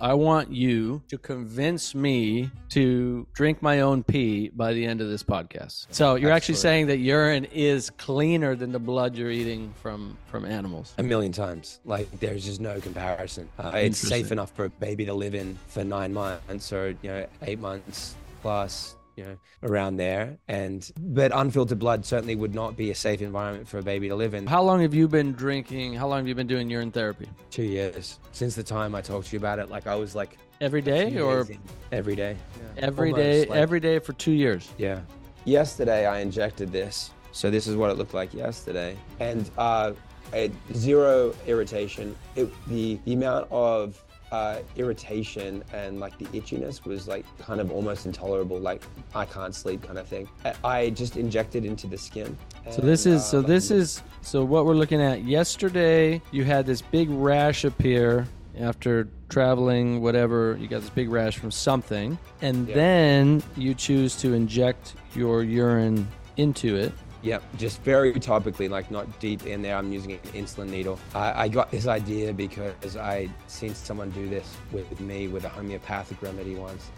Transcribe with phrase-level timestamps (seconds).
[0.00, 5.08] I want you to convince me to drink my own pee by the end of
[5.08, 5.88] this podcast.
[5.90, 10.46] So you're actually saying that urine is cleaner than the blood you're eating from from
[10.46, 10.94] animals.
[10.96, 11.80] A million times.
[11.84, 13.48] Like there's just no comparison.
[13.58, 17.10] Uh, it's safe enough for a baby to live in for nine months or you
[17.10, 18.96] know eight months plus.
[19.20, 19.36] You know,
[19.68, 23.82] around there, and but unfiltered blood certainly would not be a safe environment for a
[23.82, 24.46] baby to live in.
[24.46, 25.92] How long have you been drinking?
[25.92, 27.28] How long have you been doing urine therapy?
[27.50, 29.68] Two years since the time I talked to you about it.
[29.68, 31.46] Like I was like Every day or
[31.92, 32.34] every day.
[32.56, 32.84] Yeah.
[32.86, 33.44] every Almost, day?
[33.46, 34.70] like- every day for two years.
[34.78, 35.00] Yeah.
[35.44, 37.10] Yesterday I injected this.
[37.32, 38.96] So this is what it looked like yesterday.
[39.20, 39.92] And uh,
[40.32, 42.16] I had zero irritation.
[42.36, 44.02] It, the, the amount of
[44.32, 48.58] uh, irritation and like the itchiness was like kind of almost intolerable.
[48.58, 48.82] Like
[49.14, 50.28] I can't sleep kind of thing.
[50.64, 52.36] I, just injected into the skin.
[52.70, 55.24] So this and, is so uh, this is so what we're looking at.
[55.24, 58.26] Yesterday, you had this big rash appear
[58.58, 60.56] after traveling, whatever.
[60.60, 62.74] You got this big rash from something, and Yeah.
[62.74, 66.92] then you choose to inject your urine into it.
[67.22, 69.76] Yep, just very topically, like not deep in there.
[69.76, 70.98] I'm using an insulin needle.
[71.14, 75.48] I, I got this idea because I seen someone do this with me with a
[75.48, 76.90] homeopathic remedy once,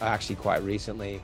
[0.00, 1.22] uh, actually quite recently,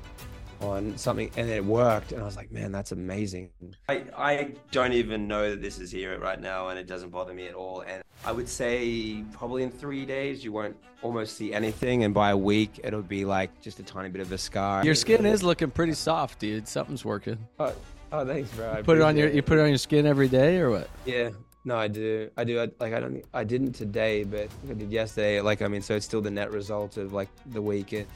[0.63, 2.13] on something, and it worked.
[2.13, 3.51] And I was like, man, that's amazing.
[3.91, 7.35] I, I don't even know that this is here right now and it doesn't bother
[7.35, 7.83] me at all.
[7.83, 12.05] And I would say probably in three days you won't almost see anything.
[12.05, 14.83] And by a week, it'll be like just a tiny bit of a scar.
[14.83, 16.67] Your skin is looking pretty soft, dude.
[16.67, 17.39] Something's working.
[17.59, 17.75] Oh,
[18.13, 18.73] oh thanks, bro.
[18.73, 20.89] I Put it on your you put it on your skin every day or what?
[21.05, 21.31] Yeah.
[21.65, 22.31] No, I do.
[22.37, 22.61] I do.
[22.61, 23.13] I, like I don't.
[23.15, 25.41] think- I didn't today, but I did yesterday.
[25.41, 28.07] Like I mean, so it's still the net result of like the week, and,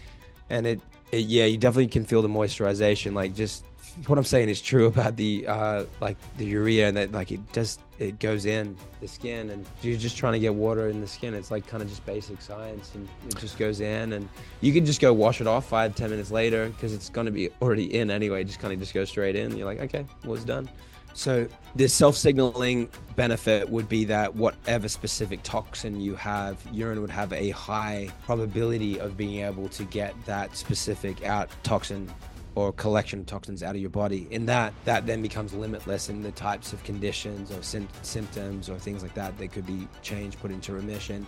[0.50, 1.26] and it, it.
[1.26, 3.12] Yeah, you definitely can feel the moisturization.
[3.12, 3.64] Like just
[4.06, 7.40] what I'm saying is true about the uh like the urea, and that like it
[7.52, 11.06] just it goes in the skin, and you're just trying to get water in the
[11.06, 11.34] skin.
[11.34, 14.28] It's like kind of just basic science, and it just goes in, and
[14.62, 17.50] you can just go wash it off five ten minutes later because it's gonna be
[17.60, 18.42] already in anyway.
[18.42, 19.54] Just kind of just go straight in.
[19.56, 20.68] You're like, okay, well it's done.
[21.12, 27.32] So the self-signaling benefit would be that whatever specific toxin you have, urine would have
[27.32, 32.10] a high probability of being able to get that specific out toxin
[32.54, 34.26] or collection of toxins out of your body.
[34.30, 38.78] In that, that then becomes limitless in the types of conditions or sym- symptoms or
[38.78, 41.26] things like that that could be changed, put into remission.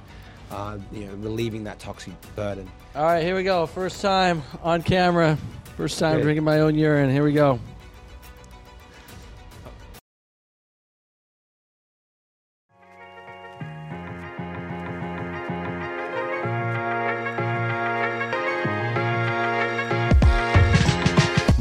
[0.50, 2.70] Uh, you know, relieving that toxic burden.
[2.94, 3.64] All right, here we go.
[3.64, 5.38] First time on camera.
[5.78, 7.08] First time drinking my own urine.
[7.08, 7.58] Here we go.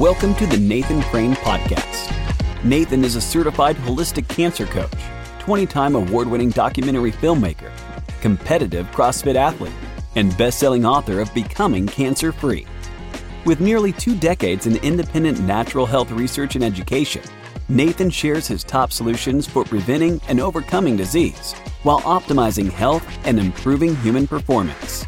[0.02, 2.12] Welcome to the Nathan Crane Podcast.
[2.64, 4.92] Nathan is a certified holistic cancer coach,
[5.38, 7.72] 20 time award winning documentary filmmaker,
[8.20, 9.72] competitive CrossFit athlete,
[10.16, 12.66] and best selling author of Becoming Cancer Free.
[13.46, 17.22] With nearly two decades in independent natural health research and education,
[17.70, 23.96] Nathan shares his top solutions for preventing and overcoming disease while optimizing health and improving
[23.98, 25.06] human performance.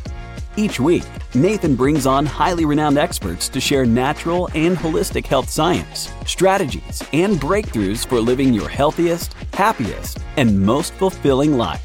[0.55, 1.03] Each week,
[1.33, 7.37] Nathan brings on highly renowned experts to share natural and holistic health science, strategies, and
[7.37, 11.83] breakthroughs for living your healthiest, happiest, and most fulfilling life.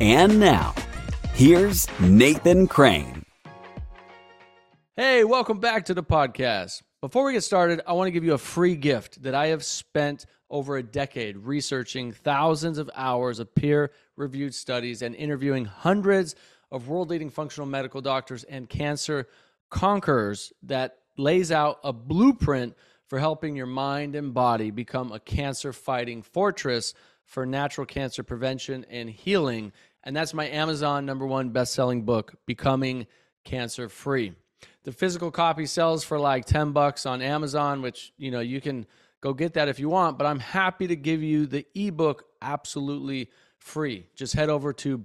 [0.00, 0.76] And now,
[1.34, 3.24] here's Nathan Crane.
[4.96, 6.82] Hey, welcome back to the podcast.
[7.00, 9.64] Before we get started, I want to give you a free gift that I have
[9.64, 16.36] spent over a decade researching thousands of hours of peer reviewed studies and interviewing hundreds
[16.72, 19.28] of world leading functional medical doctors and cancer
[19.70, 22.74] conquerors that lays out a blueprint
[23.06, 26.94] for helping your mind and body become a cancer fighting fortress
[27.26, 29.70] for natural cancer prevention and healing.
[30.02, 33.06] And that's my Amazon number one best selling book, Becoming
[33.44, 34.32] Cancer Free.
[34.84, 38.86] The physical copy sells for like 10 bucks on Amazon, which, you know, you can
[39.20, 43.30] go get that if you want, but I'm happy to give you the ebook absolutely
[43.58, 44.06] free.
[44.16, 44.98] Just head over to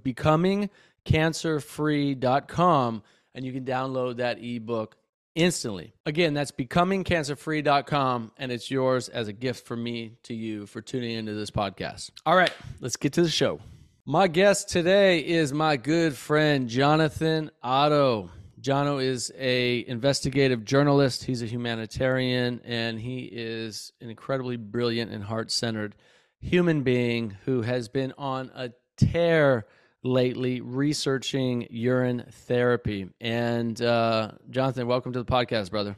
[1.07, 3.03] becomingcancerfree.com
[3.34, 4.95] and you can download that ebook
[5.36, 5.94] instantly.
[6.06, 11.12] Again, that's becomingcancerfree.com and it's yours as a gift from me to you for tuning
[11.12, 12.12] into this podcast.
[12.25, 13.59] All right, let's get to the show.
[14.06, 18.31] My guest today is my good friend Jonathan Otto.
[18.62, 21.24] Jono is a investigative journalist.
[21.25, 25.94] He's a humanitarian, and he is an incredibly brilliant and heart-centered
[26.39, 29.68] human being who has been on a tear
[30.07, 33.09] lately researching urine therapy.
[33.19, 35.95] And uh, Jonathan, welcome to the podcast, brother.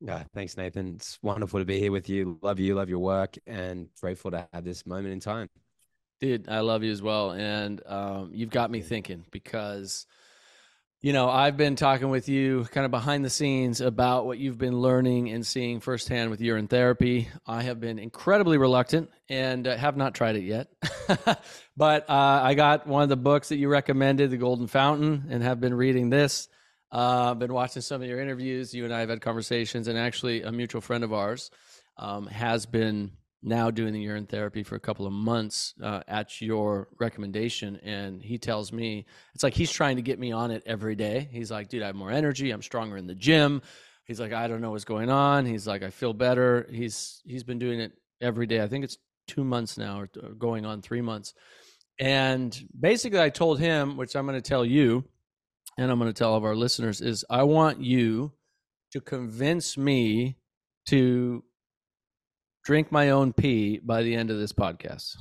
[0.00, 0.94] Yeah, thanks, Nathan.
[0.96, 2.38] It's wonderful to be here with you.
[2.40, 5.48] Love you, love your work, and grateful to have this moment in time.
[6.20, 7.32] Dude, I love you as well.
[7.32, 10.06] And um, you've got me thinking because
[11.00, 14.58] You know, I've been talking with you kind of behind the scenes about what you've
[14.58, 17.28] been learning and seeing firsthand with urine therapy.
[17.46, 20.66] I have been incredibly reluctant and uh, have not tried it yet.
[21.76, 25.40] but uh, I got one of the books that you recommended, The Golden Fountain, and
[25.40, 26.48] have been reading this.
[26.90, 28.74] Uh, been watching some of your interviews.
[28.74, 31.52] You and I have had conversations, and actually, a mutual friend of ours
[31.96, 33.12] um, has been
[33.42, 38.22] now doing the urine therapy for a couple of months uh, at your recommendation and
[38.22, 41.28] he tells me it's like he's trying to get me on it every day.
[41.30, 42.50] He's like dude i have more energy.
[42.50, 43.62] I'm stronger in the gym.
[44.04, 45.46] He's like i don't know what's going on.
[45.46, 46.68] He's like i feel better.
[46.70, 48.60] He's he's been doing it every day.
[48.60, 48.98] I think it's
[49.28, 51.34] two months now or, or going on three months.
[52.00, 55.04] And basically i told him which i'm going to tell you
[55.76, 58.32] and i'm going to tell all of our listeners is i want you
[58.92, 60.36] to convince me
[60.86, 61.42] to
[62.68, 65.16] drink my own pee by the end of this podcast.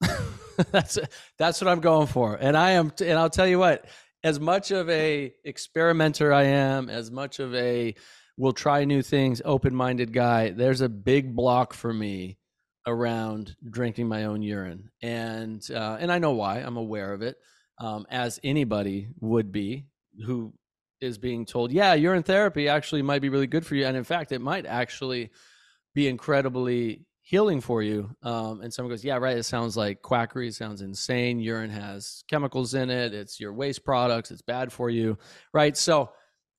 [0.70, 0.96] that's
[1.36, 2.36] that's what I'm going for.
[2.36, 3.86] And I am and I'll tell you what,
[4.22, 7.96] as much of a experimenter I am, as much of a
[8.36, 12.38] will try new things, open-minded guy, there's a big block for me
[12.86, 14.88] around drinking my own urine.
[15.02, 16.58] And uh, and I know why.
[16.58, 17.36] I'm aware of it.
[17.80, 19.86] Um, as anybody would be
[20.24, 20.52] who
[21.00, 23.86] is being told, yeah, urine therapy actually might be really good for you.
[23.86, 25.32] And in fact, it might actually
[25.94, 28.10] be incredibly healing for you.
[28.22, 29.36] Um, and someone goes, Yeah, right.
[29.36, 30.48] It sounds like quackery.
[30.48, 31.40] It sounds insane.
[31.40, 33.14] Urine has chemicals in it.
[33.14, 34.30] It's your waste products.
[34.30, 35.16] It's bad for you.
[35.54, 35.76] Right.
[35.76, 36.10] So,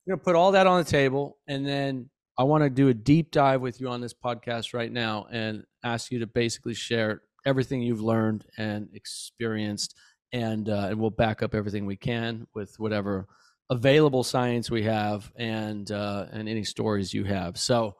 [0.05, 1.37] you know, put all that on the table.
[1.47, 4.91] And then I want to do a deep dive with you on this podcast right
[4.91, 9.95] now and ask you to basically share everything you've learned and experienced.
[10.31, 13.27] And, uh, and we'll back up everything we can with whatever
[13.69, 17.57] available science we have and, uh, and any stories you have.
[17.57, 17.95] So,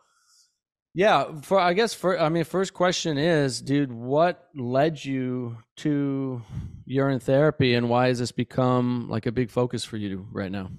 [0.93, 6.41] yeah, for I guess for I mean, first question is, dude, what led you to
[6.85, 10.69] urine therapy, and why has this become like a big focus for you right now?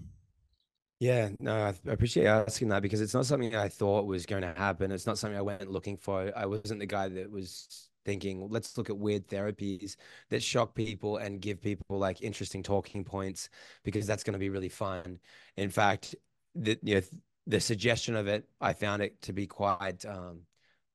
[1.01, 4.55] Yeah, no, I appreciate asking that because it's not something I thought was going to
[4.57, 4.93] happen.
[4.93, 6.33] It's not something I went looking for.
[6.35, 9.97] I wasn't the guy that was thinking, let's look at weird therapies
[10.31, 13.49] that shock people and give people like interesting talking points
[13.83, 15.19] because that's going to be really fun.
[15.57, 16.15] In fact,
[16.55, 17.03] the, you know,
[17.47, 20.41] the suggestion of it, I found it to be quite, um,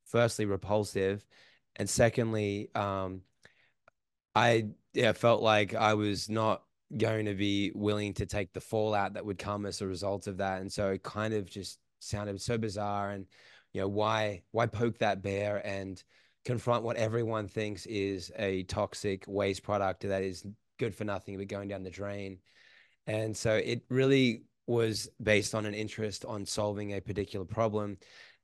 [0.06, 1.26] firstly, repulsive,
[1.76, 3.22] and secondly, um,
[4.36, 6.64] I yeah, felt like I was not
[6.98, 10.38] going to be willing to take the fallout that would come as a result of
[10.38, 13.12] that, and so it kind of just sounded so bizarre.
[13.12, 13.26] And
[13.74, 16.04] you know, why why poke that bear and
[16.46, 20.46] confront what everyone thinks is a toxic waste product that is
[20.80, 22.40] good for nothing but going down the drain.
[23.06, 27.98] And so it really was based on an interest on solving a particular problem.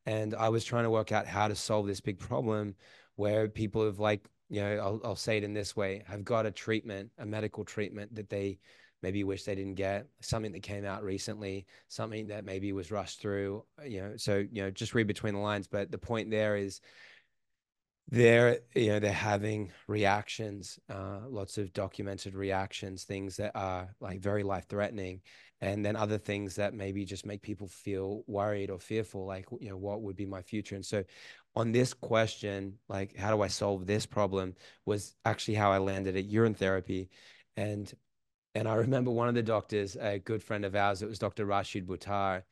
[0.07, 2.73] And I was trying to work out how to solve this big problem
[3.15, 6.47] where people have like, you know, I'll, I'll say it in this way, have got
[6.47, 8.57] a treatment, a medical treatment that they
[9.03, 13.21] maybe wish they didn't get, something that came out recently, something that maybe was rushed
[13.21, 15.67] through, you know, so, you know, just read between the lines.
[15.67, 16.81] But the point there is
[18.09, 24.19] they're you know they're having reactions uh, lots of documented reactions things that are like
[24.19, 25.21] very life threatening
[25.65, 29.67] and then other things that maybe just make people feel worried or fearful like you
[29.69, 31.03] know what would be my future and so
[31.55, 34.53] on this question like how do i solve this problem
[34.85, 37.09] was actually how i landed at urine therapy
[37.57, 37.93] and
[38.53, 41.43] and i remember one of the doctors a good friend of ours it was dr
[41.43, 42.43] rashid buttar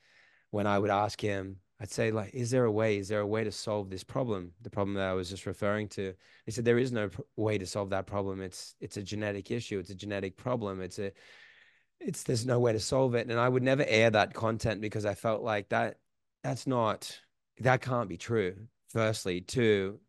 [0.50, 2.98] when i would ask him I'd say like, is there a way?
[2.98, 4.52] Is there a way to solve this problem?
[4.62, 6.14] The problem that I was just referring to.
[6.46, 8.42] He said there is no way to solve that problem.
[8.42, 9.80] It's it's a genetic issue.
[9.80, 10.82] It's a genetic problem.
[10.82, 11.12] It's a
[12.06, 13.30] it's there's no way to solve it.
[13.30, 15.98] And I would never air that content because I felt like that
[16.44, 17.20] that's not
[17.60, 18.56] that can't be true.
[18.90, 20.00] Firstly, two,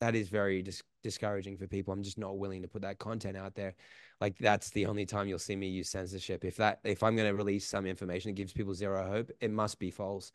[0.00, 1.92] that is very dis- discouraging for people.
[1.92, 3.74] I'm just not willing to put that content out there.
[4.20, 6.44] Like that's the only time you'll see me use censorship.
[6.44, 9.50] If that if I'm going to release some information that gives people zero hope, it
[9.50, 10.32] must be false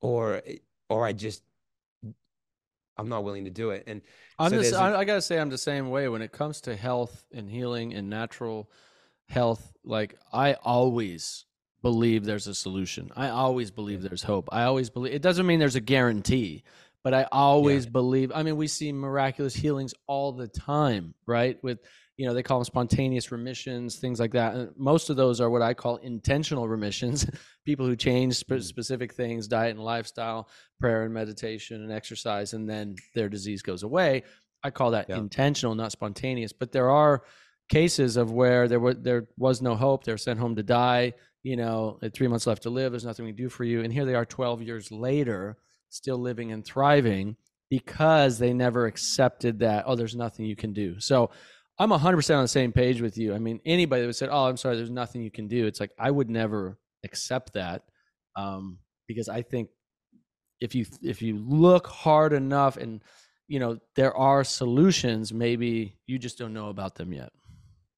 [0.00, 0.42] or
[0.88, 1.42] or I just
[2.96, 3.84] I'm not willing to do it.
[3.86, 4.02] And
[4.38, 6.60] I'm so just, a, I, I gotta say I'm the same way when it comes
[6.62, 8.68] to health and healing and natural
[9.28, 9.72] health.
[9.84, 11.44] Like I always
[11.82, 13.10] believe there's a solution.
[13.16, 14.48] I always believe there's hope.
[14.52, 16.64] I always believe it doesn't mean there's a guarantee,
[17.04, 17.90] but I always yeah.
[17.90, 18.32] believe.
[18.34, 21.62] I mean, we see miraculous healings all the time, right?
[21.62, 21.78] With
[22.18, 25.48] you know they call them spontaneous remissions things like that and most of those are
[25.48, 27.24] what i call intentional remissions
[27.64, 28.62] people who change spe- mm.
[28.62, 30.48] specific things diet and lifestyle
[30.80, 34.24] prayer and meditation and exercise and then their disease goes away
[34.62, 35.16] i call that yeah.
[35.16, 37.22] intentional not spontaneous but there are
[37.68, 41.56] cases of where there was there was no hope they're sent home to die you
[41.56, 44.04] know three months left to live there's nothing we can do for you and here
[44.04, 45.56] they are 12 years later
[45.90, 47.36] still living and thriving
[47.70, 51.30] because they never accepted that oh there's nothing you can do so
[51.78, 53.34] I'm 100% on the same page with you.
[53.34, 55.78] I mean, anybody that would say, "Oh, I'm sorry, there's nothing you can do," it's
[55.78, 57.84] like I would never accept that
[58.34, 59.70] um, because I think
[60.60, 63.00] if you if you look hard enough and
[63.46, 67.30] you know there are solutions, maybe you just don't know about them yet.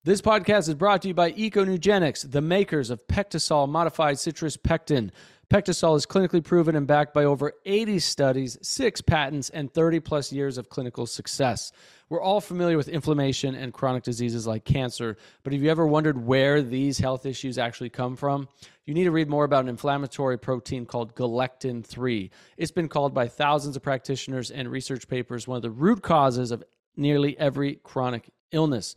[0.03, 5.13] This podcast is brought to you by EcoNugenics, the makers of PectaSol modified citrus pectin.
[5.51, 10.33] PectaSol is clinically proven and backed by over 80 studies, six patents, and 30 plus
[10.33, 11.71] years of clinical success.
[12.09, 16.25] We're all familiar with inflammation and chronic diseases like cancer, but have you ever wondered
[16.25, 18.49] where these health issues actually come from?
[18.87, 22.31] You need to read more about an inflammatory protein called galectin 3.
[22.57, 26.53] It's been called by thousands of practitioners and research papers one of the root causes
[26.53, 26.65] of
[26.97, 28.97] nearly every chronic illness.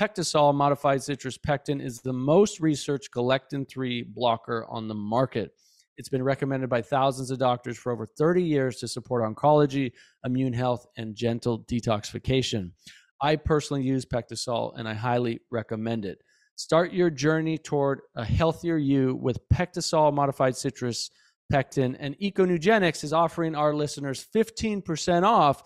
[0.00, 5.52] PectaSol modified citrus pectin is the most researched galectin 3 blocker on the market.
[5.98, 9.92] It's been recommended by thousands of doctors for over 30 years to support oncology,
[10.24, 12.70] immune health, and gentle detoxification.
[13.20, 16.22] I personally use PectaSol and I highly recommend it.
[16.56, 21.10] Start your journey toward a healthier you with PectaSol modified citrus
[21.50, 21.96] pectin.
[21.96, 25.62] And EcoNugenics is offering our listeners 15% off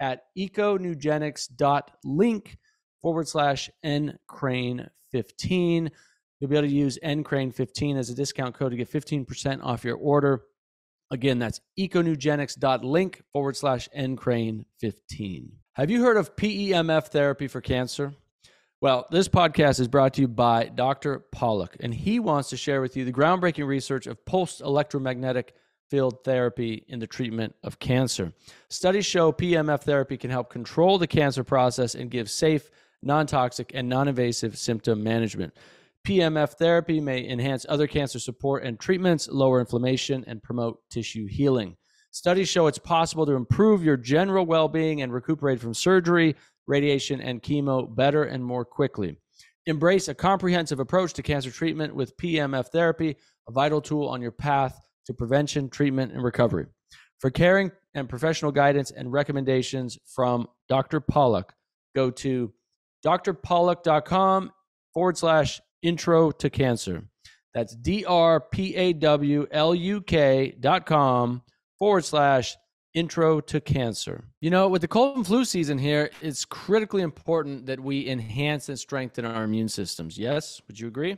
[0.00, 2.58] at econugenics.link
[3.02, 5.90] forward slash ncrane15.
[6.40, 9.96] You'll be able to use ncrane15 as a discount code to get 15% off your
[9.96, 10.42] order.
[11.10, 15.50] Again, that's econugenics.link forward slash ncrane15.
[15.74, 18.14] Have you heard of PEMF therapy for cancer?
[18.80, 21.26] Well, this podcast is brought to you by Dr.
[21.34, 25.54] Pawluk, and he wants to share with you the groundbreaking research of pulsed electromagnetic
[25.90, 28.32] field therapy in the treatment of cancer.
[28.68, 32.70] Studies show PEMF therapy can help control the cancer process and give safe,
[33.02, 35.54] non toxic, and non invasive symptom management.
[36.06, 41.76] PEMF therapy may enhance other cancer support and treatments, lower inflammation, and promote tissue healing.
[42.10, 46.34] Studies show it's possible to improve your general well being and recuperate from surgery,
[46.66, 49.16] radiation, and chemo better and more quickly.
[49.66, 53.16] Embrace a comprehensive approach to cancer treatment with PEMF therapy,
[53.48, 56.66] a vital tool on your path to prevention, treatment, and recovery.
[57.18, 61.00] For caring and professional guidance and recommendations from Dr.
[61.00, 61.50] Pawluk,
[61.94, 62.52] go to
[63.04, 64.52] drpawluk.com
[64.92, 67.04] forward slash intro to cancer.
[67.54, 71.42] That's D R P A W L U K dot com
[71.78, 72.56] forward slash
[72.94, 74.24] intro to cancer.
[74.40, 78.68] You know, with the cold and flu season here, it's critically important that we enhance
[78.68, 80.18] and strengthen our immune systems.
[80.18, 80.60] Yes?
[80.66, 81.16] Would you agree?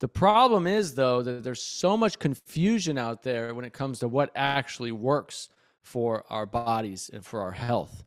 [0.00, 4.08] The problem is, though, that there's so much confusion out there when it comes to
[4.08, 5.48] what actually works
[5.82, 8.04] for our bodies and for our health.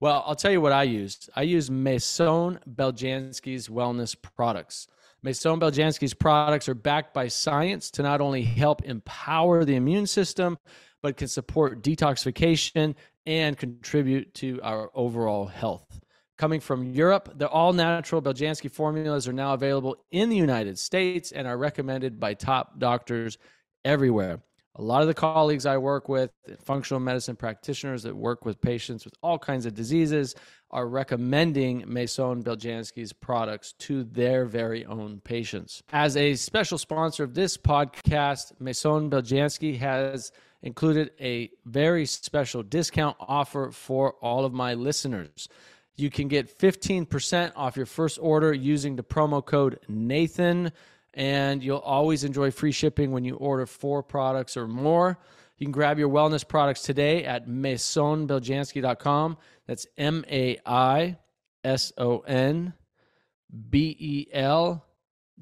[0.00, 1.28] Well, I'll tell you what I used.
[1.36, 4.88] I used Maison Beljanski's wellness products.
[5.22, 10.56] Maison Beljanski's products are backed by science to not only help empower the immune system,
[11.02, 12.94] but can support detoxification
[13.26, 16.00] and contribute to our overall health.
[16.38, 21.30] Coming from Europe, the all natural Beljanski formulas are now available in the United States
[21.32, 23.36] and are recommended by top doctors
[23.84, 24.40] everywhere.
[24.80, 26.30] A lot of the colleagues I work with,
[26.64, 30.34] functional medicine practitioners that work with patients with all kinds of diseases,
[30.70, 35.82] are recommending Maison Beljanski's products to their very own patients.
[35.92, 40.32] As a special sponsor of this podcast, Maison Beljanski has
[40.62, 45.50] included a very special discount offer for all of my listeners.
[45.96, 50.72] You can get 15% off your first order using the promo code Nathan,
[51.14, 55.18] and you'll always enjoy free shipping when you order four products or more.
[55.58, 59.36] You can grab your wellness products today at maisonbeljanski.com.
[59.66, 61.18] That's M A I
[61.62, 62.72] S O N
[63.68, 64.86] B E L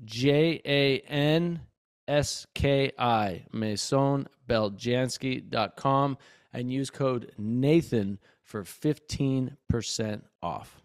[0.04, 1.60] J A N
[2.08, 6.18] S K I, maisonbeljanski.com,
[6.52, 10.80] and use code Nathan for 15% off.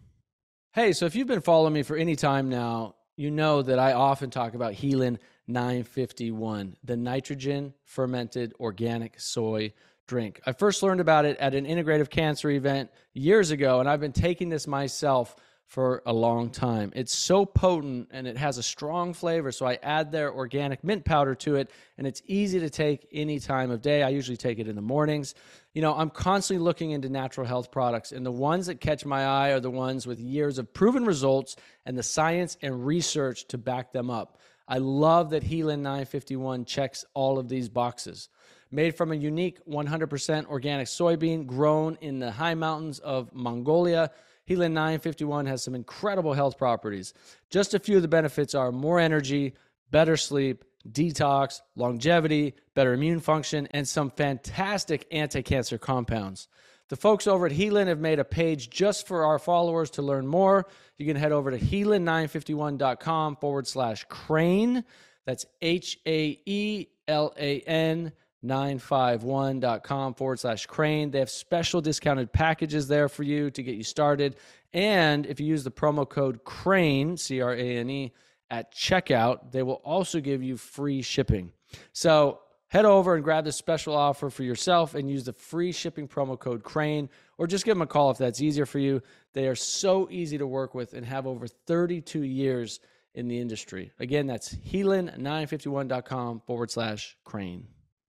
[0.73, 3.93] Hey, so if you've been following me for any time now, you know that I
[3.93, 5.17] often talk about Haelan
[5.47, 9.73] 951, the nitrogen fermented organic soy
[10.07, 10.41] drink.
[10.45, 14.13] I first learned about it at an integrative cancer event years ago, and I've been
[14.13, 16.91] taking this myself for a long time.
[16.95, 19.51] It's so potent and it has a strong flavor.
[19.51, 23.39] So I add their organic mint powder to it, and it's easy to take any
[23.39, 24.03] time of day.
[24.03, 25.33] I usually take it in the mornings.
[25.73, 29.25] You know, I'm constantly looking into natural health products, and the ones that catch my
[29.25, 31.55] eye are the ones with years of proven results
[31.85, 34.37] and the science and research to back them up.
[34.67, 38.29] I love that Haelan 951 checks all of these boxes.
[38.71, 44.11] Made from a unique 100% organic soybean grown in the high mountains of Mongolia,
[44.49, 47.13] Haelan 951 has some incredible health properties.
[47.49, 49.53] Just a few of the benefits are more energy,
[49.91, 56.47] better sleep, detox, longevity, better immune function, and some fantastic anti cancer compounds.
[56.89, 60.27] The folks over at Haelan have made a page just for our followers to learn
[60.27, 60.67] more.
[60.97, 64.83] You can head over to haelan951.com forward slash crane.
[65.25, 68.11] That's H A E L A N
[68.43, 71.11] 951.com forward slash crane.
[71.11, 74.35] They have special discounted packages there for you to get you started.
[74.73, 78.13] And if you use the promo code crane, C R A N E,
[78.49, 81.51] at checkout, they will also give you free shipping.
[81.91, 86.07] So head over and grab this special offer for yourself and use the free shipping
[86.07, 89.01] promo code crane or just give them a call if that's easier for you.
[89.33, 92.79] They are so easy to work with and have over 32 years
[93.15, 93.91] in the industry.
[93.99, 97.67] Again, that's haelan951.com forward slash crane.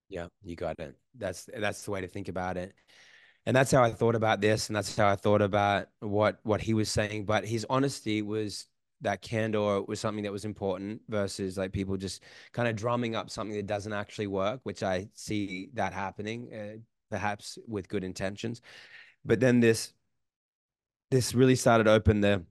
[0.08, 0.96] Yeah, you got it.
[1.16, 2.74] That's that's the way to think about it.
[3.46, 6.60] And that's how I thought about this, and that's how I thought about what what
[6.60, 7.26] he was saying.
[7.26, 8.66] But his honesty was
[9.02, 13.30] that candor was something that was important versus like people just kind of drumming up
[13.30, 16.78] something that doesn't actually work, which I see that happening, uh,
[17.10, 18.62] perhaps with good intentions.
[19.24, 19.92] But then this
[21.10, 22.44] this really started open the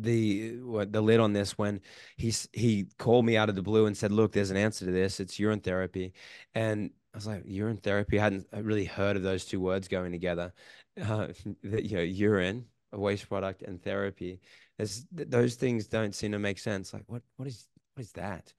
[0.00, 1.80] the what the lid on this when
[2.16, 4.90] he's he called me out of the blue and said, "Look, there's an answer to
[4.92, 5.20] this.
[5.20, 6.12] It's urine therapy,"
[6.54, 10.12] and I was like, "Urine therapy." I hadn't really heard of those two words going
[10.12, 10.52] together.
[11.00, 11.28] Uh,
[11.62, 14.40] you know, urine, a waste product, and therapy.
[14.78, 16.92] There's, those things don't seem to make sense.
[16.92, 18.52] Like, what what is what is that?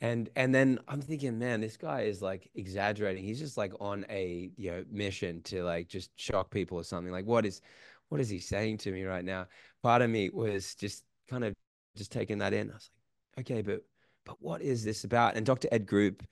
[0.00, 3.24] And and then I'm thinking, man, this guy is like exaggerating.
[3.24, 7.12] He's just like on a you know mission to like just shock people or something.
[7.12, 7.60] Like, what is
[8.08, 9.46] what is he saying to me right now?
[9.82, 11.54] Part of me was just kind of
[11.96, 12.70] just taking that in.
[12.70, 12.90] I was
[13.36, 13.82] like, okay, but
[14.24, 15.36] but what is this about?
[15.36, 15.68] And Dr.
[15.70, 16.22] Ed Group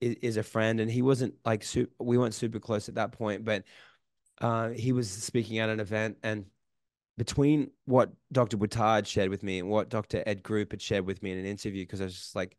[0.00, 3.12] is, is a friend, and he wasn't like super, we weren't super close at that
[3.12, 3.64] point, but
[4.40, 6.46] uh, he was speaking at an event, and
[7.18, 8.56] between what Dr.
[8.56, 10.22] Buttar shared with me and what Dr.
[10.26, 12.56] Ed Group had shared with me in an interview, because I was just like,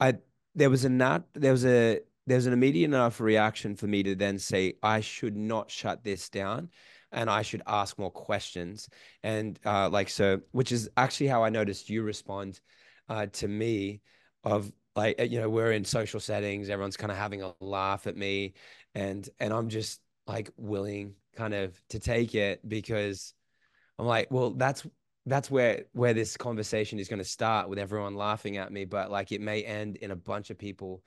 [0.00, 0.14] I
[0.54, 4.14] there was a not there was a there's an immediate enough reaction for me to
[4.14, 6.70] then say I should not shut this down
[7.14, 8.88] and I should ask more questions.
[9.22, 12.60] And uh, like so, which is actually how I noticed you respond
[13.08, 14.00] uh, to me.
[14.42, 18.16] Of like you know we're in social settings, everyone's kind of having a laugh at
[18.16, 18.54] me,
[18.94, 23.34] and and I'm just like willing kind of to take it because
[23.98, 24.86] I'm like, well, that's
[25.26, 29.10] that's where where this conversation is going to start with everyone laughing at me, but
[29.10, 31.02] like it may end in a bunch of people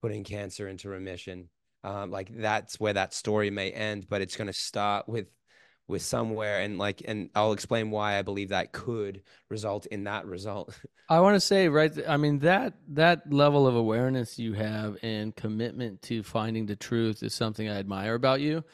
[0.00, 1.48] putting cancer into remission
[1.84, 5.26] um, like that's where that story may end but it's going to start with
[5.88, 10.26] with somewhere and like and i'll explain why i believe that could result in that
[10.26, 10.78] result.
[11.08, 15.34] I want to say right i mean that that level of awareness you have and
[15.34, 18.64] commitment to finding the truth is something i admire about you.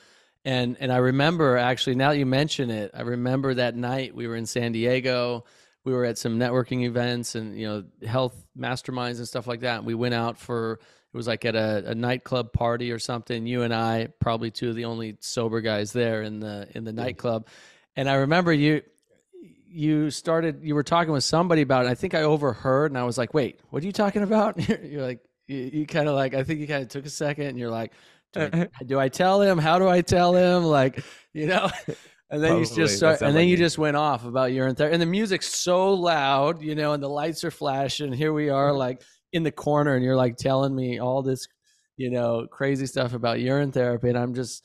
[0.44, 4.36] And and i remember actually now you mention it i remember that night we were
[4.36, 5.44] in san diego
[5.84, 9.78] we were at some networking events and you know health masterminds and stuff like that
[9.78, 10.78] and we went out for
[11.12, 13.46] it was like at a, a, nightclub party or something.
[13.46, 16.92] You and I, probably two of the only sober guys there in the in the
[16.92, 17.46] nightclub.
[17.96, 18.82] And I remember you
[19.66, 21.88] you started you were talking with somebody about it.
[21.88, 25.02] I think I overheard and I was like, "Wait, what are you talking about?" you're
[25.02, 27.58] like you, you kind of like I think you kind of took a second and
[27.58, 27.92] you're like,
[28.34, 29.56] do I, do I, tell him?
[29.56, 31.70] How do I tell him?" Like, you know.
[32.30, 34.92] And then you just start, and then like you just went off about urine therapy,
[34.92, 38.12] and the music's so loud, you know, and the lights are flashing.
[38.12, 39.00] Here we are, like
[39.32, 41.48] in the corner and you're like telling me all this,
[41.96, 44.08] you know, crazy stuff about urine therapy.
[44.08, 44.64] And I'm just,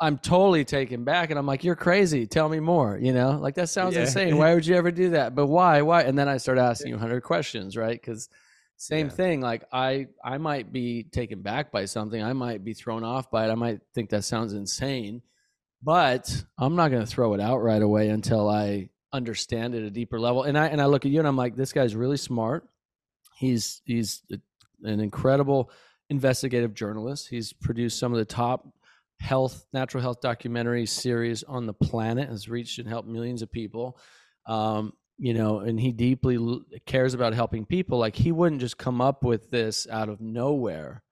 [0.00, 1.30] I'm totally taken back.
[1.30, 2.26] And I'm like, you're crazy.
[2.26, 2.98] Tell me more.
[3.00, 4.02] You know, like that sounds yeah.
[4.02, 4.36] insane.
[4.38, 5.34] Why would you ever do that?
[5.34, 5.82] But why?
[5.82, 6.02] Why?
[6.02, 7.98] And then I start asking you 100 questions, right?
[8.00, 8.28] Because
[8.76, 9.12] same yeah.
[9.12, 9.40] thing.
[9.40, 12.22] Like I, I might be taken back by something.
[12.22, 13.50] I might be thrown off by it.
[13.50, 15.22] I might think that sounds insane,
[15.82, 19.84] but I'm not going to throw it out right away until I understand it at
[19.84, 20.42] a deeper level.
[20.42, 22.68] And I, and I look at you and I'm like, this guy's really smart.
[23.36, 24.22] He's he's
[24.82, 25.70] an incredible
[26.10, 27.28] investigative journalist.
[27.28, 28.68] He's produced some of the top
[29.20, 32.28] health, natural health documentary series on the planet.
[32.28, 33.98] Has reached and helped millions of people.
[34.46, 36.38] Um, you know, and he deeply
[36.84, 37.98] cares about helping people.
[37.98, 41.02] Like he wouldn't just come up with this out of nowhere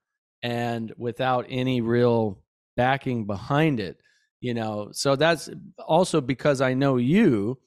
[0.43, 2.39] and without any real
[2.77, 3.99] backing behind it.
[4.41, 7.59] You know, so that's also because I know you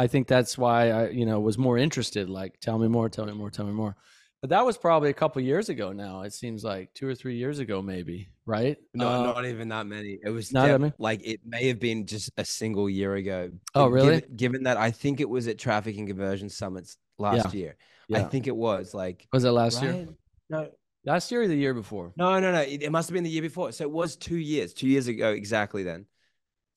[0.00, 2.30] I think that's why I, you know, was more interested.
[2.30, 3.94] Like, tell me more, tell me more, tell me more.
[4.40, 5.92] But that was probably a couple years ago.
[5.92, 8.30] Now it seems like two or three years ago, maybe.
[8.46, 8.78] Right?
[8.94, 10.18] No, uh, not even that many.
[10.24, 13.50] It was not def- like it may have been just a single year ago.
[13.74, 14.22] Oh, really?
[14.22, 17.60] Given, given that I think it was at Traffic and Conversion Summits last yeah.
[17.60, 17.76] year.
[18.08, 18.20] Yeah.
[18.20, 19.28] I think it was like.
[19.34, 19.94] Was it last right?
[19.94, 20.08] year?
[20.48, 20.70] No,
[21.04, 22.14] last year or the year before?
[22.16, 22.62] No, no, no.
[22.62, 23.70] It must have been the year before.
[23.72, 24.72] So it was two years.
[24.72, 25.82] Two years ago, exactly.
[25.82, 26.06] Then,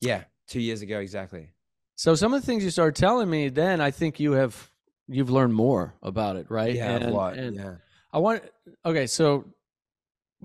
[0.02, 1.48] yeah, two years ago, exactly.
[1.96, 4.70] So some of the things you started telling me, then I think you have
[5.06, 6.74] you've learned more about it, right?
[6.74, 7.34] Yeah, and, what?
[7.34, 7.74] And yeah.
[8.12, 8.42] I want
[8.84, 9.44] okay, so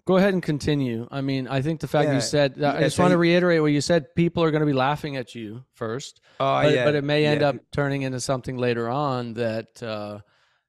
[0.06, 1.08] Go ahead and continue.
[1.12, 2.16] I mean, I think the fact Yeah.
[2.16, 4.14] you said, I just so want to reiterate what you said.
[4.16, 7.26] People are going to be laughing at you first, Oh but, yeah, but it may
[7.26, 7.50] end yeah.
[7.50, 10.20] up turning into something later on that, uh,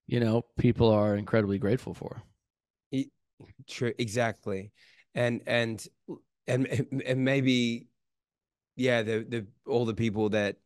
[0.06, 2.22] you know, people are incredibly grateful for.
[3.66, 4.72] True, exactly,
[5.14, 5.86] and and
[6.46, 6.66] and
[7.06, 7.86] and maybe,
[8.76, 10.56] yeah, the the all the people that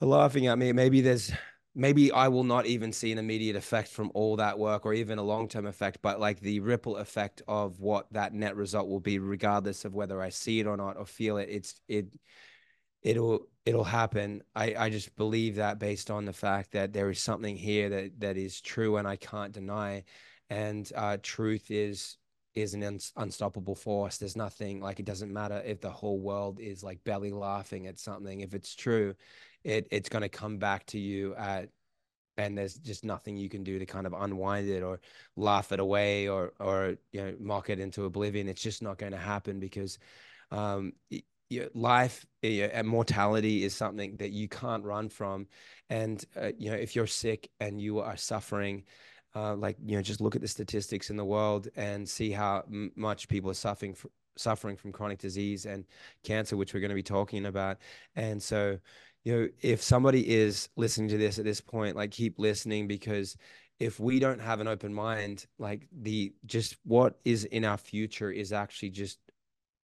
[0.00, 0.72] laughing at me.
[0.72, 1.32] Maybe there's
[1.74, 5.18] maybe I will not even see an immediate effect from all that work, or even
[5.18, 9.00] a long term effect, but like the ripple effect of what that net result will
[9.00, 11.48] be, regardless of whether I see it or not or feel it.
[11.50, 12.06] It's it
[13.02, 14.42] it'll it'll happen.
[14.54, 18.20] I I just believe that based on the fact that there is something here that
[18.20, 20.04] that is true and I can't deny
[20.50, 22.16] and uh, truth is
[22.54, 24.16] is an uns- unstoppable force.
[24.16, 27.98] There's nothing like it doesn't matter if the whole world is like belly laughing at
[27.98, 28.40] something.
[28.40, 29.14] If it's true,
[29.66, 31.68] it it's going to come back to you at
[32.38, 35.00] and there's just nothing you can do to kind of unwind it or
[35.36, 38.48] laugh it away or or you know mock it into oblivion.
[38.48, 39.98] It's just not going to happen because
[40.52, 40.92] um,
[41.74, 45.48] life and mortality is something that you can't run from.
[45.90, 48.84] And uh, you know if you're sick and you are suffering
[49.34, 52.62] uh, like you know just look at the statistics in the world and see how
[52.68, 53.96] m- much people are suffering
[54.38, 55.86] suffering from chronic disease and
[56.22, 57.78] cancer which we're going to be talking about
[58.16, 58.78] and so
[59.26, 63.36] you know if somebody is listening to this at this point like keep listening because
[63.80, 68.30] if we don't have an open mind like the just what is in our future
[68.30, 69.18] is actually just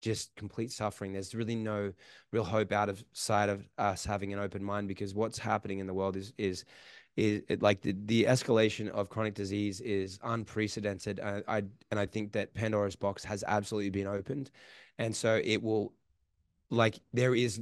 [0.01, 1.93] just complete suffering there's really no
[2.31, 5.89] real hope out of sight of us having an open mind because what's happening in
[5.89, 6.65] the world is is
[7.17, 11.21] is it, like the, the escalation of chronic disease is unprecedented.
[11.21, 11.59] Uh, I
[11.91, 14.51] and I think that Pandora's box has absolutely been opened,
[14.99, 15.93] and so it will,
[16.71, 17.61] like there is,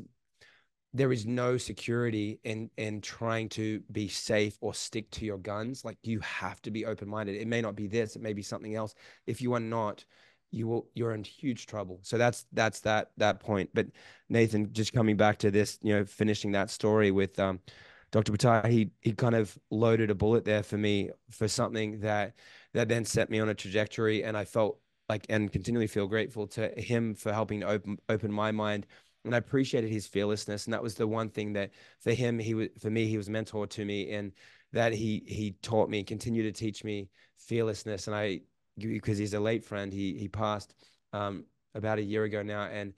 [0.92, 5.84] there is no security in in trying to be safe or stick to your guns.
[5.84, 7.36] Like you have to be open minded.
[7.36, 8.16] It may not be this.
[8.16, 8.94] It may be something else.
[9.26, 10.04] If you are not,
[10.50, 12.00] you will you're in huge trouble.
[12.02, 13.70] So that's that's that that point.
[13.72, 13.86] But
[14.28, 17.60] Nathan, just coming back to this, you know, finishing that story with um
[18.10, 18.32] Dr.
[18.32, 22.34] Buttar, he he kind of loaded a bullet there for me for something that
[22.74, 26.46] that then set me on a trajectory, and I felt like and continually feel grateful
[26.48, 28.86] to him for helping to open open my mind.
[29.24, 32.54] And I appreciated his fearlessness, and that was the one thing that for him he
[32.54, 34.32] was for me he was mentor to me, and
[34.72, 38.06] that he he taught me, and continued to teach me fearlessness.
[38.06, 38.40] And I
[38.78, 40.74] because he's a late friend, he he passed
[41.12, 42.94] um, about a year ago now, and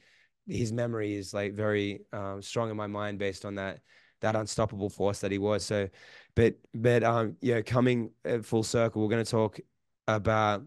[0.46, 3.80] his memory is like very um, strong in my mind based on that
[4.20, 5.64] that unstoppable force that he was.
[5.64, 5.88] So,
[6.34, 9.60] but but um, yeah, coming uh, full circle, we're going to talk
[10.08, 10.62] about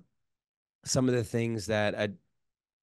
[0.83, 2.13] some of the things that are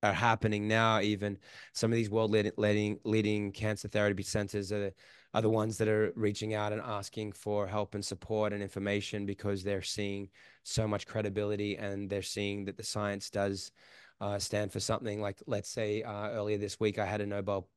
[0.02, 1.00] are happening now.
[1.00, 1.38] Even
[1.72, 4.92] some of these world leading leading, cancer therapy centers are
[5.34, 9.24] are the ones that are reaching out and asking for help and support and information
[9.24, 10.28] because they're seeing
[10.62, 13.72] so much credibility and they're seeing that the science does
[14.20, 15.20] uh, stand for something.
[15.20, 17.68] Like let's say uh, earlier this week, I had a Nobel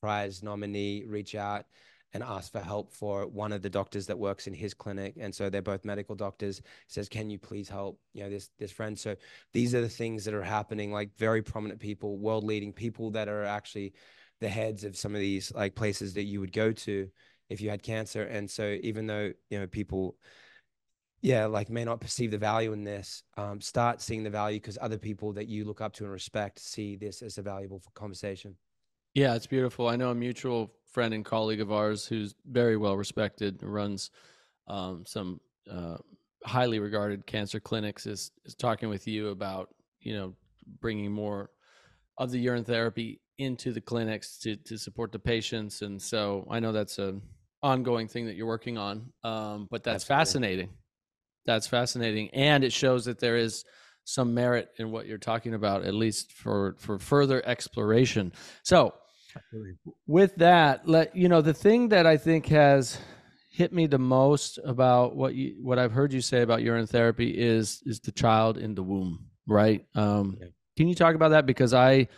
[0.00, 1.66] Prize nominee reach out
[2.14, 5.14] and ask for help for one of the doctors that works in his clinic.
[5.18, 6.60] And so they're both medical doctors.
[6.88, 8.98] Says can you please help you know this this friend?
[8.98, 9.16] So
[9.52, 13.28] these are the things that are happening like very prominent people world leading people that
[13.28, 13.94] are actually
[14.40, 17.08] the heads of some of these like places that you would go to
[17.48, 18.24] if you had cancer.
[18.24, 20.16] And so even though you know people
[21.22, 24.76] yeah like may not perceive the value in this um, start seeing the value because
[24.80, 28.56] other people that you look up to and respect see this as a valuable conversation
[29.14, 29.88] Yeah, it's beautiful.
[29.88, 34.10] I know a mutual friend and colleague of ours who's very well respected, runs
[34.68, 35.96] um, some uh,
[36.44, 39.68] highly regarded cancer clinics, is is talking with you about
[40.00, 40.34] you know
[40.80, 41.50] bringing more
[42.18, 46.60] of the urine therapy into the clinics to to support the patients, and so I
[46.60, 47.20] know that's a
[47.62, 49.12] ongoing thing that you're working on.
[49.24, 50.70] Um, but that's fascinating.
[51.44, 53.64] That's fascinating, and it shows that there is
[54.04, 58.32] some merit in what you're talking about, at least for for further exploration.
[58.62, 58.94] So
[60.06, 62.98] with that let you know the thing that i think has
[63.50, 67.30] hit me the most about what you what i've heard you say about urine therapy
[67.30, 69.84] is is the child in the womb right?
[69.94, 70.46] Um Yeah.
[70.76, 71.46] can you talk about that?
[71.46, 72.08] Because i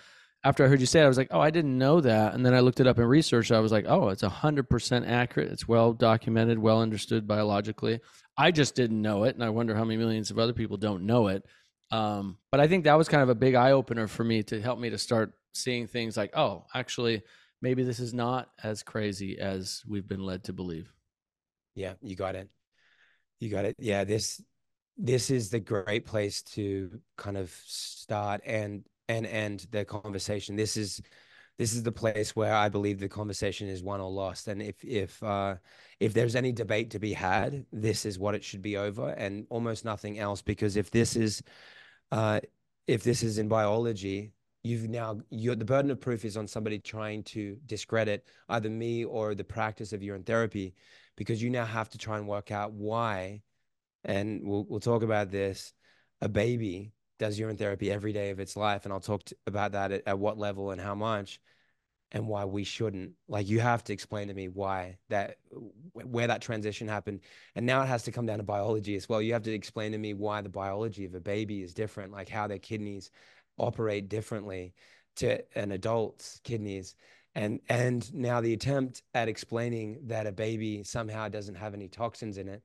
[0.44, 2.34] after i heard you say it i was like oh i didn't know that.
[2.34, 5.50] And then i looked it up in research i was like oh it's 100% accurate.
[5.50, 8.00] It's well documented well understood biologically.
[8.36, 11.04] I just didn't know it and i wonder how many millions of other people don't
[11.06, 11.44] know it.
[11.90, 14.78] Um, but i think that was kind of a big eye-opener for me to help
[14.78, 17.22] me to start seeing things like oh actually
[17.62, 20.92] maybe this is not as crazy as we've been led to believe
[21.74, 22.48] Yeah, you got it.
[23.40, 23.76] You got it.
[23.78, 24.40] Yeah, this
[24.96, 30.56] this is the great place to kind of start and and end the conversation.
[30.56, 31.00] This is
[31.58, 34.48] this is the place where I believe the conversation is won or lost.
[34.48, 35.56] And if if uh
[36.00, 39.46] if there's any debate to be had, this is what it should be over and
[39.50, 40.42] almost nothing else.
[40.42, 41.42] Because if this is
[42.12, 42.40] uh
[42.86, 44.32] if this is in biology,
[44.64, 49.04] you've now you're, the burden of proof is on somebody trying to discredit either me
[49.04, 50.74] or the practice of urine therapy,
[51.16, 53.42] because you now have to try and work out why,
[54.04, 55.72] and we'll we'll talk about this.
[56.20, 59.92] A baby does urine therapy every day of its life, and I'll talk about that
[59.92, 61.40] at, at what level and how much
[62.12, 63.12] and why we shouldn't.
[63.28, 65.36] Like you have to explain to me why that
[65.92, 67.20] where that transition happened.
[67.54, 69.20] And now it has to come down to biology as well.
[69.20, 72.28] You have to explain to me why the biology of a baby is different like
[72.28, 73.10] how their kidneys
[73.58, 74.74] operate differently
[75.16, 76.94] to an adult's kidneys.
[77.34, 82.38] And and now the attempt at explaining that a baby somehow doesn't have any toxins
[82.38, 82.64] in it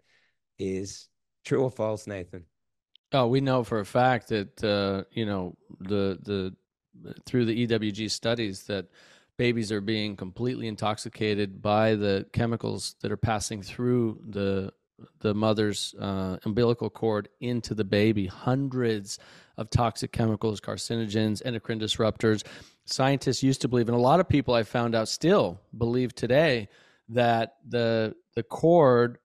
[0.60, 1.10] is
[1.46, 2.46] true or false nathan?
[3.12, 6.56] Oh we know for a fact that uh, you know the the
[7.26, 8.88] through the ewg studies that
[9.38, 14.72] babies are being completely intoxicated by the chemicals that are passing through the
[15.20, 18.28] the mother's uh, umbilical cord into the baby.
[18.28, 19.20] Hundreds
[19.58, 22.46] of toxic chemicals, carcinogens, endocrine disruptors.
[22.86, 26.70] Scientists used to believe, and a lot of people I found out still believe today
[27.10, 29.18] that the the cord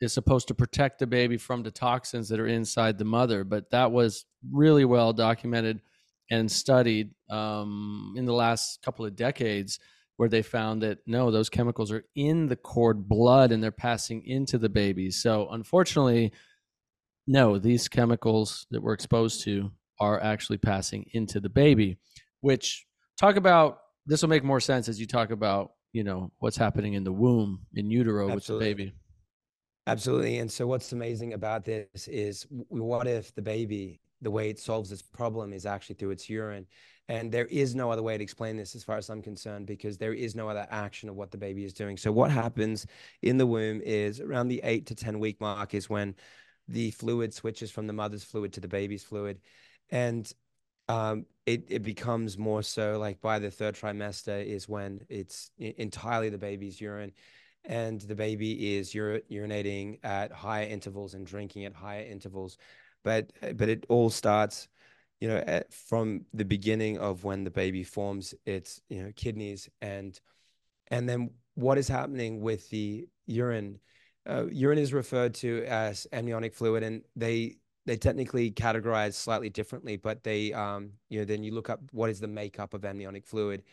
[0.00, 3.44] is supposed to protect the baby from the toxins that are inside the mother.
[3.44, 5.80] But that was really well documented
[6.30, 9.78] and studied um, in the last couple of decades
[10.16, 14.24] where they found that no, those chemicals are in the cord blood and they're passing
[14.26, 15.10] into the baby.
[15.10, 16.32] So unfortunately,
[17.26, 19.70] no, these chemicals that we're exposed to
[20.00, 21.98] are actually passing into the baby,
[22.40, 22.86] which
[23.18, 26.94] talk about this will make more sense as you talk about, you know, what's happening
[26.94, 28.68] in the womb, in utero Absolutely.
[28.68, 28.92] with the baby.
[29.86, 30.38] Absolutely.
[30.38, 34.88] And so what's amazing about this is what if the baby the way it solves
[34.88, 36.66] this problem is actually through its urine.
[37.08, 39.98] And there is no other way to explain this as far as I'm concerned, because
[39.98, 41.96] there is no other action of what the baby is doing.
[41.96, 42.86] So what happens
[43.20, 46.14] in the womb is around the eight to 10 week mark is when
[46.68, 49.40] the fluid switches from the mother's fluid to the baby's fluid.
[49.90, 50.32] And
[50.88, 56.28] um, it, it becomes more so like by the third trimester is when it's entirely
[56.28, 57.12] the baby's urine
[57.64, 62.58] and the baby is ur- urinating at higher intervals and drinking at higher intervals
[63.02, 64.68] but but it all starts
[65.20, 69.68] you know at, from the beginning of when the baby forms its you know kidneys
[69.80, 70.20] and
[70.90, 73.78] and then what is happening with the urine.
[74.28, 79.96] Uh, urine is referred to as amniotic fluid and they they technically categorize slightly differently
[79.96, 83.26] but they um you know then you look up what is the makeup of amniotic
[83.26, 83.64] fluid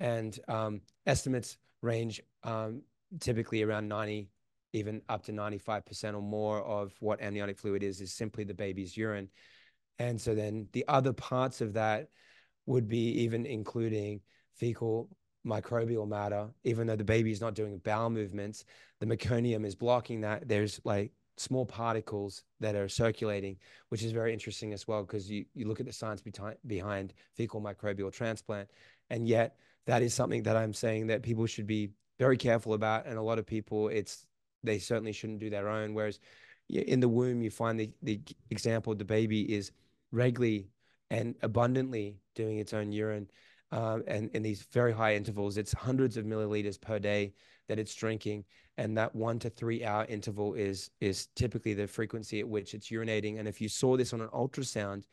[0.00, 2.82] and um, estimates range um,
[3.20, 4.28] typically around 90
[4.74, 8.96] even up to 95% or more of what amniotic fluid is, is simply the baby's
[8.96, 9.28] urine.
[9.98, 12.08] And so then the other parts of that
[12.66, 14.20] would be even including
[14.56, 15.08] fecal
[15.46, 18.64] microbial matter, even though the baby is not doing bowel movements,
[18.98, 20.48] the meconium is blocking that.
[20.48, 23.58] There's like small particles that are circulating,
[23.90, 27.14] which is very interesting as well, because you, you look at the science behind, behind
[27.36, 28.68] fecal microbial transplant.
[29.10, 29.56] And yet
[29.86, 33.06] that is something that I'm saying that people should be very careful about.
[33.06, 34.26] And a lot of people, it's
[34.64, 35.94] they certainly shouldn't do their own.
[35.94, 36.18] Whereas
[36.68, 39.72] in the womb, you find the, the example the baby is
[40.12, 40.68] regularly
[41.10, 43.28] and abundantly doing its own urine.
[43.72, 47.34] Um, and in these very high intervals, it's hundreds of milliliters per day
[47.68, 48.44] that it's drinking,
[48.76, 52.90] and that one to three hour interval is is typically the frequency at which it's
[52.90, 53.38] urinating.
[53.38, 55.04] And if you saw this on an ultrasound,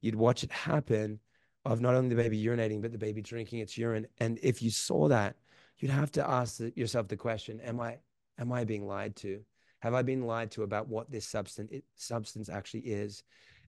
[0.00, 1.20] you'd watch it happen
[1.64, 4.06] of not only the baby urinating but the baby drinking its urine.
[4.18, 5.36] And if you saw that,
[5.78, 7.98] you'd have to ask yourself the question: Am I
[8.40, 9.40] Am I being lied to?
[9.80, 13.22] Have I been lied to about what this substance substance actually is?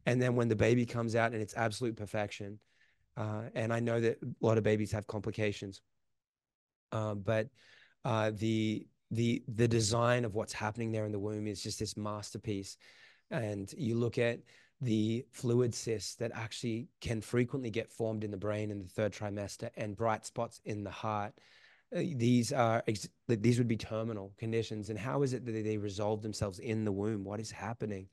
[0.06, 2.58] And then when the baby comes out and it's absolute perfection,
[3.16, 5.80] uh, and I know that a lot of babies have complications,
[6.90, 7.48] uh, but
[8.04, 11.96] uh, the the the design of what's happening there in the womb is just this
[11.96, 12.76] masterpiece.
[13.30, 14.40] And you look at
[14.80, 19.12] the fluid cysts that actually can frequently get formed in the brain in the third
[19.12, 21.32] trimester and bright spots in the heart
[21.92, 22.82] these are
[23.28, 26.92] these would be terminal conditions and how is it that they resolve themselves in the
[26.92, 27.24] womb?
[27.24, 28.08] What is happening?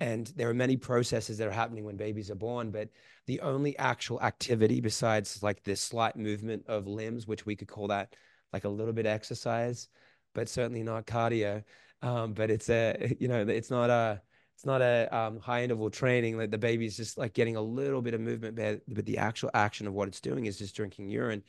[0.00, 2.88] And there are many processes that are happening when babies are born but
[3.26, 7.88] the only actual activity besides like this slight movement of limbs which we could call
[7.88, 8.14] that
[8.52, 9.88] like a little bit exercise
[10.34, 11.62] but certainly not cardio
[12.00, 14.20] um, but it's a you know it's not a
[14.54, 18.02] it's not a um, high interval training like the baby's just like getting a little
[18.02, 21.42] bit of movement but the actual action of what it's doing is just drinking urine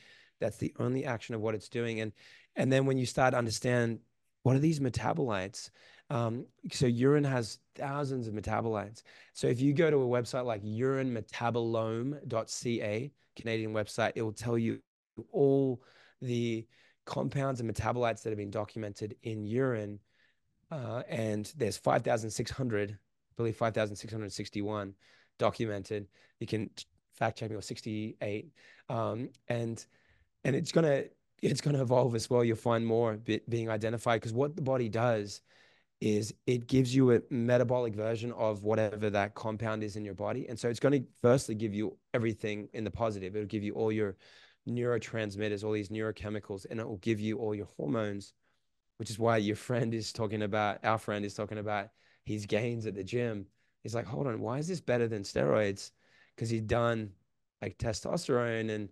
[0.44, 2.02] that's the only action of what it's doing.
[2.02, 2.12] And
[2.56, 4.00] and then when you start to understand
[4.44, 5.70] what are these metabolites,
[6.10, 9.04] um, so urine has thousands of metabolites.
[9.34, 14.80] So if you go to a website like urinemetabolome.ca, Canadian website, it will tell you
[15.32, 15.82] all
[16.22, 16.68] the
[17.06, 20.00] compounds and metabolites that have been documented in urine.
[20.70, 22.96] Uh, and there's 5,600, I
[23.38, 24.94] believe 5,661
[25.40, 26.08] documented.
[26.40, 26.70] You can
[27.16, 28.52] fact check me or 68.
[28.90, 29.86] Um, and
[30.44, 31.04] and it's gonna
[31.42, 32.44] it's gonna evolve as well.
[32.44, 33.18] You'll find more
[33.50, 35.42] being identified because what the body does
[36.04, 40.48] is it gives you a metabolic version of whatever that compound is in your body.
[40.50, 43.36] And so it's going to firstly give you everything in the positive.
[43.36, 44.18] It'll give you all your
[44.68, 48.34] neurotransmitters, all these neurochemicals, and it will give you all your hormones,
[48.98, 51.88] which is why your friend is talking about, our friend is talking about
[52.26, 53.46] his gains at the gym.
[53.82, 55.92] He's like, hold on, why is this better than steroids?
[56.36, 57.12] Because he's done
[57.62, 58.90] like testosterone and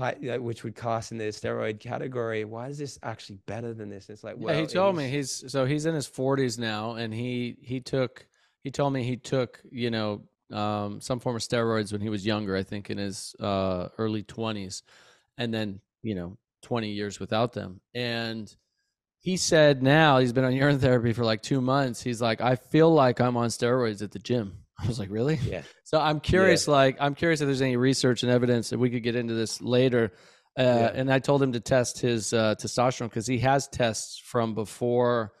[0.00, 2.44] high, which would cast in the steroid category.
[2.44, 4.08] Why is this actually better than this?
[4.10, 7.14] It's like, well, yeah, he told me he's so he's in his 40s now, and
[7.14, 8.26] he he took
[8.64, 12.26] he told me he took you know um, some form of steroids when he was
[12.26, 12.56] younger.
[12.56, 14.82] I think in his uh, early 20s,
[15.38, 18.54] and then you know 20 years without them, and
[19.20, 22.02] he said now he's been on urine therapy for like two months.
[22.02, 24.59] He's like, I feel like I'm on steroids at the gym.
[24.82, 25.38] I was like, really?
[25.44, 25.62] Yeah.
[25.84, 26.74] So I'm curious, yeah.
[26.74, 29.60] like, I'm curious if there's any research and evidence that we could get into this
[29.60, 30.12] later.
[30.58, 30.90] Uh, yeah.
[30.94, 35.32] And I told him to test his uh, testosterone because he has tests from before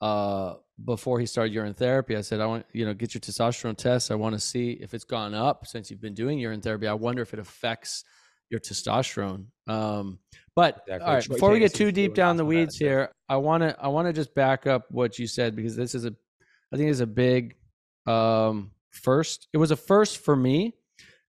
[0.00, 2.16] uh, before he started urine therapy.
[2.16, 4.10] I said, I want you know get your testosterone test.
[4.10, 6.86] I want to see if it's gone up since you've been doing urine therapy.
[6.86, 8.04] I wonder if it affects
[8.50, 9.46] your testosterone.
[9.66, 10.18] Um,
[10.54, 11.06] but exactly.
[11.06, 13.88] all right, before we get too deep down the weeds here, I want to I
[13.88, 16.14] want to just back up what you said because this is a
[16.72, 17.56] I think is a big
[18.06, 19.48] um, first.
[19.52, 20.74] It was a first for me,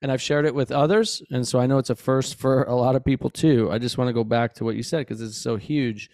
[0.02, 2.76] and I've shared it with others, and so I know it's a first for a
[2.76, 3.69] lot of people too.
[3.72, 6.10] I just want to go back to what you said because it's so huge.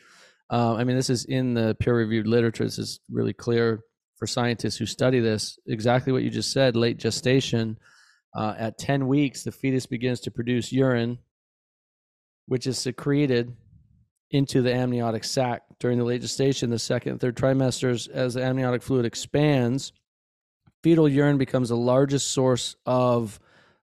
[0.50, 2.64] Um, I mean, this is in the peer-reviewed literature.
[2.64, 3.82] This is really clear
[4.18, 5.58] for scientists who study this.
[5.68, 6.76] Exactly what you just said.
[6.76, 7.78] Late gestation.
[8.36, 11.18] Uh, at 10 weeks, the fetus begins to produce urine,
[12.48, 13.56] which is secreted
[14.32, 18.44] into the amniotic sac during the late gestation, the second and third trimesters, as the
[18.44, 19.94] amniotic fluid expands
[20.86, 23.40] fetal urine becomes the largest source of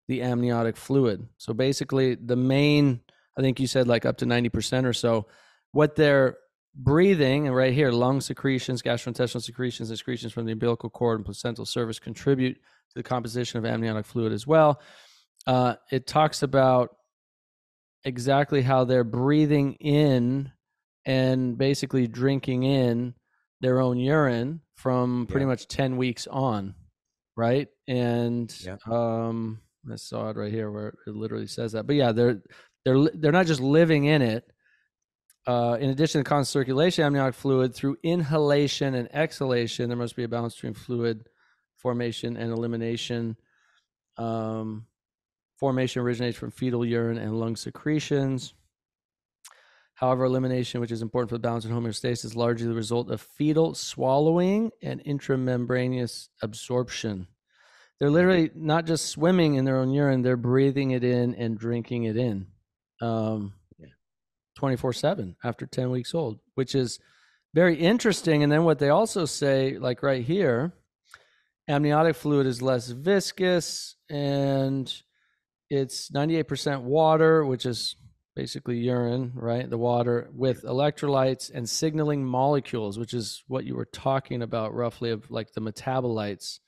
[0.07, 1.27] the amniotic fluid.
[1.37, 3.01] So basically, the main,
[3.37, 5.27] I think you said like up to 90% or so,
[5.73, 6.37] what they're
[6.77, 11.25] breathing, and right here, lung secretions, gastrointestinal secretions, and secretions from the umbilical cord and
[11.25, 14.81] placental surface contribute to the composition of amniotic fluid as well.
[15.45, 16.95] Uh, it talks about
[18.05, 20.53] exactly how they're breathing in
[21.05, 23.15] and basically drinking in
[23.61, 25.49] their own urine from pretty yeah.
[25.49, 26.77] much 10 weeks on
[27.37, 27.68] right?
[27.88, 28.77] And yeah.
[28.90, 31.87] um, I saw it right here where it literally says that.
[31.87, 32.42] But yeah, they're
[32.85, 34.45] they're they're not just living in it.
[35.45, 40.23] Uh, in addition to constant circulation, amniotic fluid through inhalation and exhalation, there must be
[40.23, 41.27] a balance between fluid
[41.79, 43.37] formation and elimination.
[44.16, 44.87] Um,
[45.59, 48.55] formation originates from fetal urine and lung secretions.
[50.03, 53.21] However, elimination, which is important for the balance and homeostasis, is largely the result of
[53.21, 57.29] fetal swallowing and intramembranous absorption.
[58.01, 62.03] They're literally not just swimming in their own urine, they're breathing it in and drinking
[62.03, 62.49] it in
[63.01, 63.55] um,
[64.57, 66.99] 24 7 after 10 weeks old, which is
[67.55, 68.43] very interesting.
[68.43, 70.73] And then what they also say, like right here,
[71.69, 74.93] amniotic fluid is less viscous and
[75.71, 77.95] it's 98% water, which is
[78.35, 79.68] basically urine, right?
[79.68, 85.11] The water with electrolytes and signaling molecules, which is what you were talking about roughly
[85.11, 86.61] of like the metabolites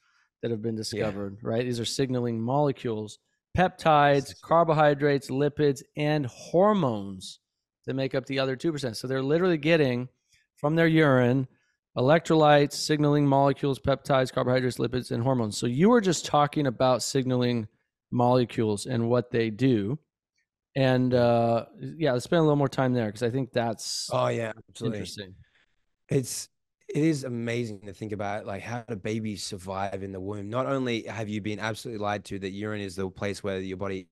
[0.43, 1.49] that have been discovered, yeah.
[1.49, 1.65] right?
[1.65, 3.19] These are signaling molecules,
[3.57, 7.41] peptides, carbohydrates, lipids, and hormones
[7.87, 8.95] that make up the other 2%.
[8.97, 10.09] So they're literally getting
[10.57, 11.49] from their urine
[11.97, 15.57] electrolytes, signaling molecules, peptides, carbohydrates, lipids, and hormones.
[15.57, 17.69] So you were just talking about signaling
[18.11, 19.99] molecules and what they do
[20.75, 24.29] and uh, yeah, let's spend a little more time there because I think that's oh
[24.29, 25.35] yeah, absolutely interesting.
[26.09, 26.49] It's
[26.89, 30.51] it is amazing to think about like how do babies survive in the womb.
[30.51, 33.77] Not only have you been absolutely lied to that urine is the place where your
[33.77, 34.09] body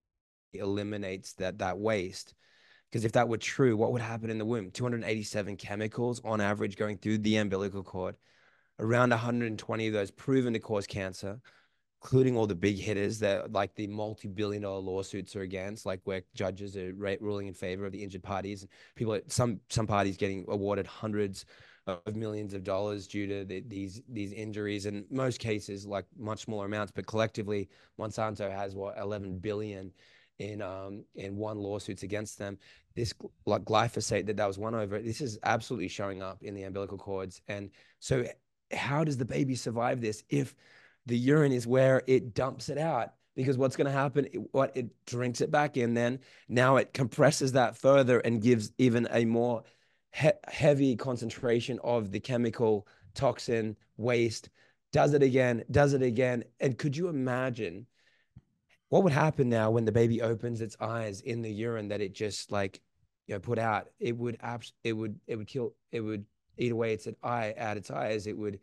[0.54, 2.34] eliminates that that waste,
[2.90, 4.70] because if that were true, what would happen in the womb?
[4.70, 8.16] 287 chemicals on average going through the umbilical cord,
[8.78, 11.40] around 120 of those proven to cause cancer
[12.02, 16.22] including all the big hitters that like the multi-billion dollar lawsuits are against, like where
[16.34, 18.62] judges are ruling in favor of the injured parties.
[18.62, 21.44] And people, some some parties getting awarded hundreds
[21.86, 24.86] of millions of dollars due to the, these these injuries.
[24.86, 27.68] In most cases, like much smaller amounts, but collectively,
[28.00, 29.92] Monsanto has what 11 billion
[30.38, 32.58] in um in one lawsuits against them.
[32.96, 33.14] This
[33.46, 35.00] like glyphosate that that was one over.
[35.00, 38.24] This is absolutely showing up in the umbilical cords, and so
[38.72, 40.54] how does the baby survive this if
[41.06, 44.88] the urine is where it dumps it out because what's going to happen what it
[45.06, 49.62] drinks it back in then now it compresses that further and gives even a more
[50.12, 54.48] he- heavy concentration of the chemical toxin waste
[54.92, 56.44] does it again, does it again.
[56.60, 57.86] And could you imagine
[58.90, 62.14] what would happen now when the baby opens its eyes in the urine that it
[62.14, 62.80] just like,
[63.26, 63.88] you know, put out?
[63.98, 66.26] It would abs- it would it would kill it would
[66.58, 68.26] eat away its eye out its eyes.
[68.26, 68.60] It would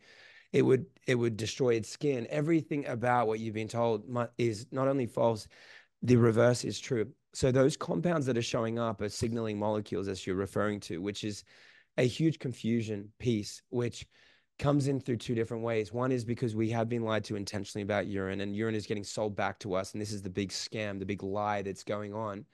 [0.52, 2.26] it would it would destroy its skin.
[2.30, 4.04] Everything about what you've been told
[4.38, 5.46] is not only false,
[6.02, 7.06] the reverse is true.
[7.32, 11.22] So those compounds that are showing up are signaling molecules, as you're referring to, which
[11.22, 11.44] is
[11.96, 14.06] a huge confusion piece, which
[14.58, 15.92] comes in through two different ways.
[15.92, 19.04] One is because we have been lied to intentionally about urine, and urine is getting
[19.04, 22.12] sold back to us, and this is the big scam, the big lie that's going
[22.12, 22.44] on.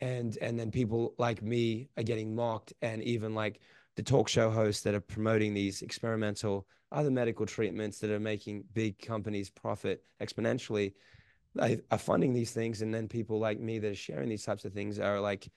[0.00, 3.60] And and then people like me are getting mocked, and even like
[3.96, 8.64] the talk show hosts that are promoting these experimental other medical treatments that are making
[8.72, 10.92] big companies profit exponentially
[11.54, 12.82] they are funding these things.
[12.82, 15.50] And then people like me that are sharing these types of things are like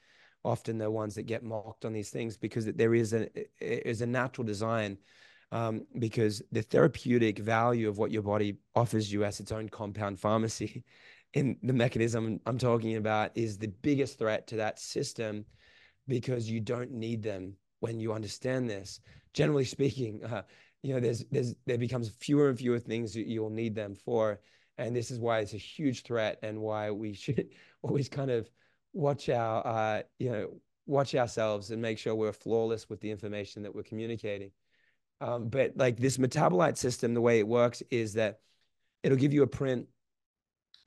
[0.43, 3.29] often the ones that get mocked on these things because there is a
[3.61, 4.97] is a natural design
[5.51, 10.19] um, because the therapeutic value of what your body offers you as its own compound
[10.19, 10.83] pharmacy
[11.33, 15.45] in the mechanism I'm talking about is the biggest threat to that system
[16.07, 18.99] because you don't need them when you understand this
[19.33, 20.43] generally speaking uh,
[20.83, 24.39] you know there's there's there becomes fewer and fewer things that you'll need them for.
[24.77, 27.49] And this is why it's a huge threat and why we should
[27.81, 28.49] always kind of
[28.91, 30.49] watch our uh, you know
[30.85, 34.51] watch ourselves and make sure we're flawless with the information that we're communicating.
[35.21, 38.39] Um, but like this metabolite system the way it works is that
[39.03, 39.87] it'll give you a print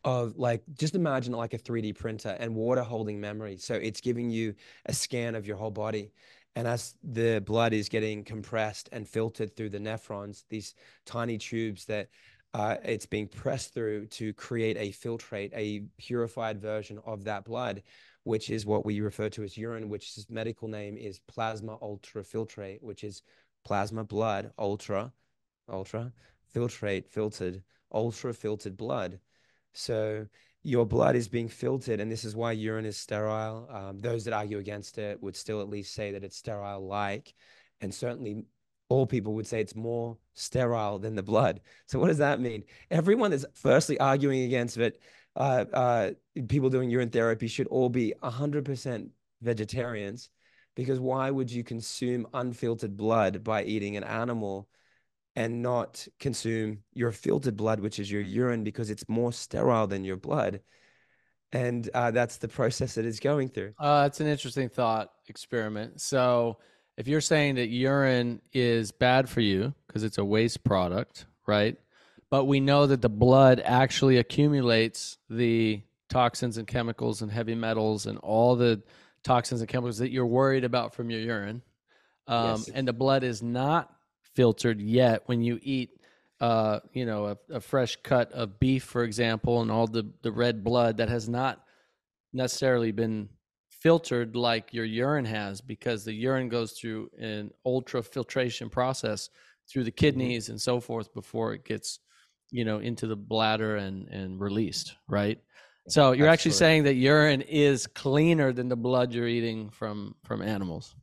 [0.05, 3.57] of like just imagine like a 3d printer and water holding memory.
[3.57, 6.13] So it's giving you a scan of your whole body
[6.57, 11.85] and as the blood is getting compressed and filtered through the nephrons these tiny tubes
[11.85, 12.09] that
[12.55, 17.83] uh, it's being pressed through to create a filtrate, a purified version of that blood,
[18.25, 22.83] which is what we refer to as urine, which its medical name is plasma ultrafiltrate,
[22.83, 23.21] which is
[23.63, 25.13] plasma blood ultra,
[25.69, 26.11] ultra
[26.55, 29.21] filtrate, filtered, ultra filtered blood.
[29.75, 30.27] So
[30.67, 33.69] your blood is being filtered, and this is why urine is sterile.
[33.71, 37.35] Um, those that argue against it would still at least say that it's sterile like,
[37.81, 38.45] and certainly
[38.89, 41.61] all people would say it's more sterile than the blood.
[41.87, 42.65] So what does that mean?
[42.91, 45.01] Everyone is firstly arguing against it.
[45.37, 46.11] Uh, uh,
[46.49, 49.09] people doing urine therapy should all be 100%
[49.43, 50.31] vegetarians
[50.75, 54.69] because why would you consume unfiltered blood by eating an animal
[55.37, 60.03] and not consume your filtered blood, which is your urine, because it's more sterile than
[60.05, 60.61] your blood?
[61.53, 63.75] And uh, that's the process that it's going through.
[63.79, 66.01] Uh, it's an interesting thought experiment.
[66.01, 66.59] So,
[66.97, 71.77] if you're saying that urine is bad for you because it's a waste product, right?
[72.31, 78.07] But we know that the blood actually accumulates the toxins and chemicals and heavy metals
[78.07, 78.83] and all the
[79.23, 81.63] toxins and chemicals that you're worried about from your urine.
[82.27, 82.69] Um, yes.
[82.69, 83.96] And the blood is not
[84.37, 85.23] filtered yet.
[85.27, 85.91] When you eat,
[86.41, 90.31] uh, you know, a, a fresh cut of beef, for example, and all the, the
[90.31, 91.65] red blood that has not
[92.33, 93.29] necessarily been
[93.81, 99.31] filtered like your urine has because the urine goes through an ultra filtration process
[99.69, 99.97] through the mm-hmm.
[99.97, 102.01] kidneys and so forth before it gets
[102.51, 105.39] you know into the bladder and and released right?
[105.89, 110.43] So you're actually saying that urine is cleaner than the blood you're eating from from
[110.43, 110.95] animals.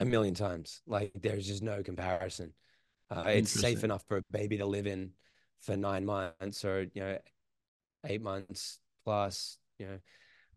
[0.00, 0.82] A million times.
[0.86, 2.52] Like there's just no comparison
[3.10, 5.10] uh, it's safe enough for a baby to live in
[5.60, 7.18] for nine months or you know
[8.06, 9.98] eight months plus you know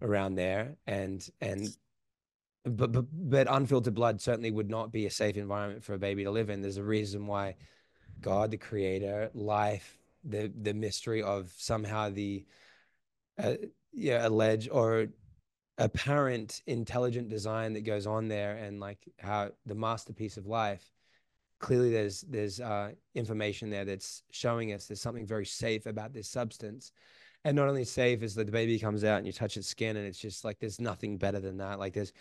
[0.01, 0.75] around there.
[0.87, 1.67] And and
[2.65, 6.23] but, but but unfiltered blood certainly would not be a safe environment for a baby
[6.23, 6.61] to live in.
[6.61, 7.55] There's a reason why
[8.19, 12.45] god the creator life the the mystery of somehow the
[13.41, 13.53] uh,
[13.93, 15.07] yeah alleged or
[15.77, 20.91] apparent intelligent design that goes on there and like how the masterpiece of life
[21.61, 26.27] clearly there's there's uh, information there that's showing us there's something very safe about this
[26.27, 26.91] substance.
[27.43, 29.95] And not only safe is that the baby comes out and you touch its skin
[29.95, 31.79] and it's just like there's nothing better than that.
[31.79, 32.11] Like there's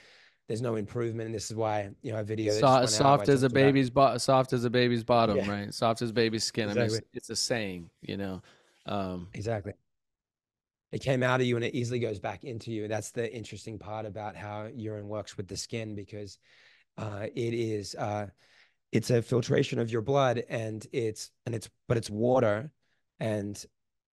[0.46, 1.26] there's no improvement.
[1.26, 4.64] And this is why you know a video so, soft as a baby's soft as
[4.64, 5.50] a baby's bottom yeah.
[5.50, 5.74] right?
[5.74, 6.68] Soft as baby's skin.
[6.68, 6.84] Exactly.
[6.84, 8.42] i mean it's, it's, a saying you know?
[8.86, 9.72] Um, exactly.
[10.92, 12.84] It came out of you and it easily goes back into you.
[12.84, 16.38] And that's the interesting part about how urine works with the skin because
[16.98, 18.26] uh, it is uh,
[18.92, 22.72] it's a filtration of your blood and it's and it's but it's water
[23.20, 23.64] and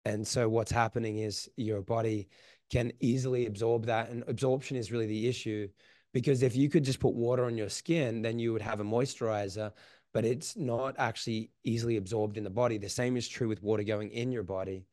[0.05, 2.29] and so what's happening is your body
[2.70, 4.11] can easily absorb that.
[4.11, 5.68] And absorption is really the issue
[6.12, 8.85] because if you could just put water on your skin, then you would have a
[8.85, 9.72] moisturizer,
[10.12, 12.79] but it's not actually easily absorbed in the body.
[12.79, 14.87] The same is true with water going in your body.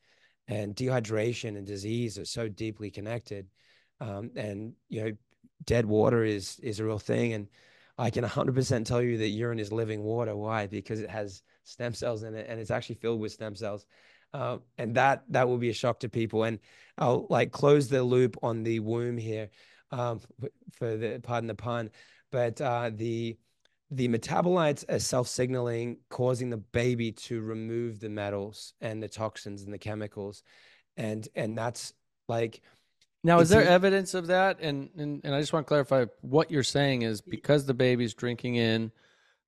[0.48, 3.48] And dehydration and disease are so deeply connected.
[4.02, 5.12] Um, and, you know,
[5.64, 7.34] dead water is is a real thing.
[7.34, 7.48] And
[7.98, 10.36] I can 100% tell you that urine is living water.
[10.36, 10.68] Why?
[10.68, 13.86] Because it has stem cells in it, and it's actually filled with stem cells.
[14.34, 16.44] Uh, and that that will be a shock to people.
[16.44, 16.60] And
[16.98, 19.50] I'll like close the loop on the womb here,
[19.92, 20.22] um,
[20.74, 21.92] for the pardon the pun,
[22.32, 23.38] but uh, the
[23.92, 29.72] the metabolites are self-signaling, causing the baby to remove the metals and the toxins and
[29.72, 30.44] the chemicals,
[30.98, 31.94] and and that's
[32.28, 32.62] like.
[33.24, 34.60] Now, is there evidence of that?
[34.60, 38.14] And, and and I just want to clarify what you're saying is because the baby's
[38.14, 38.92] drinking in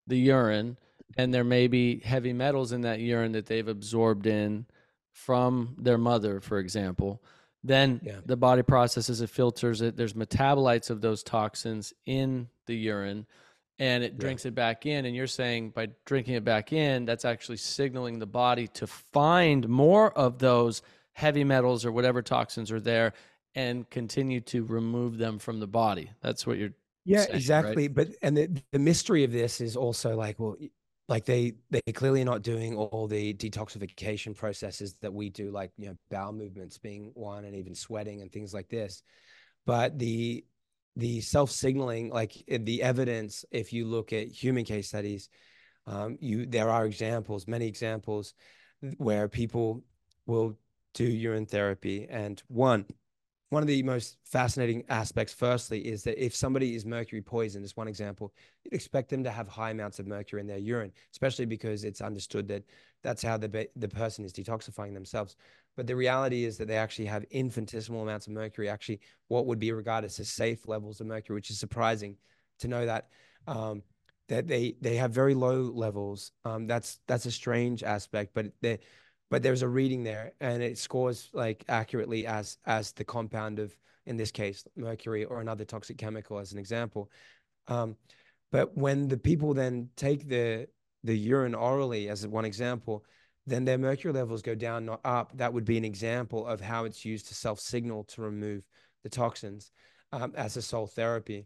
[0.08, 0.78] the urine,
[1.18, 4.66] and there may be heavy metals in that urine that they've absorbed in
[5.12, 7.22] from their mother, for example.
[7.64, 8.20] Then Yeah.
[8.26, 9.98] the body processes it, filters it.
[9.98, 13.26] There's metabolites of those toxins in the urine,
[13.80, 15.06] and it drinks it back in.
[15.06, 19.68] And you're saying by drinking it back in, that's actually signaling the body to find
[19.68, 20.82] more of those
[21.14, 23.14] heavy metals or whatever toxins are there
[23.56, 26.12] and continue to remove them from the body.
[26.22, 26.74] That's what you're
[27.06, 27.80] Yeah, saying, right?
[27.80, 27.88] exactly.
[27.88, 30.56] But and the, the mystery of this is also like, well,
[31.08, 35.88] like they they clearly not doing all the detoxification processes that we do, like you
[35.88, 39.04] know, bowel movements being one, and even sweating and things like this.
[39.66, 40.46] But the
[40.96, 45.30] the self signaling, like the evidence, if you look at human case studies,
[45.88, 48.34] um, you there are examples, many examples,
[48.98, 49.84] where people
[50.26, 50.58] will
[50.94, 52.86] do urine therapy, and one
[53.56, 57.78] one of the most fascinating aspects, firstly, is that if somebody is mercury poisoned, as
[57.78, 58.34] one example,
[58.66, 62.02] you'd expect them to have high amounts of mercury in their urine, especially because it's
[62.02, 62.64] understood that
[63.02, 65.38] that's how the the person is detoxifying themselves.
[65.78, 69.00] But the reality is that they actually have infinitesimal amounts of mercury, actually
[69.30, 72.18] what would be regarded as safe levels of mercury, which is surprising
[72.60, 73.08] to know that
[73.48, 73.84] um,
[74.28, 76.34] that they they have very low levels.
[76.44, 78.80] Um, that's that's a strange aspect, but they
[79.30, 83.76] but there's a reading there and it scores like accurately as as the compound of
[84.06, 87.10] in this case mercury or another toxic chemical as an example.
[87.68, 87.96] Um,
[88.52, 90.68] but when the people then take the
[91.04, 93.04] the urine orally as one example
[93.48, 95.38] then their mercury levels go down not up.
[95.38, 98.64] That would be an example of how it's used to self signal to remove
[99.04, 99.72] the toxins
[100.12, 101.46] um, as a sole therapy.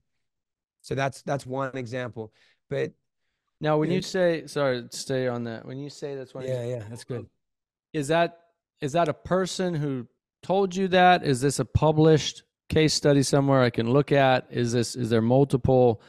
[0.82, 2.32] So that's that's one example.
[2.69, 2.93] But
[3.59, 5.65] Now, when you say, sorry, stay on that.
[5.65, 7.27] When you say that's one, yeah yeah that's good
[7.93, 8.39] is that
[8.81, 10.07] is that a person who
[10.41, 11.23] told you that?
[11.23, 14.47] Is this a published case study somewhere I can look at?
[14.49, 16.01] Is this is there multiple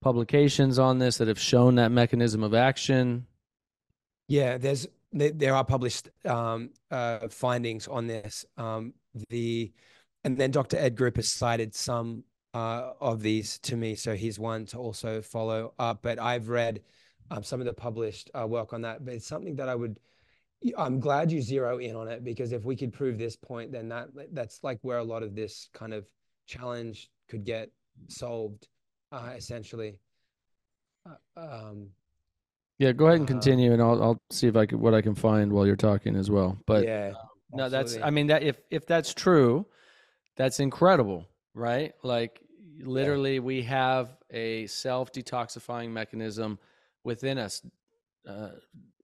[0.00, 3.26] publications on this that have shown that mechanism of action?
[4.28, 8.44] Yeah, there's there, are published um, uh, findings on this.
[8.56, 8.94] Um,
[9.30, 9.72] the
[10.24, 10.76] and then Dr.
[10.76, 15.22] Ed Group has cited some uh, of these to me, so he's one to also
[15.22, 16.00] follow up.
[16.02, 16.82] But I've read
[17.30, 19.04] um, some of the published uh, work on that.
[19.04, 19.98] But it's something that I would.
[20.76, 23.88] I'm glad you zero in on it because if we could prove this point, then
[23.88, 26.06] that that's like where a lot of this kind of
[26.46, 27.70] challenge could get
[28.08, 28.68] solved,
[29.12, 30.00] uh, essentially.
[31.06, 31.90] Uh, um,
[32.78, 35.02] Yeah, go ahead and Uh, continue, and I'll I'll see if I could what I
[35.02, 36.58] can find while you're talking as well.
[36.66, 37.12] But yeah,
[37.52, 39.66] no, that's I mean that if if that's true,
[40.36, 41.94] that's incredible, right?
[42.02, 42.42] Like
[42.80, 46.58] literally, we have a self detoxifying mechanism
[47.04, 47.62] within us,
[48.26, 48.50] uh,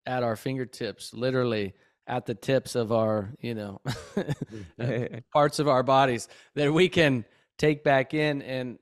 [0.07, 1.75] at our fingertips, literally
[2.07, 3.81] at the tips of our you know
[5.33, 7.25] parts of our bodies that we can
[7.59, 8.79] take back in and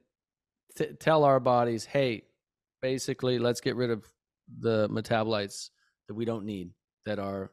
[0.76, 2.22] t- tell our bodies, hey,
[2.80, 4.04] basically, let's get rid of
[4.58, 5.70] the metabolites
[6.08, 6.70] that we don't need
[7.06, 7.50] that are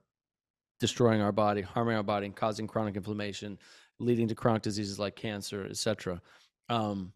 [0.80, 3.58] destroying our body, harming our body, and causing chronic inflammation,
[4.00, 6.22] leading to chronic diseases like cancer, etc.
[6.70, 7.12] Um,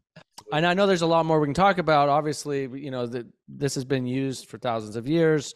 [0.51, 2.09] and I know there's a lot more we can talk about.
[2.09, 5.53] Obviously, you know that this has been used for thousands of years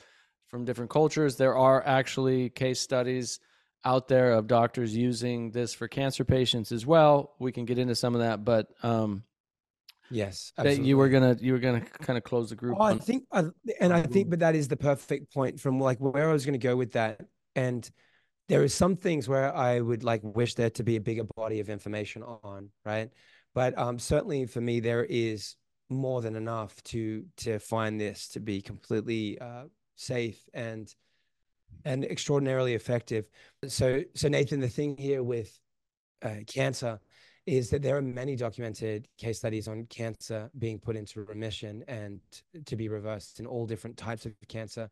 [0.55, 1.35] from different cultures.
[1.35, 3.41] There are actually case studies
[3.83, 7.33] out there of doctors using this for cancer patients as well.
[7.39, 9.23] We can get into some of that, but um,
[10.09, 12.77] yes, that you were gonna you were gonna kind of close the group.
[12.79, 13.43] Oh, I think, I,
[13.81, 16.57] and I think, but that is the perfect point from like where I was to
[16.57, 17.19] go with that.
[17.57, 17.91] And
[18.47, 21.59] there is some things where I would like wish there to be a bigger body
[21.59, 23.09] of information on, right?
[23.53, 25.57] But um, certainly for me, there is
[25.89, 29.65] more than enough to to find this to be completely uh,
[29.95, 30.93] safe and
[31.83, 33.29] and extraordinarily effective.
[33.67, 35.57] So, so Nathan, the thing here with
[36.23, 36.99] uh, cancer
[37.45, 42.19] is that there are many documented case studies on cancer being put into remission and
[42.65, 44.89] to be reversed in all different types of cancer,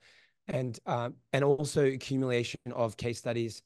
[0.48, 3.64] and um, and also accumulation of case studies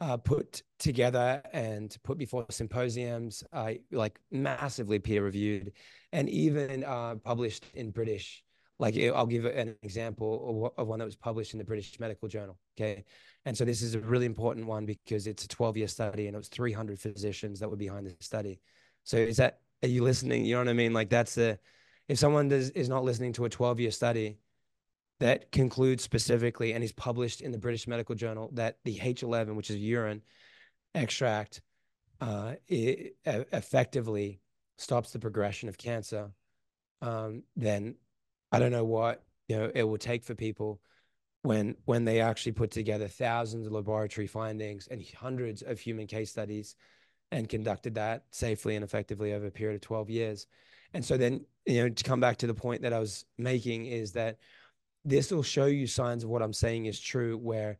[0.00, 5.72] uh, put together and put before symposiums, uh, like massively peer reviewed,
[6.12, 8.42] and even uh, published in British.
[8.78, 12.28] Like I'll give an example of, of one that was published in the British Medical
[12.28, 12.58] Journal.
[12.76, 13.04] Okay,
[13.44, 16.34] and so this is a really important one because it's a 12 year study and
[16.34, 18.60] it was 300 physicians that were behind the study.
[19.04, 20.44] So is that, are you listening?
[20.44, 20.92] You know what I mean?
[20.92, 21.58] Like that's the,
[22.08, 24.38] if someone does, is not listening to a 12 year study,
[25.20, 29.70] that concludes specifically, and is published in the British Medical Journal that the H11, which
[29.70, 30.22] is urine
[30.94, 31.60] extract,
[32.20, 34.40] uh, it, effectively
[34.76, 36.30] stops the progression of cancer.
[37.02, 37.96] Um, then
[38.52, 40.80] I don't know what you know it will take for people
[41.42, 46.30] when when they actually put together thousands of laboratory findings and hundreds of human case
[46.30, 46.76] studies
[47.30, 50.46] and conducted that safely and effectively over a period of 12 years.
[50.94, 53.86] And so then you know to come back to the point that i was making
[53.86, 54.38] is that
[55.04, 57.78] this will show you signs of what i'm saying is true where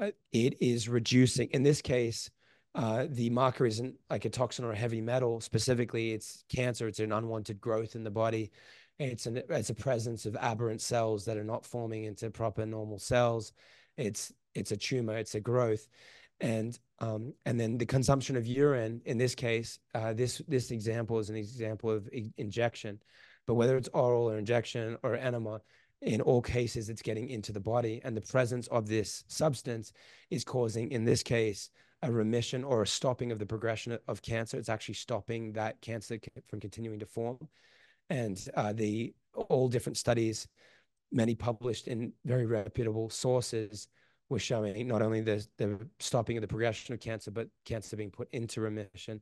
[0.00, 2.30] uh, it is reducing in this case
[2.74, 5.40] uh, the marker isn't like a toxin or a heavy metal.
[5.40, 6.86] Specifically it's cancer.
[6.86, 8.52] It's an unwanted growth in the body
[8.98, 12.98] it's an it's a presence of aberrant cells that are not forming into proper normal
[12.98, 13.52] cells.
[13.96, 15.16] It's it's a tumor.
[15.16, 15.88] It's a growth,
[16.40, 21.18] and um, and then the consumption of urine in this case, uh, this this example
[21.18, 23.00] is an example of injection,
[23.46, 25.60] but whether it's oral or injection or enema,
[26.02, 29.92] in all cases it's getting into the body, and the presence of this substance
[30.30, 31.70] is causing, in this case,
[32.02, 34.56] a remission or a stopping of the progression of cancer.
[34.56, 36.18] It's actually stopping that cancer
[36.48, 37.38] from continuing to form
[38.10, 40.48] and uh, the all different studies,
[41.12, 43.88] many published in very reputable sources,
[44.28, 48.10] were showing not only the the stopping of the progression of cancer, but cancer being
[48.10, 49.20] put into remission.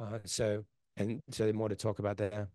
[0.00, 0.64] Uh, so,
[0.96, 2.48] and so more to talk about there.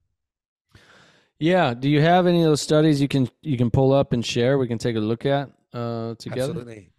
[1.39, 1.73] Yeah.
[1.73, 4.57] Do you have any of those studies you can you can pull up and share?
[4.57, 6.51] We can take a look at uh, together.
[6.51, 6.91] Absolutely.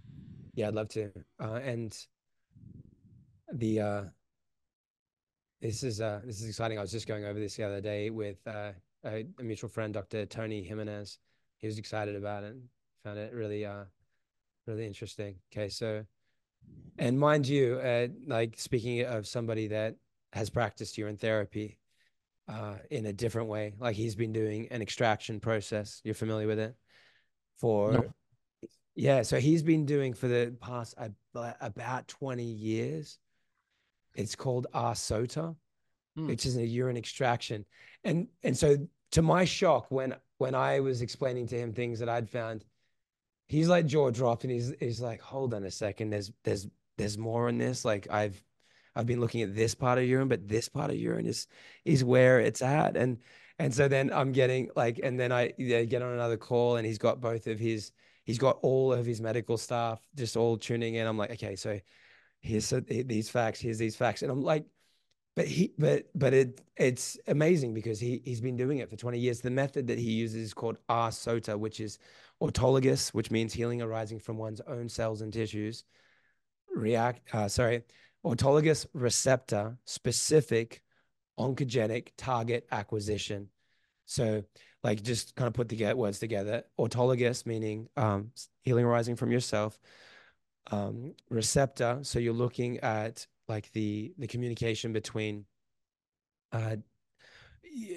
[0.55, 1.11] Yeah, I'd love to.
[1.41, 1.97] Uh, and
[3.53, 4.03] the uh,
[5.61, 6.79] this is uh, this is exciting.
[6.79, 8.73] I was just going over this the other day with uh,
[9.05, 10.27] a, a, mutual friend, Dr.
[10.27, 11.19] Tony Jimenez.
[11.59, 12.57] He was excited about it.
[13.05, 13.85] Found it really, uh,
[14.67, 15.37] really interesting.
[15.53, 16.05] Okay, so,
[16.99, 19.97] and mind you, uh, like speaking of somebody that
[20.33, 21.79] has practiced urine therapy
[22.49, 26.01] uh, in a different way, like he's been doing an extraction process.
[26.05, 26.77] You're familiar with it?
[27.57, 28.13] For no.
[28.95, 31.09] yeah, so he's been doing for the past uh,
[31.61, 33.19] about 20 years
[34.19, 35.57] it's called R-SOTA,
[36.16, 36.27] hmm.
[36.27, 37.64] which is a urine extraction.
[38.05, 38.77] And and so
[39.12, 42.64] to my shock, when when I was explaining to him things that I'd found,
[43.47, 46.66] he's like jaw dropped and he's he's like, hold on a second, there's there's
[46.97, 47.85] there's more in this.
[47.85, 48.43] Like I've
[48.95, 51.47] I've been looking at this part of urine, but this part of urine is
[51.85, 52.97] is where it's at.
[52.97, 53.19] And
[53.59, 56.99] and so then I'm getting like, and then I get on another call and he's
[56.99, 57.91] got both of his,
[58.25, 61.07] he's got all of his medical staff just all tuning in.
[61.07, 61.81] I'm like, okay, so
[62.41, 64.22] here's these facts, here's these facts.
[64.22, 64.64] And I'm like,
[65.36, 69.18] but he, but, but it, it's amazing because he, he's been doing it for 20
[69.18, 69.41] years.
[69.41, 71.99] The method that he uses is called R-SOTA, which is
[72.43, 75.84] autologous, which means healing arising from one's own cells and tissues.
[76.74, 77.82] React, uh, sorry,
[78.24, 80.82] autologous receptor specific
[81.39, 83.49] oncogenic target acquisition.
[84.07, 84.43] So,
[84.82, 86.64] like, just kind of put the words together.
[86.78, 88.32] Autologous meaning um,
[88.62, 89.78] healing arising from yourself
[90.71, 91.99] um, receptor.
[92.03, 95.45] So you're looking at like the the communication between
[96.53, 96.77] uh,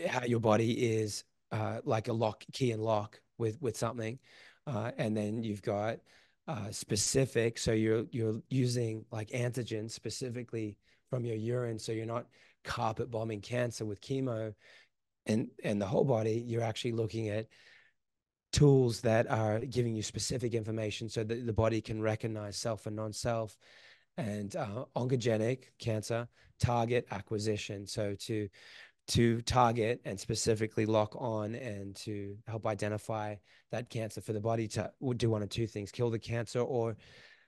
[0.07, 4.19] how your body is uh, like a lock, key and lock with with something,
[4.67, 5.99] uh, and then you've got
[6.47, 7.57] uh, specific.
[7.57, 10.77] So you're you're using like antigens specifically
[11.09, 11.79] from your urine.
[11.79, 12.27] So you're not
[12.63, 14.53] carpet bombing cancer with chemo,
[15.25, 16.43] and and the whole body.
[16.45, 17.47] You're actually looking at
[18.51, 22.95] tools that are giving you specific information so that the body can recognize self and
[22.95, 23.57] non-self
[24.17, 26.27] and uh, oncogenic cancer
[26.59, 27.87] target acquisition.
[27.87, 28.49] So to
[29.07, 33.35] to target and specifically lock on and to help identify
[33.71, 36.95] that cancer for the body to do one of two things kill the cancer or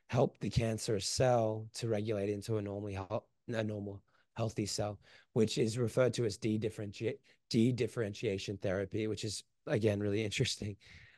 [0.09, 2.97] help the cancer cell to regulate into a normally
[3.49, 4.01] a normal
[4.35, 4.99] healthy cell
[5.33, 10.75] which is referred to as de-differentiate de-differentiation therapy which is again really interesting.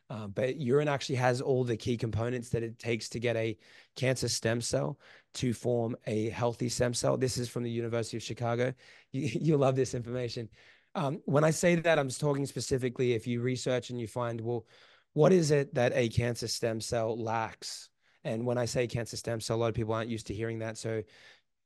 [0.08, 3.56] Uh, but urine actually has all the key components that it takes to get a
[3.96, 4.98] cancer stem cell
[5.34, 7.16] to form a healthy stem cell.
[7.16, 8.72] This is from the University of Chicago.
[9.12, 10.48] You, you love this information.
[10.94, 14.66] Um, when I say that, I'm talking specifically if you research and you find, well,
[15.14, 17.88] what is it that a cancer stem cell lacks?
[18.24, 20.58] And when I say cancer stem cell, a lot of people aren't used to hearing
[20.58, 20.76] that.
[20.76, 21.02] So,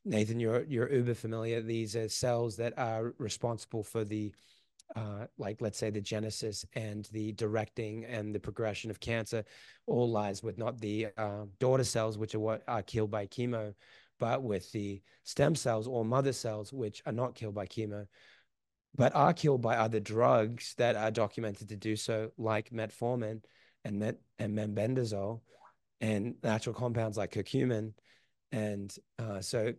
[0.05, 1.61] Nathan, you're you're uber familiar.
[1.61, 4.33] These are cells that are responsible for the
[4.97, 9.45] uh, like let's say the genesis and the directing and the progression of cancer
[9.87, 13.73] all lies with not the uh, daughter cells which are what are killed by chemo
[14.19, 18.07] but with the stem cells or mother cells which are not killed by chemo
[18.97, 23.41] but are killed by other drugs that are documented to do so like metformin
[23.85, 25.41] and met and mebendazole
[26.01, 27.93] and natural compounds like curcumin.
[28.53, 29.75] And uh, so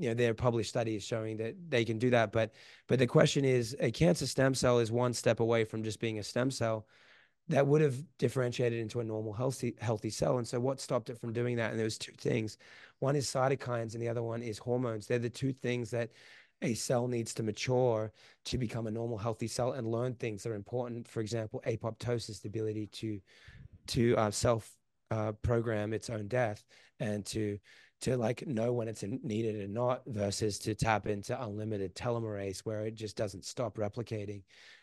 [0.00, 2.52] you know there are published studies showing that they can do that but
[2.88, 6.18] but the question is a cancer stem cell is one step away from just being
[6.18, 6.86] a stem cell
[7.50, 10.38] that would have differentiated into a normal healthy healthy cell.
[10.38, 11.70] And so what stopped it from doing that?
[11.70, 12.56] And there was two things.
[13.00, 15.06] One is cytokines and the other one is hormones.
[15.06, 16.10] They're the two things that
[16.62, 18.12] a cell needs to mature
[18.44, 21.08] to become a normal healthy cell and learn things that are important.
[21.08, 23.20] For example, apoptosis, the ability to
[23.88, 24.70] to uh, self
[25.10, 26.64] uh, program its own death
[27.00, 27.58] and to
[28.00, 32.86] to like know when it's needed and not versus to tap into unlimited telomerase where
[32.86, 34.42] it just doesn't stop replicating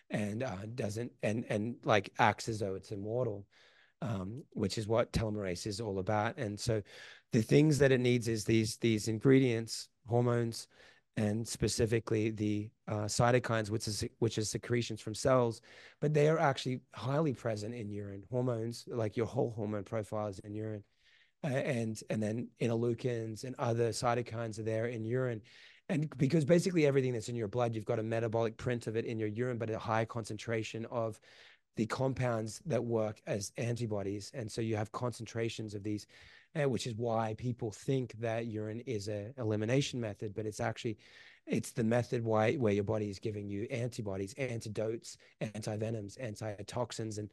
[0.10, 3.46] and uh, doesn't and and like acts as though it's immortal
[4.02, 6.38] um, which is what telomerase is all about.
[6.38, 6.82] And so
[7.32, 10.68] the things that it needs is these these ingredients hormones
[11.18, 15.62] and specifically the uh, cytokines which is which is secretions from cells
[16.00, 18.24] but they are actually highly present in urine.
[18.30, 20.84] Hormones like your whole hormone profile is in urine
[21.44, 25.42] and and then interleukins and other cytokines are there in urine.
[25.90, 29.06] And because basically everything that's in your blood you've got a metabolic print of it
[29.06, 31.20] in your urine but a high concentration of
[31.78, 34.32] the compounds that work as antibodies.
[34.34, 36.08] And so you have concentrations of these
[36.56, 40.98] uh, which is why people think that urine is a elimination method but it's actually
[41.46, 47.30] it's the method why where your body is giving you antibodies antidotes antivenoms antitoxins and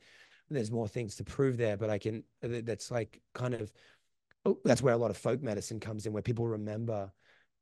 [0.51, 3.73] there's more things to prove there but i can that's like kind of
[4.45, 7.11] oh, that's where a lot of folk medicine comes in where people remember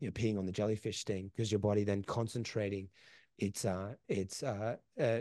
[0.00, 2.88] you know peeing on the jellyfish sting because your body then concentrating
[3.38, 5.18] its uh its uh, uh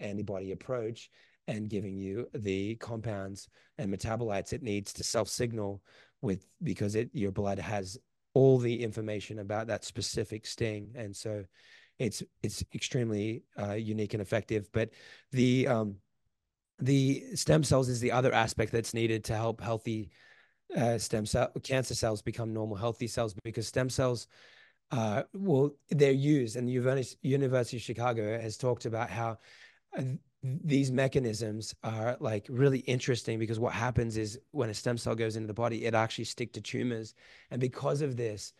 [0.00, 1.10] antibody approach
[1.48, 5.82] and giving you the compounds and metabolites it needs to self signal
[6.22, 7.98] with because it your blood has
[8.36, 10.90] all the information about that specific sting.
[10.94, 11.42] And so
[11.98, 14.68] it's it's extremely uh, unique and effective.
[14.74, 14.90] But
[15.32, 15.96] the um
[16.78, 20.10] the stem cells is the other aspect that's needed to help healthy
[20.76, 24.26] uh, stem cell cancer cells become normal healthy cells because stem cells
[24.90, 29.38] uh, well they're used and the university of chicago has talked about how
[29.96, 30.02] uh,
[30.42, 35.36] these mechanisms are like really interesting because what happens is when a stem cell goes
[35.36, 37.14] into the body it actually stick to tumors
[37.50, 38.52] and because of this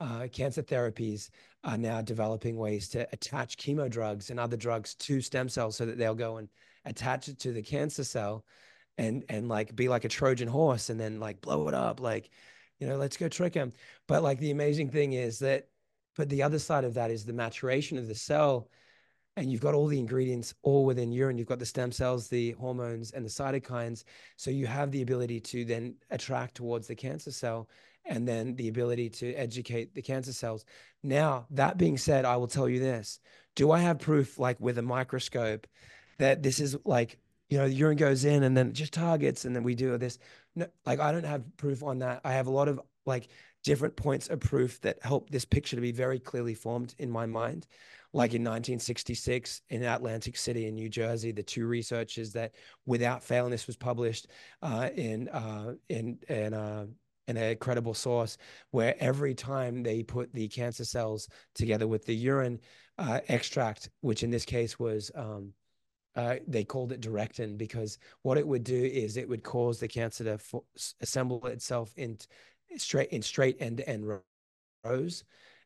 [0.00, 1.30] uh, cancer therapies
[1.64, 5.86] are now developing ways to attach chemo drugs and other drugs to stem cells so
[5.86, 6.48] that they'll go and
[6.84, 8.44] attach it to the cancer cell
[8.98, 12.30] and and like be like a Trojan horse and then like blow it up, like,
[12.78, 13.72] you know, let's go trick him.
[14.08, 15.68] But like the amazing thing is that,
[16.16, 18.68] but the other side of that is the maturation of the cell.
[19.34, 21.38] And you've got all the ingredients all within urine.
[21.38, 24.04] You've got the stem cells, the hormones, and the cytokines.
[24.36, 27.70] So you have the ability to then attract towards the cancer cell
[28.04, 30.66] and then the ability to educate the cancer cells.
[31.02, 33.20] Now, that being said, I will tell you this
[33.54, 35.66] do I have proof, like with a microscope,
[36.22, 37.18] that this is like
[37.52, 39.98] you know, the urine goes in and then it just targets, and then we do
[39.98, 40.18] this.
[40.56, 42.22] No, like I don't have proof on that.
[42.24, 43.28] I have a lot of like
[43.62, 47.26] different points of proof that help this picture to be very clearly formed in my
[47.26, 47.66] mind.
[48.14, 52.52] Like in 1966 in Atlantic City in New Jersey, the two researchers that,
[52.86, 54.28] without fail, this was published
[54.62, 56.86] uh, in uh, in in uh,
[57.28, 58.38] in a credible source,
[58.70, 62.60] where every time they put the cancer cells together with the urine
[62.96, 65.52] uh, extract, which in this case was um,
[66.14, 69.88] uh, they called it directin because what it would do is it would cause the
[69.88, 70.64] cancer to fo-
[71.00, 72.18] assemble itself in
[72.76, 74.20] straight in straight end to end
[74.84, 75.24] rows.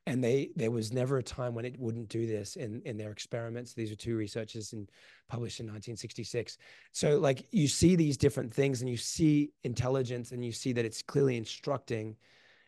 [0.08, 3.10] And they there was never a time when it wouldn't do this in in their
[3.10, 3.74] experiments.
[3.74, 4.88] These are two researchers and
[5.28, 6.58] published in 1966
[6.92, 10.84] so like you see these different things and you see intelligence and you see that
[10.84, 12.14] it's clearly instructing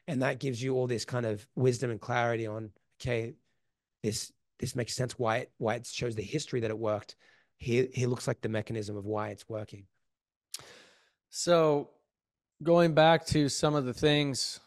[0.09, 2.71] and that gives you all this kind of wisdom and clarity on
[3.01, 3.35] okay
[4.03, 7.15] this this makes sense why it why it shows the history that it worked
[7.59, 9.85] he he looks like the mechanism of why it's working.
[11.29, 11.91] So,
[12.63, 14.61] going back to some of the things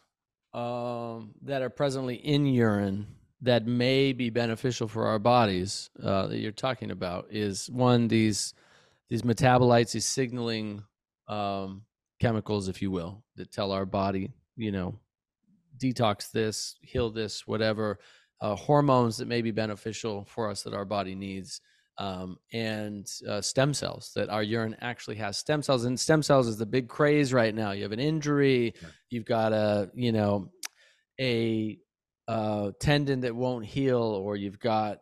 [0.54, 3.06] um, that are presently in urine
[3.40, 8.54] that may be beneficial for our bodies uh, that you're talking about is one these
[9.08, 10.84] these metabolites, these signaling
[11.28, 11.82] um,
[12.20, 14.94] chemicals, if you will, that tell our body, you know,
[15.76, 17.98] detox this, heal this, whatever.
[18.40, 21.60] Uh, hormones that may be beneficial for us that our body needs
[22.02, 26.48] um, and uh, stem cells that our urine actually has stem cells and stem cells
[26.48, 28.74] is the big craze right now you have an injury
[29.08, 30.50] you've got a you know
[31.20, 31.78] a
[32.26, 34.98] uh, tendon that won't heal or you've got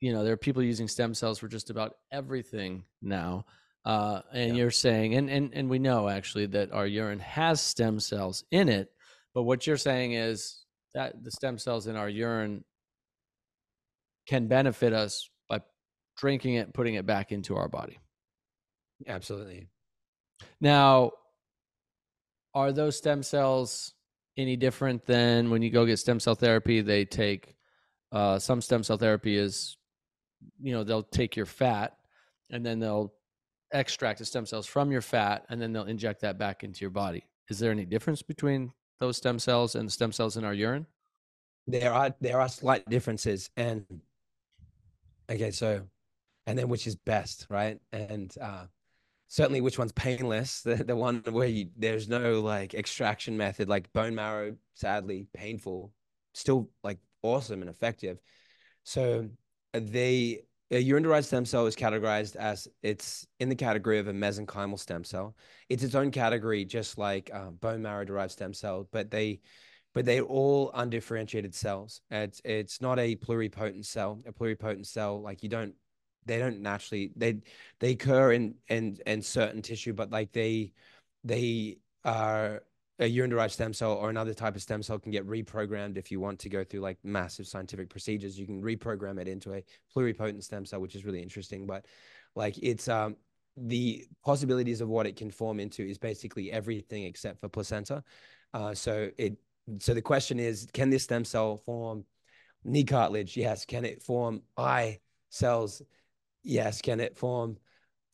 [0.00, 3.44] you know there are people using stem cells for just about everything now
[3.84, 4.62] uh, and yeah.
[4.62, 8.68] you're saying and, and and we know actually that our urine has stem cells in
[8.68, 8.90] it
[9.34, 10.64] but what you're saying is
[10.94, 12.64] that the stem cells in our urine
[14.26, 15.30] can benefit us
[16.16, 17.98] drinking it, putting it back into our body.
[19.06, 19.68] Absolutely.
[20.60, 21.12] Now,
[22.54, 23.92] are those stem cells
[24.36, 26.80] any different than when you go get stem cell therapy?
[26.80, 27.56] They take
[28.12, 29.76] uh, some stem cell therapy is,
[30.60, 31.96] you know, they'll take your fat
[32.50, 33.12] and then they'll
[33.72, 36.90] extract the stem cells from your fat and then they'll inject that back into your
[36.90, 37.24] body.
[37.48, 40.86] Is there any difference between those stem cells and the stem cells in our urine?
[41.66, 43.86] There are there are slight differences, and
[45.30, 45.82] okay, so
[46.46, 47.78] and then which is best, right?
[47.92, 48.66] And uh,
[49.28, 53.92] certainly which one's painless the, the one where you, there's no like extraction method like
[53.92, 55.92] bone marrow sadly painful
[56.34, 58.18] still like awesome and effective.
[58.84, 59.28] So
[59.72, 64.08] uh, they a urine derived stem cell is categorized as it's in the category of
[64.08, 65.36] a mesenchymal stem cell.
[65.68, 69.40] It's its own category just like uh, bone marrow derived stem cell but they
[69.94, 72.00] but they're all undifferentiated cells.
[72.10, 74.20] It's it's not a pluripotent cell.
[74.26, 75.74] A pluripotent cell like you don't
[76.26, 77.38] they don't naturally they
[77.80, 80.72] they occur in in in certain tissue, but like they
[81.24, 82.62] they are
[83.00, 86.12] a urine derived stem cell or another type of stem cell can get reprogrammed if
[86.12, 88.38] you want to go through like massive scientific procedures.
[88.38, 89.64] You can reprogram it into a
[89.94, 91.66] pluripotent stem cell, which is really interesting.
[91.66, 91.86] But
[92.36, 93.16] like it's um
[93.56, 98.02] the possibilities of what it can form into is basically everything except for placenta.
[98.52, 99.36] Uh, so it
[99.78, 102.04] so the question is, can this stem cell form
[102.64, 103.36] knee cartilage?
[103.36, 103.64] Yes.
[103.64, 105.00] Can it form eye
[105.30, 105.82] cells?
[106.44, 106.80] Yes.
[106.80, 107.56] Can it form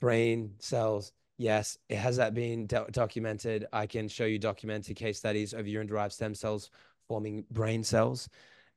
[0.01, 1.13] brain cells?
[1.37, 1.77] Yes.
[1.89, 3.67] It has that been do- documented.
[3.73, 6.71] I can show you documented case studies of urine derived stem cells
[7.09, 8.29] forming brain cells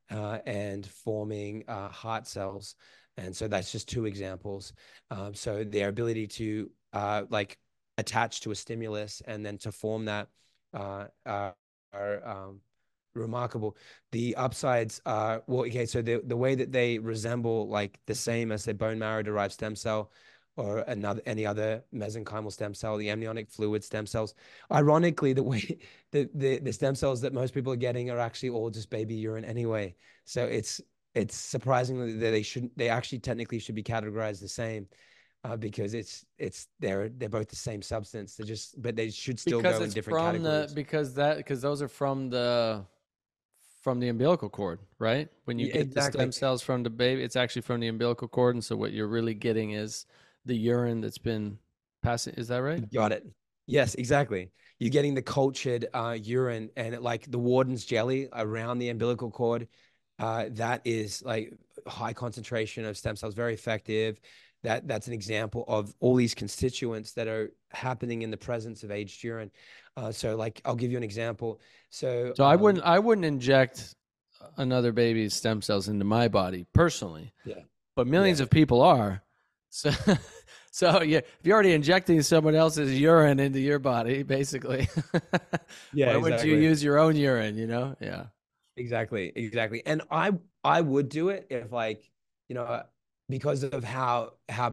[0.09, 2.75] uh, and forming uh, heart cells.
[3.17, 4.73] And so that's just two examples.
[5.11, 7.59] Um, so their ability to uh, like
[7.97, 10.29] attach to a stimulus and then to form that
[10.73, 11.55] uh, are
[11.93, 12.59] um,
[13.15, 13.77] remarkable.
[14.11, 15.85] The upsides are well, okay.
[15.85, 19.53] So the the way that they resemble like the same as a bone marrow derived
[19.53, 20.11] stem cell
[20.55, 24.35] or another any other mesenchymal stem cell, the amniotic fluid stem cells.
[24.71, 25.79] Ironically, the way
[26.11, 29.15] the, the the stem cells that most people are getting are actually all just baby
[29.15, 29.95] urine anyway.
[30.25, 30.81] So it's
[31.15, 34.87] it's surprising that they shouldn't they actually technically should be categorized the same.
[35.45, 38.37] Uh, because it's it's they're they're both the same substance.
[38.37, 40.69] They just but they should still because go in different from categories.
[40.69, 42.85] the because that because those are from the
[43.83, 45.29] from the umbilical cord, right?
[45.45, 48.27] When you Yeah, get the stem cells from the baby, it's actually from the umbilical
[48.27, 50.05] cord, and so what you're really getting is
[50.45, 51.59] the urine that's been
[52.01, 52.33] passing.
[52.35, 52.83] Is that right?
[52.93, 53.25] Got it.
[53.67, 54.51] Yes, exactly.
[54.79, 59.31] You're getting the cultured uh, urine and it, like the Wharton's jelly around the umbilical
[59.31, 59.67] cord.
[60.19, 61.53] Uh, that is like
[61.87, 64.19] high concentration of stem cells, very effective.
[64.63, 68.91] That that's an example of all these constituents that are happening in the presence of
[68.91, 69.51] aged urine.
[69.97, 71.59] Uh, so, like, I'll give you an example.
[71.89, 73.95] So, So I um, wouldn't I wouldn't inject
[74.57, 77.33] another baby's stem cells into my body personally.
[77.43, 77.63] Yeah.
[77.95, 78.43] But millions Yeah.
[78.43, 79.23] of people are.
[79.69, 79.91] So
[80.71, 84.87] so yeah, if you're already injecting someone else's urine into your body, basically.
[85.91, 87.95] Yeah, Why would you use your own urine, you know?
[87.99, 88.27] Yeah.
[88.75, 89.85] Exactly, exactly.
[89.85, 90.31] And I
[90.63, 92.09] I would do it if like,
[92.47, 92.83] you know,
[93.33, 94.69] because of how how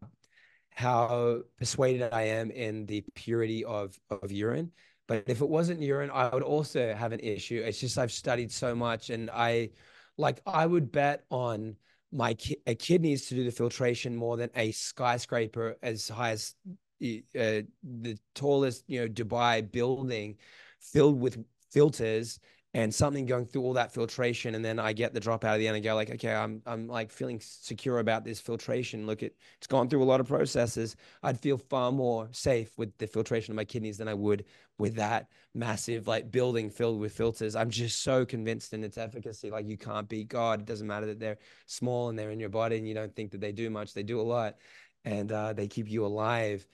[0.70, 4.70] how persuaded I am in the purity of of urine.
[5.08, 7.62] But if it wasn't urine, I would also have an issue.
[7.64, 9.70] It's just I've studied so much and I
[10.18, 11.76] like I would bet on
[12.12, 16.54] my ki- uh, kidneys to do the filtration more than a skyscraper as high as
[17.02, 20.36] uh, the tallest, you know, Dubai building
[20.80, 21.42] filled with
[21.72, 22.38] filters
[22.73, 25.59] and something going through all that filtration and then I get the drop out of
[25.59, 29.07] the end and go like okay I'm I'm like feeling secure about this filtration.
[29.07, 30.97] Look at it's gone through a lot of processes.
[31.23, 34.45] I'd feel far more safe with the filtration of my kidneys than I would
[34.79, 37.57] with that massive like building filled with filters.
[37.57, 39.51] I'm just so convinced in its efficacy.
[39.51, 40.61] Like you can't beat God.
[40.61, 43.33] It doesn't matter that they're small and they're in your body and you don't think
[43.33, 43.95] that they do much.
[43.95, 44.57] They do a lot
[45.05, 46.66] and uh, they keep you alive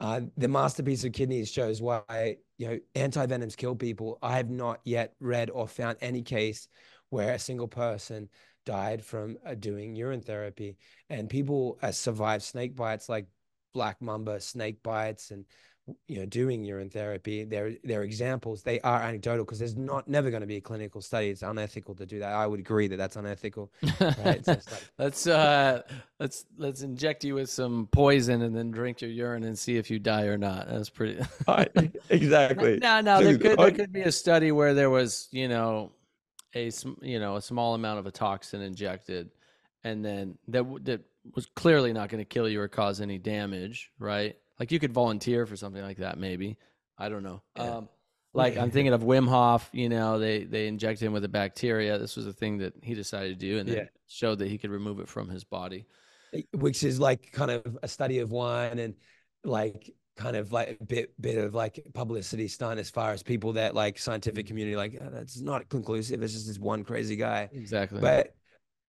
[0.00, 4.18] uh, the masterpiece of kidneys shows why you know antivenoms kill people.
[4.22, 6.68] I have not yet read or found any case
[7.10, 8.28] where a single person
[8.66, 10.76] died from uh, doing urine therapy,
[11.08, 13.26] and people uh, survive snake bites like
[13.72, 15.44] black mamba snake bites and
[16.08, 20.30] you know doing urine therapy they're they're examples they are anecdotal because there's not never
[20.30, 22.96] going to be a clinical study it's unethical to do that i would agree that
[22.96, 23.70] that's unethical
[24.00, 25.80] right so like let's uh
[26.18, 29.90] let's let's inject you with some poison and then drink your urine and see if
[29.90, 30.68] you die or not.
[30.68, 31.22] That's pretty
[32.10, 35.92] exactly No, no, there could there could be a study where there was, you know,
[36.54, 36.70] a
[37.02, 39.30] you know a small amount of a toxin injected,
[39.84, 41.00] and then that that
[41.34, 44.36] was clearly not going to kill you or cause any damage, right?
[44.58, 46.56] Like you could volunteer for something like that, maybe.
[46.98, 47.42] I don't know.
[47.56, 47.62] Yeah.
[47.76, 47.88] Um,
[48.34, 49.68] like I'm thinking of Wim Hof.
[49.72, 51.98] You know, they they inject him with a bacteria.
[51.98, 53.84] This was a thing that he decided to do, and then Yeah.
[54.06, 55.86] showed that he could remove it from his body.
[56.52, 58.94] which is like kind of a study of wine and
[59.44, 63.52] like kind of like a bit bit of like publicity stunt as far as people
[63.54, 67.48] that like scientific community like "Oh, that's not conclusive it's just this one crazy guy
[67.52, 68.00] Exactly.
[68.00, 68.34] but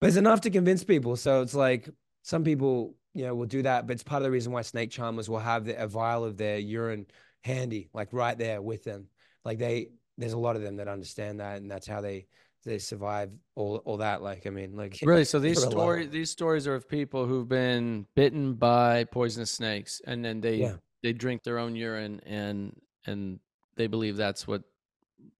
[0.01, 1.89] but it's enough to convince people so it's like
[2.23, 3.87] some people know, will do that.
[3.87, 6.37] But it's part of the reason why snake charmers will have the, a vial of
[6.37, 7.05] their urine
[7.43, 9.07] handy, like right there with them.
[9.45, 12.27] Like they, there's a lot of them that understand that, and that's how they
[12.63, 14.21] they survive all all that.
[14.21, 15.23] Like I mean, like really.
[15.23, 20.23] So these stories these stories are of people who've been bitten by poisonous snakes, and
[20.23, 20.73] then they Yeah.
[21.01, 23.39] they drink their own urine, and and
[23.75, 24.63] they believe that's what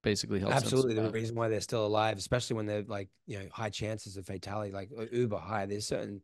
[0.04, 0.56] basically helps.
[0.56, 3.70] them Absolutely, the reason why they're still alive, especially when they're like you know high
[3.70, 5.66] chances of fatality, like uh, uber high.
[5.66, 6.22] There's certain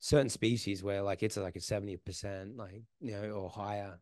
[0.00, 4.00] certain species where like it's like a seventy percent, like you know, or higher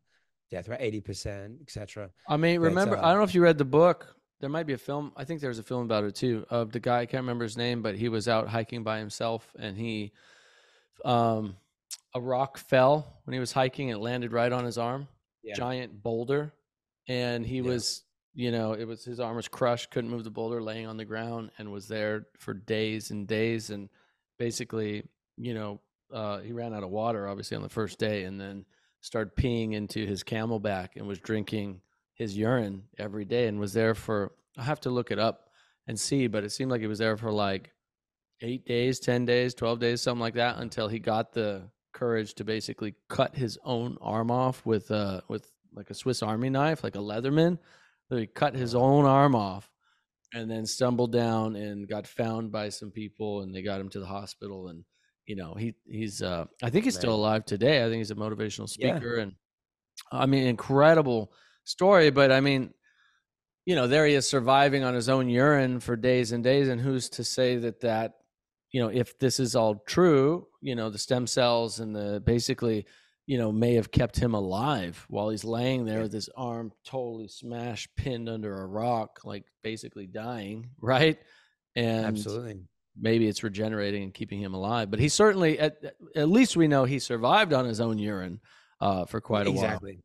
[0.50, 2.10] death rate, eighty percent, etc.
[2.28, 4.14] I mean, remember, uh, I don't know if you read the book.
[4.40, 5.12] There might be a film.
[5.16, 6.46] I think there was a film about it too.
[6.48, 9.52] Of the guy, I can't remember his name, but he was out hiking by himself,
[9.58, 10.12] and he,
[11.04, 11.56] um,
[12.14, 13.88] a rock fell when he was hiking.
[13.88, 15.08] It landed right on his arm,
[15.42, 15.54] Yeah.
[15.54, 16.52] giant boulder,
[17.08, 17.62] and he Yeah.
[17.62, 20.96] was, you know, it was his arm was crushed, couldn't move the boulder, laying on
[20.96, 23.88] the ground, and was there for days and days, and
[24.38, 25.02] basically,
[25.36, 25.80] you know,
[26.12, 28.64] uh, he ran out of water obviously on the first day, and then
[29.00, 31.80] started peeing into his CamelBak and was drinking
[32.14, 35.50] his urine every day and was there for I have to look it up
[35.86, 37.72] and see, but it seemed like he was there for like
[38.40, 42.44] eight days, ten days, twelve days, something like that, until he got the courage to
[42.44, 46.96] basically cut his own arm off with uh with like a Swiss Army knife, like
[46.96, 47.58] a Leatherman.
[48.08, 49.70] So he cut his own arm off
[50.32, 54.00] and then stumbled down and got found by some people and they got him to
[54.00, 54.84] the hospital and
[55.28, 57.84] you know he he's uh I think he's still alive today.
[57.84, 58.96] I think he's a motivational Yeah.
[58.96, 59.34] speaker and
[60.10, 61.32] I mean incredible
[61.64, 62.72] story, but I mean
[63.66, 66.80] you know there he is surviving on his own urine for days and days and
[66.80, 68.14] who's to say that that
[68.72, 72.86] you know if this is all true you know the stem cells and the basically
[73.26, 77.28] you know may have kept him alive while he's laying there with his arm totally
[77.28, 81.18] smashed pinned under a rock like basically dying right
[81.76, 82.62] and Absolutely.
[83.00, 85.76] Maybe it's regenerating and keeping him alive but he certainly at,
[86.16, 88.40] at least we know he survived on his own urine
[88.80, 89.98] uh, for quite a while exactly.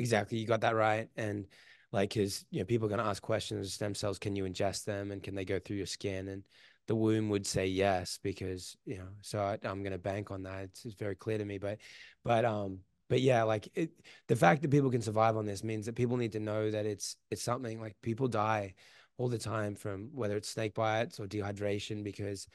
[0.00, 0.38] Exactly.
[0.38, 1.08] You got that right.
[1.18, 1.44] And
[1.92, 4.84] like his, you know, people are going to ask questions, stem cells, can you ingest
[4.84, 6.28] them and can they go through your skin?
[6.28, 6.42] And
[6.86, 10.44] the womb would say yes, because, you know, so I, I'm going to bank on
[10.44, 10.64] that.
[10.64, 11.80] It's, it's very clear to me, but,
[12.24, 12.78] but, um,
[13.10, 13.90] but yeah, like it,
[14.26, 16.86] the fact that people can survive on this means that people need to know that
[16.86, 18.74] it's, it's something like people die
[19.20, 22.46] all the time from whether it's snake bites or dehydration because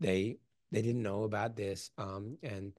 [0.00, 0.36] they,
[0.70, 1.90] they didn't know about this.
[1.98, 2.72] Um, and,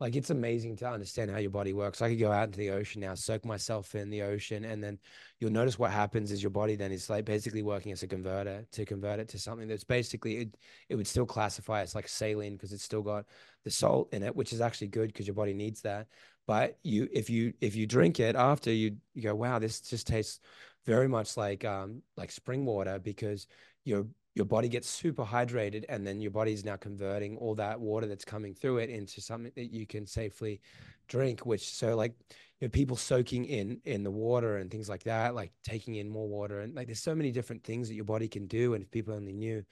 [0.00, 2.02] like it's amazing to understand how your body works.
[2.02, 4.98] I could go out into the ocean now, soak myself in the ocean, and then
[5.38, 8.66] you'll notice what happens is your body then is like basically working as a converter
[8.72, 10.56] to convert it to something that's basically it,
[10.88, 13.24] it would still classify as like saline because it's still got
[13.64, 16.08] the salt in it, which is actually good because your body needs that.
[16.46, 20.08] But you if you if you drink it after you you go, wow, this just
[20.08, 20.40] tastes
[20.84, 23.46] very much like um like spring water because
[23.84, 27.80] your your body gets super hydrated and then your body is now converting all that
[27.80, 30.60] water that's coming through it into something that you can safely
[31.06, 32.14] drink which so like
[32.60, 36.08] you know, people soaking in in the water and things like that like taking in
[36.08, 38.82] more water and like there's so many different things that your body can do and
[38.82, 39.62] if people only knew.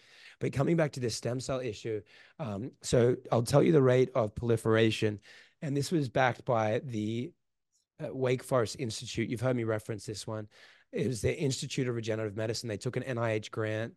[0.41, 2.01] But coming back to this stem cell issue
[2.39, 5.19] um, so i'll tell you the rate of proliferation
[5.61, 7.33] and this was backed by the
[8.03, 9.29] uh, wake forest institute.
[9.29, 10.49] You've heard me reference this one
[10.93, 13.95] it was the institute of regenerative medicine they took an nih grant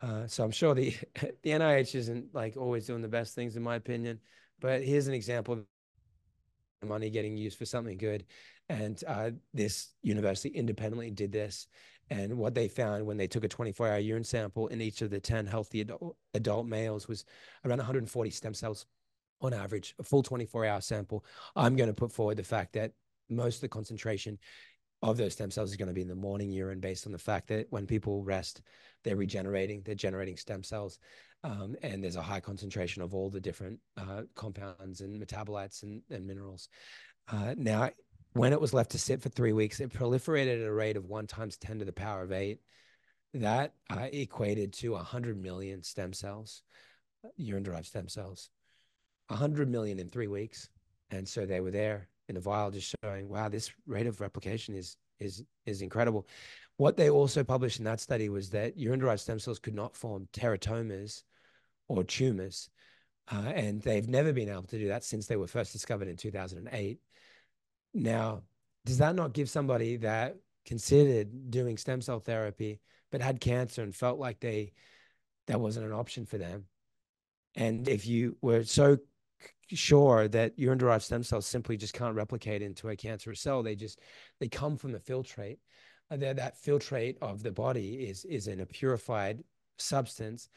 [0.00, 0.94] uh, so I'm sure the
[1.42, 4.20] the NIH isn't like always doing the best things in my opinion,
[4.60, 8.24] but here's an example of money getting used for something good.
[8.68, 11.66] And uh, this university independently did this.
[12.10, 15.10] And what they found when they took a 24 hour urine sample in each of
[15.10, 17.24] the 10 healthy adult, adult males was
[17.64, 18.84] around 140 stem cells
[19.40, 21.24] on average, a full 24 hour sample.
[21.56, 22.92] I'm going to put forward the fact that
[23.30, 24.38] most of the concentration
[25.10, 27.18] of those stem cells is going to be in the morning urine based on the
[27.18, 28.62] fact that when people rest,
[29.02, 30.98] they're regenerating, they're generating stem cells.
[31.44, 36.00] Um, and there's a high concentration of all the different uh, compounds and metabolites and,
[36.10, 36.70] and minerals.
[37.30, 37.90] Uh, now,
[38.32, 41.04] when it was left to sit for three weeks, it proliferated at a rate of
[41.04, 42.60] one times 10 to the power of eight.
[43.34, 46.62] That uh, equated to 100 million stem cells,
[47.36, 48.48] urine derived stem cells,
[49.28, 50.70] 100 million in three weeks.
[51.10, 54.74] And so they were there in a vial just showing, wow, this rate of replication
[54.74, 56.26] is is is incredible.
[56.76, 59.96] What they also published in that study was that urine derived stem cells could not
[59.96, 61.22] form teratomas
[61.88, 62.68] or tumors.
[63.30, 66.16] Uh, and they've never been able to do that since they were first discovered in
[66.16, 66.98] 2008.
[67.94, 68.42] Now,
[68.84, 73.94] does that not give somebody that considered doing stem cell therapy but had cancer and
[73.94, 74.72] felt like they
[75.46, 76.66] that wasn't an option for them?
[77.54, 78.98] And if you were so
[79.68, 83.74] sure that urine derived stem cells simply just can't replicate into a cancerous cell, they
[83.74, 84.00] just
[84.40, 85.58] they come from the filtrate.
[86.10, 89.42] That that filtrate of the body is is in a purified
[89.78, 90.48] substance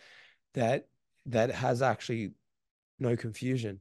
[0.54, 0.88] that
[1.26, 2.32] that has actually
[3.00, 3.80] no confusion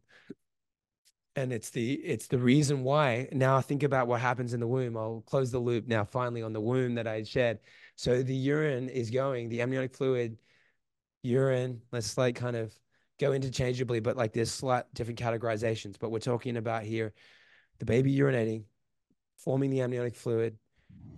[1.37, 4.97] and it's the it's the reason why now think about what happens in the womb
[4.97, 7.59] i'll close the loop now finally on the womb that i shared.
[7.95, 10.39] so the urine is going the amniotic fluid
[11.23, 12.75] urine let's like kind of
[13.19, 17.13] go interchangeably but like there's slight different categorizations but we're talking about here
[17.79, 18.65] the baby urinating
[19.37, 20.57] forming the amniotic fluid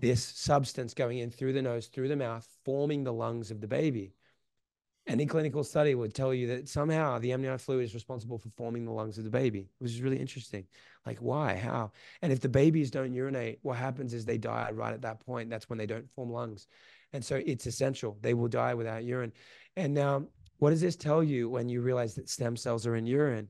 [0.00, 3.68] this substance going in through the nose through the mouth forming the lungs of the
[3.68, 4.12] baby
[5.08, 8.84] any clinical study would tell you that somehow the amniotic fluid is responsible for forming
[8.84, 10.66] the lungs of the baby, which is really interesting.
[11.06, 11.56] Like, why?
[11.56, 11.92] How?
[12.20, 15.48] And if the babies don't urinate, what happens is they die right at that point.
[15.48, 16.66] That's when they don't form lungs.
[17.14, 18.18] And so it's essential.
[18.20, 19.32] They will die without urine.
[19.76, 20.26] And now,
[20.58, 23.48] what does this tell you when you realize that stem cells are in urine?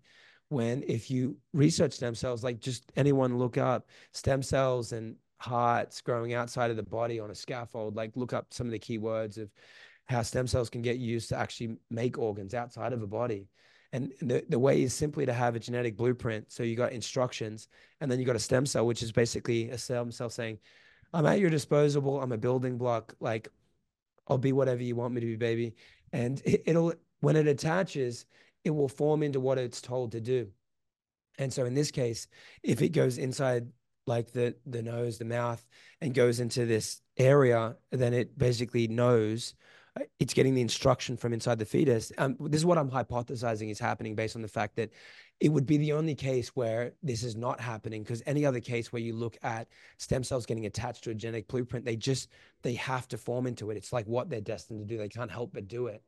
[0.49, 6.01] When, if you research stem cells, like just anyone look up stem cells and hearts
[6.01, 9.37] growing outside of the body on a scaffold, like look up some of the keywords
[9.37, 9.51] of
[10.07, 13.49] how stem cells can get used to actually make organs outside of a body.
[13.93, 16.51] And the, the way is simply to have a genetic blueprint.
[16.53, 17.69] So you got instructions,
[18.01, 20.59] and then you got a stem cell, which is basically a stem cell saying,
[21.13, 22.21] I'm at your disposable.
[22.21, 23.15] I'm a building block.
[23.19, 23.49] Like,
[24.27, 25.75] I'll be whatever you want me to be, baby.
[26.13, 28.27] And it, it'll, when it attaches,
[28.65, 30.49] it will form into what it's told to do.
[31.39, 32.27] And so in this case,
[32.63, 33.69] if it goes inside
[34.07, 35.65] like the the nose, the mouth,
[36.01, 39.55] and goes into this area, then it basically knows
[40.19, 42.13] it's getting the instruction from inside the fetus.
[42.19, 44.91] Um, this is what I'm hypothesizing is happening based on the fact that
[45.41, 48.93] it would be the only case where this is not happening because any other case
[48.93, 49.69] where you look at
[49.99, 52.29] stem cells getting attached to a genetic blueprint, they just
[52.63, 53.77] they have to form into it.
[53.77, 54.99] It's like what they're destined to do.
[54.99, 56.03] They can't help but do it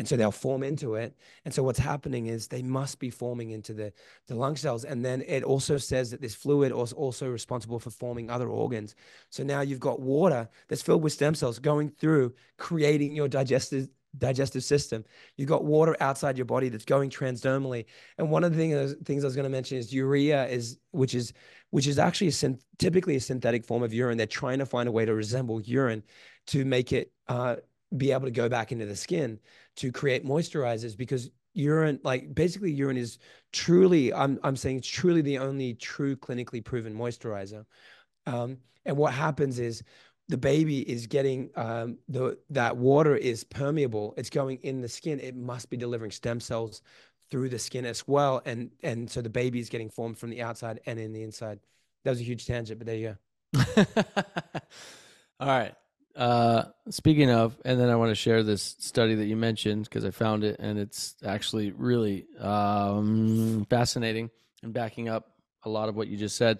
[0.00, 1.14] and so they'll form into it.
[1.44, 3.92] And so what's happening is they must be forming into the
[4.28, 4.84] the lung cells.
[4.84, 8.94] And then it also says that this fluid is also responsible for forming other organs.
[9.28, 13.88] So now you've got water that's filled with stem cells going through creating your digestive
[14.16, 15.04] digestive system.
[15.36, 17.84] You've got water outside your body that's going transdermally.
[18.16, 21.14] And one of the things, things i was going to mention is urea is which
[21.14, 21.34] is
[21.72, 24.16] which is actually a typically a synthetic form of urine.
[24.16, 26.02] They're trying to find a way to resemble urine
[26.46, 27.56] to make it uh,
[27.96, 29.38] be able to go back into the skin
[29.76, 33.18] to create moisturizers because urine like basically urine is
[33.52, 37.64] truly i'm i'm saying it's truly the only true clinically proven moisturizer.
[38.26, 39.82] Um, and what happens is
[40.28, 44.14] the baby is getting um, the that water is permeable.
[44.16, 45.18] It's going in the skin.
[45.20, 46.82] It must be delivering stem cells
[47.30, 48.40] through the skin as well.
[48.44, 51.58] And and so the baby is getting formed from the outside and in the inside.
[52.04, 53.16] That was a huge tangent but there you
[53.54, 53.74] go.
[55.40, 55.74] All right
[56.16, 60.04] uh, speaking of, and then I want to share this study that you mentioned because
[60.04, 64.30] I found it and it's actually really um, fascinating
[64.62, 65.32] and backing up
[65.64, 66.58] a lot of what you just said.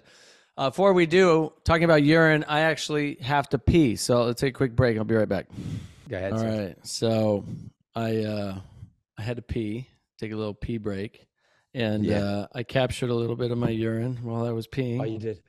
[0.57, 3.95] Uh, before we do, talking about urine, I actually have to pee.
[3.95, 4.97] So let's take a quick break.
[4.97, 5.47] I'll be right back.
[6.09, 6.33] Go ahead.
[6.33, 6.65] All sir.
[6.65, 6.75] right.
[6.85, 7.45] So
[7.95, 8.59] I uh,
[9.17, 9.87] I had to pee,
[10.19, 11.25] take a little pee break,
[11.73, 12.19] and yeah.
[12.19, 15.01] uh, I captured a little bit of my urine while I was peeing.
[15.01, 15.41] Oh, you did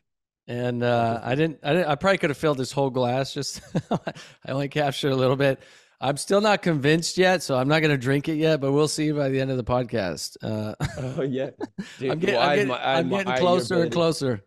[0.46, 1.60] and uh, I didn't.
[1.62, 1.88] I didn't.
[1.88, 3.32] I probably could have filled this whole glass.
[3.32, 4.12] Just I
[4.48, 5.60] only captured a little bit.
[6.00, 8.60] I'm still not convinced yet, so I'm not going to drink it yet.
[8.60, 10.36] But we'll see by the end of the podcast.
[10.42, 11.50] Uh, oh yeah,
[11.98, 14.42] Dude, I'm, getting, well, I'm, getting, I'm getting closer and closer.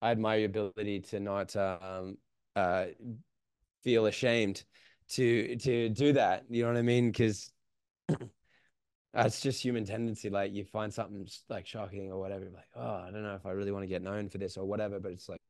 [0.00, 2.18] I admire your ability to not um,
[2.54, 2.86] uh,
[3.82, 4.62] feel ashamed
[5.10, 6.44] to to do that.
[6.48, 7.10] You know what I mean?
[7.10, 7.50] Because
[9.12, 10.30] that's just human tendency.
[10.30, 13.50] Like you find something like shocking or whatever, like, oh, I don't know if I
[13.50, 15.40] really want to get known for this or whatever, but it's like,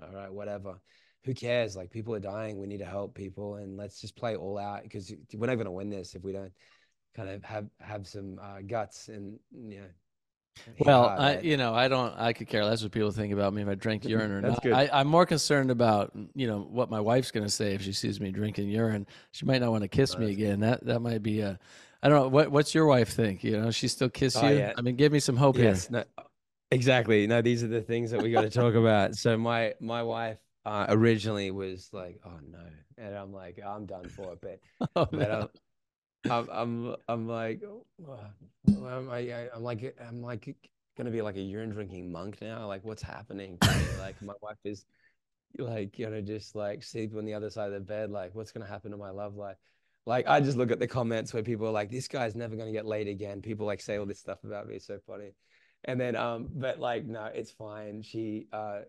[0.00, 0.80] all right, whatever.
[1.24, 1.76] Who cares?
[1.76, 2.58] Like people are dying.
[2.58, 5.66] We need to help people and let's just play all out because we're not going
[5.66, 6.52] to win this if we don't
[7.14, 9.86] kind of have, have some uh, guts and, you know,
[10.80, 12.14] well, I, you know, I don't.
[12.18, 14.62] I could care less what people think about me if I drink urine or not.
[14.62, 14.72] Good.
[14.72, 17.92] I, am more concerned about, you know, what my wife's going to say if she
[17.92, 19.06] sees me drinking urine.
[19.32, 20.60] She might not want to kiss me again.
[20.60, 21.58] That that might be a
[22.02, 22.28] I don't know.
[22.28, 23.44] What What's your wife think?
[23.44, 24.58] You know, she still kiss oh, you?
[24.58, 24.72] Yeah.
[24.76, 26.04] I mean, give me some hope yes, here.
[26.16, 26.24] No,
[26.70, 27.26] exactly.
[27.26, 29.14] No, these are the things that we got to talk about.
[29.14, 32.64] So my my wife uh, originally was like, "Oh no,"
[32.98, 34.60] and I'm like, "I'm done for." But
[34.96, 35.50] oh, but no.
[36.24, 38.18] I'm, I'm, I'm I'm like, oh,
[38.68, 40.56] I'm, I, I'm like I'm like
[40.96, 42.66] gonna be like a urine drinking monk now.
[42.66, 43.58] Like, what's happening?
[43.98, 44.84] like, my wife is
[45.58, 48.10] like, you know, just like sleep on the other side of the bed.
[48.10, 49.56] Like, what's gonna happen to my love life?
[50.06, 52.72] Like I just look at the comments where people are like, "This guy's never gonna
[52.72, 54.76] get laid again." People like say all this stuff about me.
[54.76, 55.32] It's so funny.
[55.84, 58.02] And then, um, but like, no, it's fine.
[58.02, 58.80] She, uh,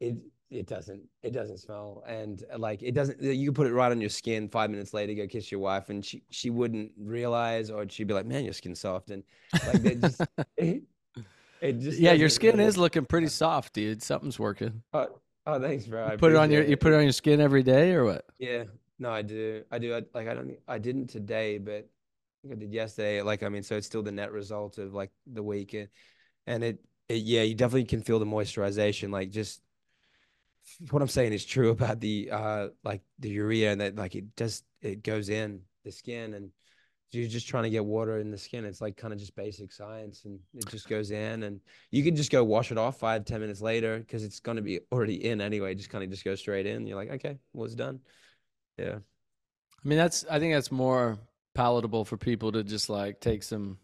[0.00, 0.16] it
[0.50, 4.00] it doesn't it doesn't smell and uh, like it doesn't you put it right on
[4.00, 7.88] your skin five minutes later go kiss your wife and she she wouldn't realize or
[7.88, 9.22] she'd be like man your skin's soft and
[9.66, 10.20] like they just
[10.56, 10.82] it,
[11.60, 15.08] it just yeah your skin is looking pretty soft dude something's working oh,
[15.46, 16.68] oh thanks bro you put it on your it.
[16.68, 18.64] you put it on your skin every day or what yeah
[18.98, 19.64] no, I do.
[19.70, 19.94] I do.
[19.94, 20.56] I, like I don't.
[20.68, 21.88] I didn't today, but
[22.50, 23.22] I did yesterday.
[23.22, 25.74] Like I mean, so it's still the net result of like the week.
[26.46, 29.10] and it, it yeah, you definitely can feel the moisturization.
[29.10, 29.62] Like just
[30.90, 34.24] what I'm saying is true about the uh like the urea and that like it
[34.36, 36.50] just it goes in the skin and
[37.12, 38.64] you're just trying to get water in the skin.
[38.64, 41.60] It's like kind of just basic science and it just goes in and
[41.92, 44.80] you can just go wash it off five, ten minutes later because it's gonna be
[44.90, 45.74] already in anyway.
[45.74, 46.86] Just kind of just go straight in.
[46.86, 48.00] You're like, okay, well it's done.
[48.78, 48.96] Yeah.
[48.96, 51.18] I mean, that's I think that's more
[51.54, 53.78] palatable for people to just like take some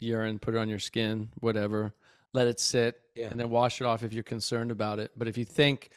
[0.00, 1.94] urine, put it on your skin, whatever,
[2.32, 3.28] let it sit, Yeah.
[3.30, 5.12] and then wash it off if you're concerned about it.
[5.16, 5.90] But if you think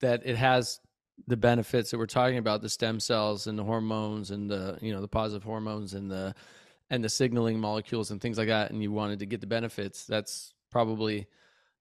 [0.00, 0.80] that it has
[1.26, 4.92] the benefits that we're talking about, the stem cells and the hormones and the you
[4.92, 6.34] know the positive hormones and the
[6.90, 10.04] and the signaling molecules and things like that, and you wanted to get the benefits,
[10.06, 11.26] that's probably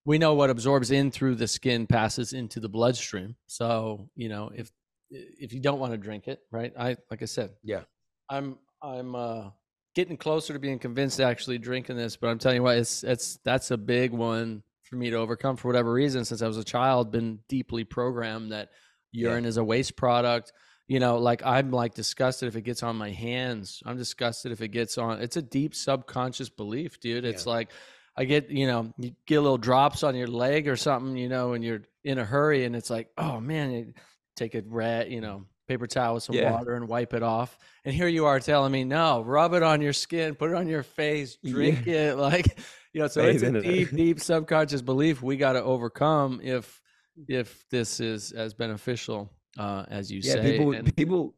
[0.06, 3.36] we know what absorbs in through the skin passes into the bloodstream.
[3.48, 4.70] So you know if
[5.12, 6.74] if you don't want to drink it, right?
[6.78, 7.82] I like I said, Yeah.
[8.30, 9.50] I'm I'm uh
[9.94, 13.04] getting closer to being convinced to actually drinking this, but I'm telling you what, it's
[13.04, 16.26] it's that's a big one for me to overcome for whatever reason.
[16.26, 18.70] Since I was a child, been deeply programmed that
[19.12, 20.54] urine is a waste product.
[20.88, 23.82] You know, like I'm like disgusted if it gets on my hands.
[23.86, 25.22] I'm disgusted if it gets on.
[25.22, 27.24] It's a deep subconscious belief, dude.
[27.24, 27.72] It's like
[28.18, 31.54] I get, you know, you get little drops on your leg or something, you know,
[31.54, 33.94] and you're in a hurry, and it's like, oh man, you
[34.36, 36.52] take a rat, you know, paper towel with some Yeah.
[36.52, 37.58] water and wipe it off.
[37.86, 40.68] And here you are telling me, no, rub it on your skin, put it on
[40.68, 42.58] your face, drink it, like,
[42.94, 43.08] you know.
[43.08, 43.62] So it's a in it.
[43.64, 46.82] deep, deep subconscious belief we got to overcome if
[47.28, 49.30] if this is as beneficial
[49.60, 50.52] uh, as you yeah, say.
[50.52, 51.36] people and- people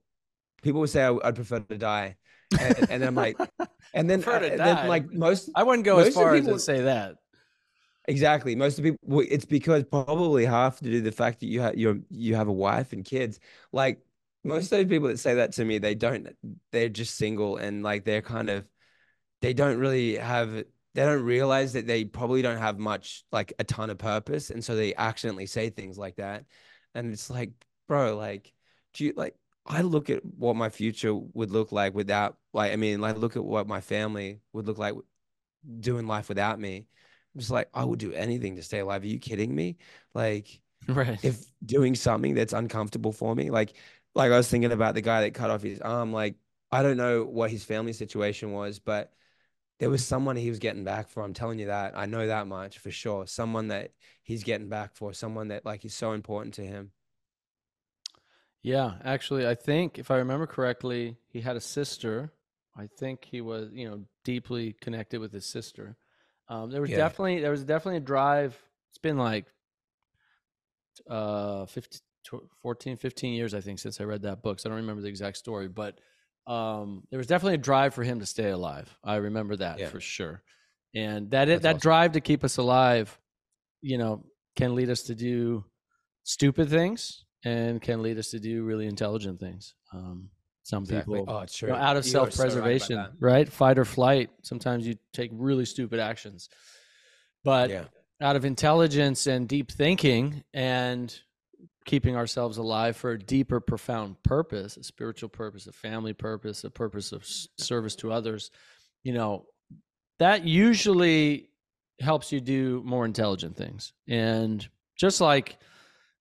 [0.61, 2.15] people would say I, would prefer to die,
[2.59, 3.37] and, and then I'm like,
[3.93, 4.75] and then, Prefer and die?
[4.75, 7.15] then like most I wouldn't go as far as to say that.
[8.05, 11.61] Exactly most of the people it's because probably half to do the fact that you
[11.61, 13.39] have you you have a wife and kids.
[13.71, 14.01] Like
[14.43, 16.27] most of those people that say that to me, they don't.
[16.71, 18.65] They're just single and like they're kind of
[19.41, 20.49] they don't really have
[20.95, 24.63] they don't realize that they probably don't have much like a ton of purpose and
[24.63, 26.45] so they accidentally say things like that
[26.95, 27.51] and it's like
[27.87, 28.53] bro like
[28.93, 29.35] do you like
[29.65, 33.35] i look at what my future would look like without like i mean like look
[33.35, 34.93] at what my family would look like
[35.79, 36.85] doing life without me
[37.33, 38.03] i'm just like i would mm.
[38.09, 39.77] do anything to stay alive are you kidding me
[40.13, 41.19] like Right.
[41.23, 43.75] if doing something that's uncomfortable for me like
[44.15, 46.35] like i was thinking about the guy that cut off his arm like
[46.71, 49.13] i don't know what his family situation was but
[49.79, 52.47] there was someone he was getting back for i'm telling you that i know that
[52.47, 53.91] much for sure someone that
[54.23, 56.91] he's getting back for someone that like is so important to him
[58.61, 62.31] Yeah, actually, I think if I remember correctly, he had a sister.
[62.75, 65.97] I think he was, you know, deeply connected with his sister.
[66.49, 66.97] Um, there was Yeah.
[66.97, 68.57] definitely there was definitely a drive.
[68.91, 69.45] It's been like
[71.09, 71.99] uh 15,
[72.61, 74.59] 14, 15 years I think since I read that book.
[74.59, 75.99] So I don't remember the exact story, but
[76.45, 78.95] um, there was definitely a drive for him to stay alive.
[79.03, 79.89] I remember that Yeah.
[79.89, 80.43] for sure.
[80.93, 81.79] And that That's that awesome.
[81.79, 83.17] drive to keep us alive,
[83.81, 84.25] you know,
[84.55, 85.63] can lead us to do
[86.23, 89.73] stupid things and can lead us to do really intelligent things.
[89.93, 90.29] Um,
[90.63, 93.47] some people oh you know, out of You are so right self-preservation, right?
[93.47, 94.29] Fight or flight.
[94.41, 96.49] Sometimes you take really stupid actions,
[97.43, 97.85] but yeah
[98.23, 101.19] out of intelligence and deep thinking and
[101.85, 106.69] keeping ourselves alive for a deeper, profound purpose, a spiritual purpose, a family purpose, a
[106.69, 108.49] purpose of service to others,
[109.03, 109.45] you know,
[110.19, 111.49] that usually
[111.99, 113.91] helps you do more intelligent things.
[114.07, 114.65] And
[114.95, 115.57] just like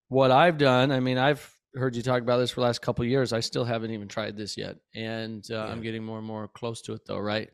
[0.09, 3.03] what I've done, I mean, I've heard you talk about this for the last couple
[3.03, 3.33] of years.
[3.33, 4.77] I still haven't even tried this yet.
[4.95, 7.51] And uh, I'm getting more and more close to it though, right?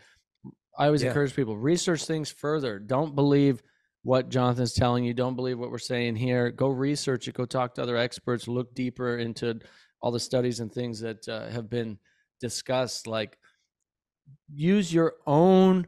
[0.78, 1.08] I always Yeah.
[1.08, 2.78] encourage people research things further.
[2.78, 3.62] Don't believe
[4.02, 5.12] what Jonathan's telling you.
[5.14, 6.50] Don't believe what we're saying here.
[6.50, 7.34] Go research it.
[7.34, 8.48] Go talk to other experts.
[8.48, 9.60] Look deeper into
[10.00, 11.98] all the studies and things that uh, have been
[12.40, 13.06] discussed.
[13.06, 13.36] Like,
[14.52, 15.86] use your own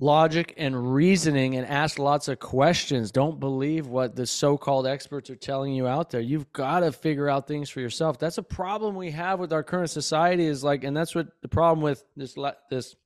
[0.00, 3.12] logic and reasoning and ask lots of questions.
[3.12, 6.22] Don't believe what the so-called experts are telling you out there.
[6.22, 8.18] You've got to figure out things for yourself.
[8.18, 11.48] That's a problem we have with our current society is like and that's what the
[11.48, 12.36] problem with this
[12.70, 12.96] this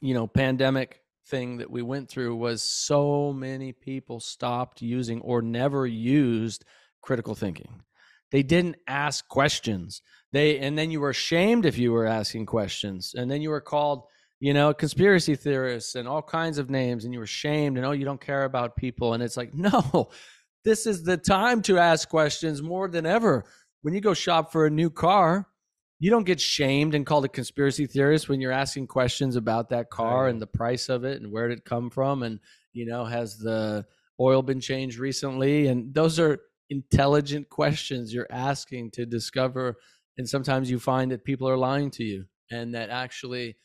[0.00, 5.42] you know pandemic thing that we went through was so many people stopped using or
[5.42, 6.64] never used
[7.02, 7.82] critical thinking.
[8.30, 10.02] They didn't ask questions.
[10.32, 13.14] They and then you were ashamed if you were asking questions.
[13.14, 14.04] And then you were called,
[14.44, 17.92] you know, conspiracy theorists and all kinds of names and you were shamed and oh
[17.92, 20.10] you don't care about people and it's like no.
[20.66, 23.44] This is the time to ask questions more than ever.
[23.80, 25.46] When you go shop for a new car,
[25.98, 29.88] you don't get shamed and called a conspiracy theorist when you're asking questions about that
[29.88, 30.30] car Right.
[30.30, 32.38] and the price of it and where did it come from and
[32.74, 33.86] you know has the
[34.20, 36.38] oil been changed recently and those are
[36.68, 39.76] intelligent questions you're asking to discover
[40.18, 43.56] and sometimes you find that people are lying to you and that actually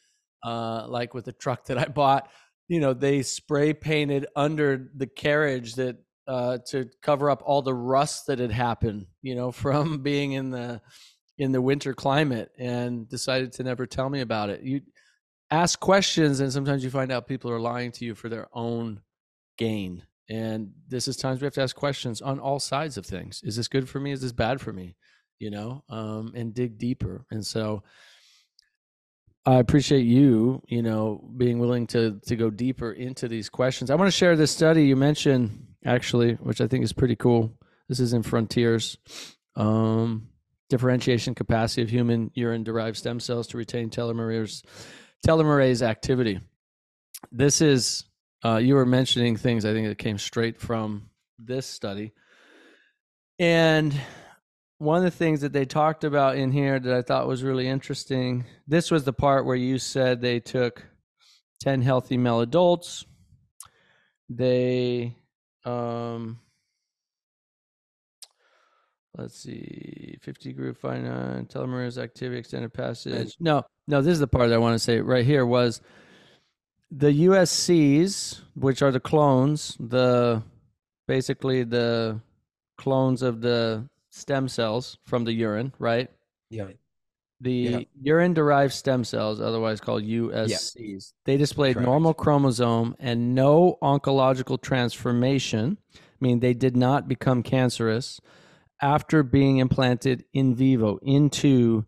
[0.43, 2.29] uh, like with the truck that i bought
[2.67, 5.97] you know they spray painted under the carriage that
[6.29, 10.51] uh, to cover up all the rust that had happened, you know, from being in
[10.51, 10.79] the
[11.37, 14.61] in the winter climate, and decided to never tell me about it.
[14.61, 14.81] You
[15.49, 19.01] ask questions, and sometimes you find out people are lying to you for their own
[19.57, 20.03] gain.
[20.29, 23.41] And this is times we have to ask questions on all sides of things.
[23.43, 24.11] Is this good for me?
[24.11, 24.95] Is this bad for me?
[25.39, 27.25] You know, um, and dig deeper.
[27.31, 27.81] And so,
[29.49, 33.89] I appreciate you, you know, being willing to to go deeper into these questions.
[33.89, 37.57] I want to share this study you mentioned actually, which I think is pretty cool.
[37.87, 38.97] This is in Frontiers.
[39.55, 40.29] Um,
[40.69, 44.63] differentiation capacity of human urine derived stem cells to retain telomerase
[45.25, 46.39] telomerase activity.
[47.31, 48.05] This is
[48.45, 51.09] uh, you were mentioning things I think that came straight from
[51.39, 52.13] this study,
[53.39, 53.99] and
[54.79, 57.67] one of the things that they talked about in here that I thought was really
[57.67, 58.45] interesting.
[58.67, 60.85] This was the part where you said they took
[61.59, 63.05] ten healthy male adults.
[64.29, 65.15] They
[65.65, 66.39] um
[69.17, 74.47] let's see 50 group finite telomerase activity extended passage no no this is the part
[74.47, 75.81] that i want to say right here was
[76.89, 80.41] the uscs which are the clones the
[81.07, 82.19] basically the
[82.77, 86.09] clones of the stem cells from the urine right
[86.49, 86.69] Yeah.
[87.41, 87.79] the Yeah.
[88.01, 91.85] urine derived stem cells, otherwise called USCs, they displayed Correct.
[91.87, 95.77] normal chromosome and no oncological transformation,
[96.19, 98.19] meaning they did not become cancerous
[98.81, 101.85] after being implanted in vivo into,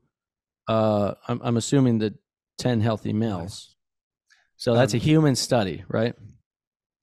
[0.68, 2.14] uh, I'm, I'm assuming the
[2.58, 3.76] 10 healthy males.
[4.58, 6.14] So that's a Um, human study, right?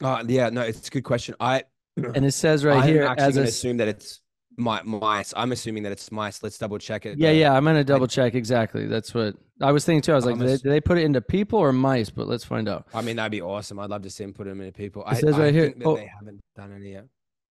[0.02, 0.48] Uh, yeah.
[0.50, 1.34] No, it's a good question.
[1.40, 1.64] I
[1.96, 4.20] And it says right I'm here actually as a going to assume that it's
[4.58, 5.32] mice.
[5.36, 6.42] I'm assuming that it's mice.
[6.42, 7.18] Let's double check it.
[7.18, 7.52] yeah, yeah.
[7.54, 8.86] I'm gonna double check exactly.
[8.86, 10.12] That's what I was thinking too.
[10.12, 12.10] I was like, I'm did they, ass- they put it into people or mice?
[12.10, 12.86] But let's find out.
[12.92, 13.78] I mean, that'd be awesome.
[13.78, 15.02] I'd love to see them put them into people.
[15.02, 15.96] It I, says I right here- think that oh.
[15.96, 17.06] they haven't done any yet.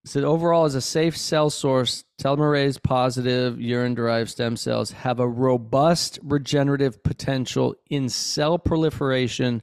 [0.04, 5.26] said overall as a safe cell source telomerase positive urine derived stem cells have a
[5.28, 9.60] robust regenerative potential in cell proliferation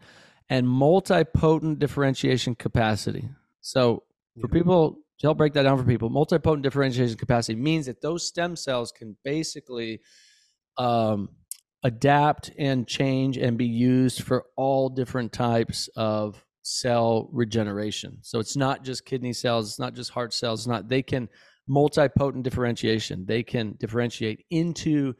[0.50, 3.30] and multipotent differentiation capacity
[3.62, 4.04] so
[4.42, 8.28] for people to help break that down for people multipotent differentiation capacity means that those
[8.28, 10.00] stem cells can basically
[10.78, 11.30] um,
[11.84, 18.18] adapt and change and be used for all different types of cell regeneration.
[18.22, 21.28] So it's not just kidney cells, it's not just heart cells, it's not they can
[21.70, 23.26] multipotent differentiation.
[23.26, 25.14] They can differentiate into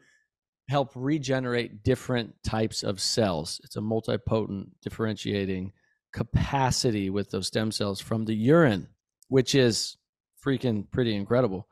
[0.68, 3.60] help regenerate different types of cells.
[3.64, 5.72] It's a multipotent differentiating
[6.12, 8.88] capacity with those stem cells from the urine,
[9.28, 9.96] which is
[10.44, 11.68] freaking pretty incredible.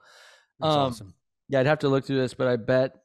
[0.61, 1.15] That's Um, awesome.
[1.49, 2.97] Yeah, I'd have to look through this, but I bet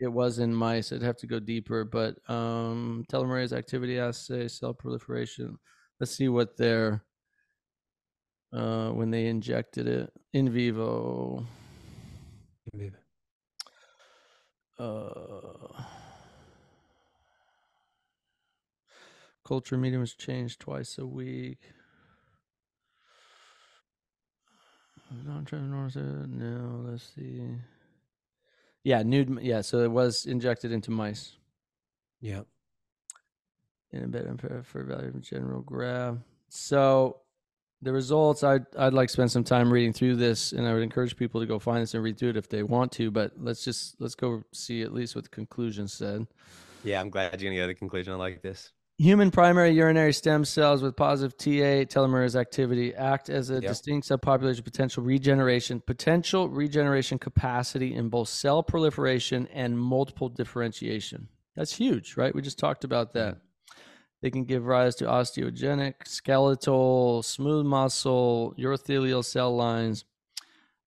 [0.00, 0.92] it was in mice.
[0.92, 1.84] I'd have to go deeper.
[1.84, 5.58] But um, telomerase activity assay, cell proliferation.
[6.00, 7.04] Let's see what their
[8.52, 11.44] uh, when they injected it in vivo.
[12.72, 12.92] In
[14.78, 15.82] Uh,
[19.46, 21.60] culture medium was changed twice a week.
[25.26, 26.28] Non-transnormative.
[26.28, 27.42] No, let's see.
[28.84, 29.38] Yeah, nude.
[29.42, 31.32] Yeah, so it was injected into mice.
[32.20, 32.42] Yeah.
[33.92, 36.22] in a bit for, for value of general grab.
[36.48, 37.20] So
[37.82, 40.82] the results, I'd I'd like to spend some time reading through this, and I would
[40.82, 43.10] encourage people to go find this and read through it if they want to.
[43.10, 46.26] But let's just let's go see at least what the conclusion said.
[46.82, 48.12] Yeah, I'm glad you're gonna go to the conclusion.
[48.12, 48.72] I like this.
[48.98, 53.62] Human primary urinary stem cells with positive TA telomerase activity act as a Yep.
[53.62, 61.28] distinct subpopulation potential regeneration, potential regeneration capacity in both cell proliferation and multiple differentiation.
[61.54, 62.34] That's huge, right?
[62.34, 63.38] We just talked about that.
[64.22, 70.06] They can give rise to osteogenic, skeletal, smooth muscle, urothelial cell lines.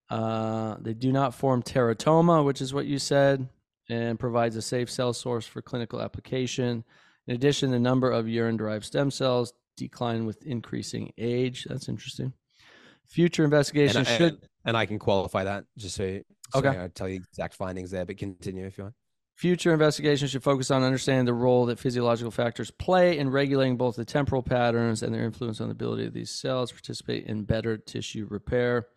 [0.10, 3.48] Uh, they do not form teratoma, which is what you said,
[3.88, 6.84] and provides a safe cell source for clinical application.
[7.30, 11.68] In addition, the number of urine derived stem cells decline with increasing age.
[11.70, 12.34] That's interesting.
[13.08, 16.76] Future And investigation I, should and I can qualify that just so, so Okay.
[16.76, 18.96] I'll tell you exact findings there, but continue if you want.
[19.36, 23.96] Future investigations should focus on understanding the role that physiological factors play in regulating both
[23.96, 27.44] the temporal patterns and their influence on the ability of these cells to participate in
[27.44, 28.88] better tissue repair.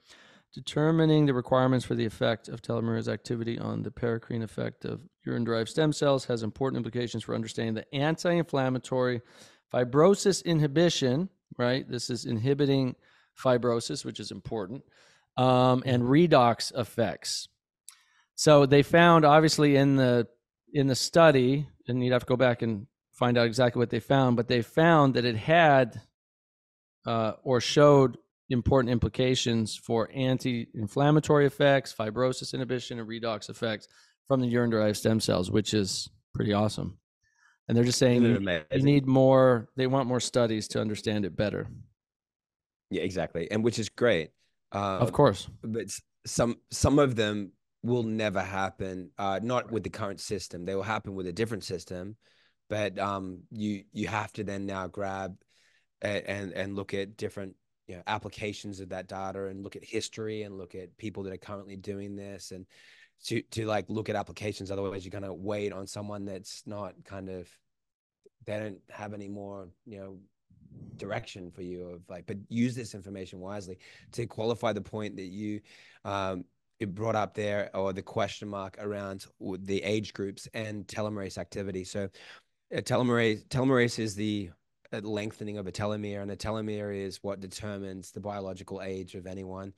[0.54, 5.44] Determining the requirements for the effect of telomerase activity on the paracrine effect of urine
[5.44, 9.22] derived stem cells has important implications for understanding the anti inflammatory
[9.72, 11.88] fibrosis inhibition, right?
[11.88, 12.96] This is inhibiting
[13.42, 14.84] fibrosis, which is important,
[15.38, 17.48] um, and redox effects.
[18.34, 20.28] So they found obviously in the
[20.74, 24.00] in the study, and you'd have to go back and find out exactly what they
[24.00, 26.00] found, but they found that it had
[27.06, 28.18] uh, or showed
[28.52, 33.88] important implications for anti-inflammatory effects, fibrosis inhibition, and redox effects
[34.28, 36.98] from the urine-derived stem cells, which is pretty awesome.
[37.68, 39.68] And they're just saying you, you need more.
[39.76, 41.68] They want more studies to understand it better.
[42.90, 44.30] Yeah, exactly, and which is great.
[44.72, 45.86] Uh, of course, but
[46.26, 47.52] some some of them
[47.82, 49.10] will never happen.
[49.16, 50.64] Uh, not with the current system.
[50.64, 52.16] They will happen with a different system,
[52.68, 55.36] but um, you you have to then now grab
[56.02, 57.54] and and, and look at different
[57.86, 61.32] you know, applications of that data and look at history and look at people that
[61.32, 62.66] are currently doing this and
[63.24, 64.70] to to like look at applications.
[64.70, 67.48] Otherwise, you're gonna wait on someone that's not kind of
[68.46, 70.18] they don't have any more you know
[70.96, 73.78] direction for you of like but use this information wisely
[74.10, 75.60] to qualify the point that you
[76.04, 76.44] um
[76.80, 79.26] it brought up there or the question mark around
[79.60, 82.08] the age groups and telomerase activity so
[82.74, 84.50] uh, telomerase telomerase is the
[85.00, 89.72] lengthening of a telomere, and a telomere is what determines the biological age of anyone.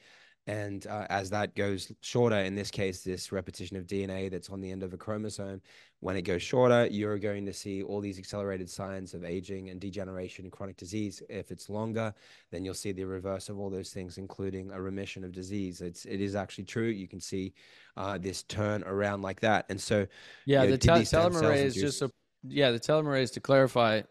[0.46, 4.60] And uh, as that goes shorter, in this case, this repetition of DNA that's on
[4.60, 5.62] the end of a chromosome,
[6.00, 9.80] when it goes shorter, you're going to see all these accelerated signs of aging and
[9.80, 11.22] degeneration and chronic disease.
[11.30, 12.12] If it's longer,
[12.50, 15.80] then you'll see the reverse of all those things, including a remission of disease.
[15.80, 16.88] It's it is actually true.
[16.88, 17.54] You can see
[17.96, 19.64] uh, this turn around like that.
[19.70, 20.06] And so,
[20.44, 22.10] yeah, you know, the tel- telomerase is just a
[22.46, 24.02] yeah, the telomerase to clarify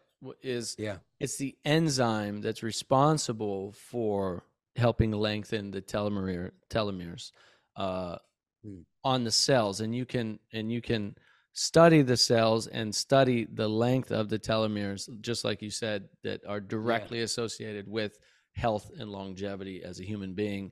[0.41, 4.43] is yeah it's the enzyme that's responsible for
[4.75, 7.31] helping lengthen the telomere telomeres
[7.75, 8.17] uh,
[8.63, 8.81] hmm.
[9.03, 11.15] on the cells and you can and you can
[11.53, 16.41] study the cells and study the length of the telomeres just like you said that
[16.47, 17.25] are directly yeah.
[17.25, 18.17] associated with
[18.55, 20.71] health and longevity as a human being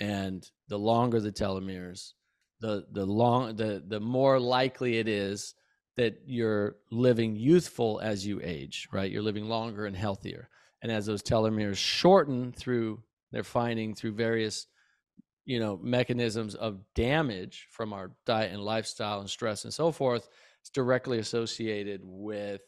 [0.00, 2.12] and the longer the telomeres
[2.60, 5.54] the the long the the more likely it is
[5.96, 9.10] that you're living youthful as you age, right?
[9.10, 10.48] You're living longer and healthier.
[10.82, 13.02] And as those telomeres shorten through,
[13.32, 14.66] they're finding through various,
[15.44, 20.28] you know, mechanisms of damage from our diet and lifestyle and stress and so forth,
[20.60, 22.62] it's directly associated with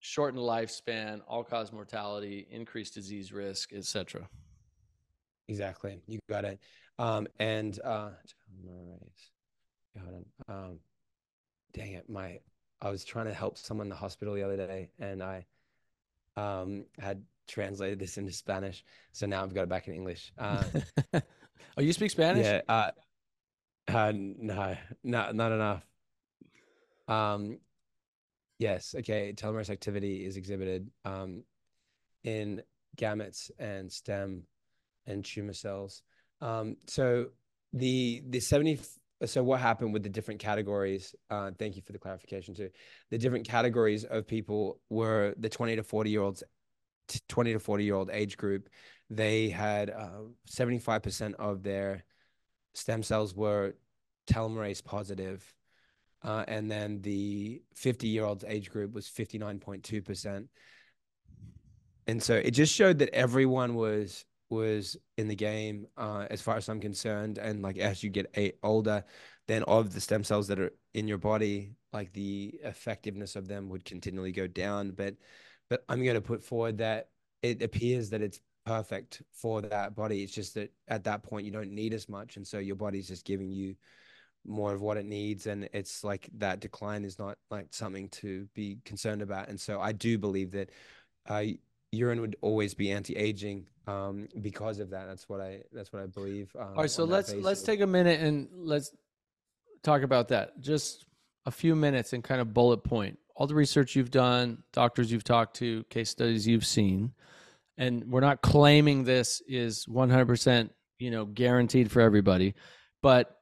[0.00, 4.28] shortened lifespan, all cause mortality, increased disease risk, etc.
[5.48, 6.00] Exactly.
[6.06, 6.58] You got it.
[6.98, 8.10] Um, and uh,
[10.48, 10.78] um,
[11.72, 12.38] dang it, my
[12.80, 15.46] I was trying to help someone in the hospital the other day, and I
[16.36, 18.84] um, had translated this into Spanish.
[19.12, 20.32] So now I've got it back in English.
[20.38, 20.62] Uh,
[21.14, 22.46] oh, you speak Spanish?
[22.46, 22.60] Yeah.
[22.68, 22.90] Uh,
[23.88, 25.82] uh, no, not not enough.
[27.08, 27.58] Um,
[28.58, 28.94] yes.
[28.98, 29.32] Okay.
[29.34, 31.42] Telomerase activity is exhibited um,
[32.22, 32.62] in
[32.96, 34.44] gametes and stem
[35.06, 36.02] and tumor cells.
[36.40, 37.28] Um, so
[37.72, 38.80] the the 70
[39.24, 42.70] so what happened with the different categories uh, thank you for the clarification too.
[43.10, 46.42] The different categories of people were the 20 to 40 year olds
[47.28, 48.68] 20 to 40 year old age group.
[49.10, 52.04] They had uh, 75% of their
[52.74, 53.74] stem cells were
[54.26, 55.42] telomerase positive
[56.22, 60.48] uh, and then the 50 year olds age group was 59.2%
[62.06, 66.56] and so it just showed that everyone was was in the game uh, as far
[66.56, 67.38] as I'm concerned.
[67.38, 69.04] And like as you get older,
[69.46, 73.68] then of the stem cells that are in your body, like the effectiveness of them
[73.68, 74.90] would continually go down.
[74.92, 75.16] But
[75.70, 77.10] but I'm going to put forward that
[77.42, 80.22] it appears that it's perfect for that body.
[80.22, 83.08] It's just that at that point you don't need as much, and so your body's
[83.08, 83.76] just giving you
[84.46, 88.48] more of what it needs and it's like that decline is not like something to
[88.54, 90.70] be concerned about and so i do believe that
[91.28, 91.42] uh,
[91.92, 95.06] urine would always be anti-aging um, because of that.
[95.06, 96.54] That's what I that's what I believe.
[96.58, 97.44] Um, All right, so let's basis.
[97.44, 98.92] let's take a minute and let's
[99.82, 100.60] talk about that.
[100.60, 101.06] Just
[101.46, 105.22] a few minutes and kind of bullet point all the research you've done, doctors you've
[105.22, 107.12] talked to, case studies you've seen,
[107.78, 112.54] and we're not claiming this is 100% you know guaranteed for everybody,
[113.00, 113.36] but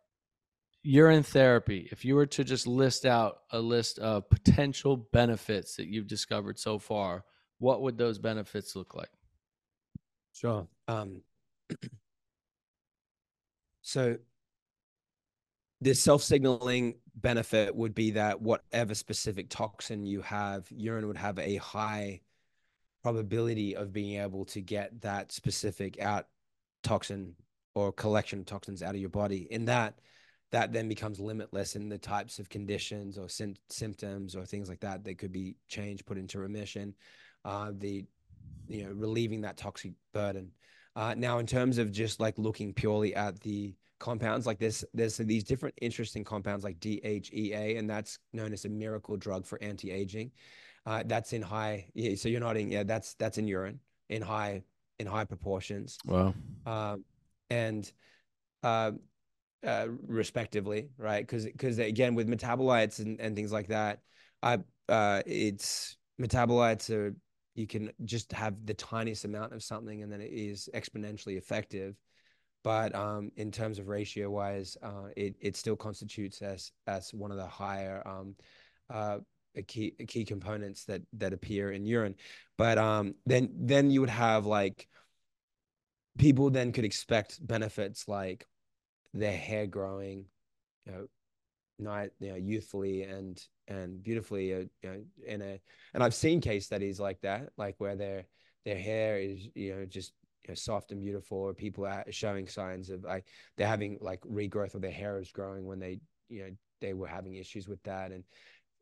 [0.82, 5.89] urine therapy if you were to just list out a list of potential benefits that
[5.89, 7.24] you've discovered so far
[7.58, 9.10] what would those benefits look like?
[10.32, 10.66] Sure.
[10.88, 11.22] Um,
[13.82, 14.16] so
[15.80, 21.56] the self-signaling benefit would be that whatever specific toxin you have, urine would have a
[21.56, 22.20] high
[23.02, 26.26] probability of being able to get that specific out
[26.82, 27.34] toxin
[27.74, 29.46] or collection of toxins out of your body.
[29.50, 30.00] In that,
[30.50, 33.28] that then becomes limitless in the types of conditions or
[33.68, 36.94] symptoms or things like that that could be changed, put into remission
[37.47, 38.05] uh, the
[38.68, 40.51] you know relieving that toxic burden.
[40.97, 45.16] Uh, now, in terms of just like looking purely at the compounds, like this, there's
[45.18, 50.32] these different interesting compounds like DHEA, and that's known as a miracle drug for anti-aging.
[50.85, 51.86] Uh, that's in high.
[51.94, 52.73] Yeah, so you're nodding.
[52.73, 54.62] Yeah, that's that's in urine in high
[54.98, 55.98] in high proportions.
[56.05, 56.35] Wow.
[56.64, 57.05] Um,
[57.51, 57.90] and
[58.62, 58.93] uh,
[59.64, 61.20] uh, respectively, right?
[61.20, 64.01] Because because again, with metabolites and, and things like that,
[64.43, 64.59] I
[64.89, 67.14] uh, it's metabolites are
[67.56, 71.96] you can just have the tiniest amount of something and then it is exponentially effective.
[72.62, 77.30] But um, in terms of ratio wise, uh, it it still constitutes as as one
[77.30, 78.34] of the higher um,
[78.90, 79.18] uh,
[79.68, 82.16] key key components that that appear in urine.
[82.58, 84.88] But um, then then you would have like
[86.18, 88.46] people then could expect benefits like
[89.14, 90.24] their hair growing,
[90.84, 91.06] you know,
[91.78, 95.60] not you know youthfully and and beautifully, you know, in a
[95.94, 98.26] and I've seen case studies like that, like where their
[98.64, 100.12] their hair is you know just
[100.44, 103.26] you know, soft and beautiful, or people are showing signs of like
[103.56, 106.50] they're having like regrowth of their hair is growing when they you know
[106.80, 108.12] they were having issues with that.
[108.12, 108.24] And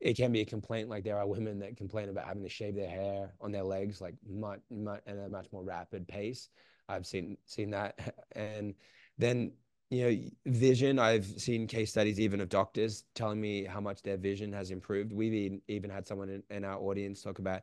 [0.00, 2.74] it can be a complaint like there are women that complain about having to shave
[2.74, 6.48] their hair on their legs like much, much at a much more rapid pace.
[6.88, 7.98] I've seen seen that.
[8.36, 8.74] And
[9.16, 9.52] then
[9.94, 10.98] you know vision.
[10.98, 15.12] I've seen case studies even of doctors telling me how much their vision has improved.
[15.12, 17.62] We've even had someone in, in our audience talk about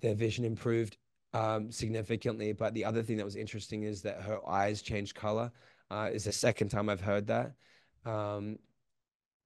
[0.00, 0.96] their vision improved
[1.32, 2.52] um, significantly.
[2.52, 5.52] But the other thing that was interesting is that her eyes changed color.
[5.90, 7.52] Uh, is the second time i've heard that.
[8.06, 8.58] Um,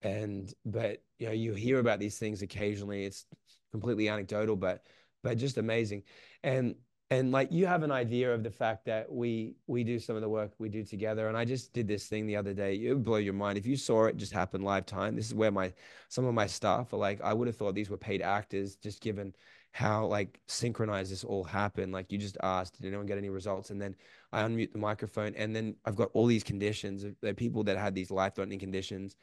[0.02, 3.04] and but you know you hear about these things occasionally.
[3.04, 3.26] It's
[3.72, 4.84] completely anecdotal but
[5.22, 6.04] but just amazing.
[6.44, 6.76] And
[7.10, 10.22] and like you have an idea of the fact that we we do some of
[10.22, 12.92] the work we do together and i just did this thing the other day it
[12.92, 15.52] would blow your mind if you saw it just happen live time this is where
[15.52, 15.72] my
[16.08, 19.00] some of my staff are like i would have thought these were paid actors just
[19.00, 19.32] given
[19.72, 23.70] how like synchronized this all happened like you just asked did anyone get any results
[23.70, 23.94] and then
[24.32, 27.94] i unmute the microphone and then i've got all these conditions are people that had
[27.94, 29.16] these life threatening conditions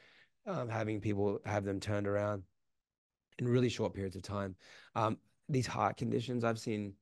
[0.46, 2.42] um, having people have them turned around
[3.38, 4.54] in really short periods of time.
[4.94, 6.94] Um, these heart conditions I've seen.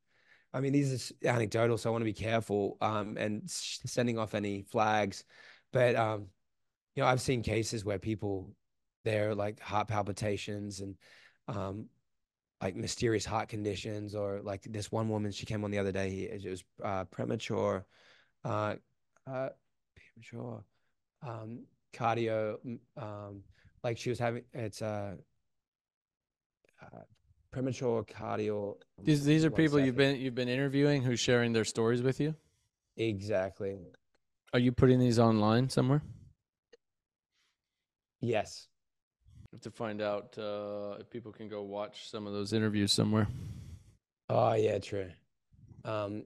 [0.55, 4.35] I mean, these are anecdotal, so I want to be careful um, and sending off
[4.35, 5.25] any flags.
[5.73, 6.27] But um,
[6.95, 8.55] you know, I've seen cases where people
[9.05, 10.97] they're like heart palpitations and
[11.49, 11.87] um,
[12.61, 16.31] like mysterious heart conditions, or like this one woman she came on the other day.
[16.31, 17.87] It was uh, premature,
[18.45, 18.77] uh,
[19.27, 19.49] uh,
[19.97, 20.65] premature
[21.27, 21.65] um,
[21.95, 22.57] cardio,
[22.97, 23.43] um,
[23.83, 25.15] like she was having it's a uh,
[27.53, 28.77] premature cardio.
[29.03, 32.19] These these are people you you've been you've been interviewing who's sharing their stories with
[32.19, 32.35] you.
[32.97, 33.79] Exactly.
[34.53, 36.03] Are you putting these online somewhere?
[38.21, 38.69] Yes.
[39.61, 43.29] To find out uh, if people can go watch some of those interviews somewhere.
[44.29, 45.11] Oh yeah, true.
[45.85, 46.25] Um,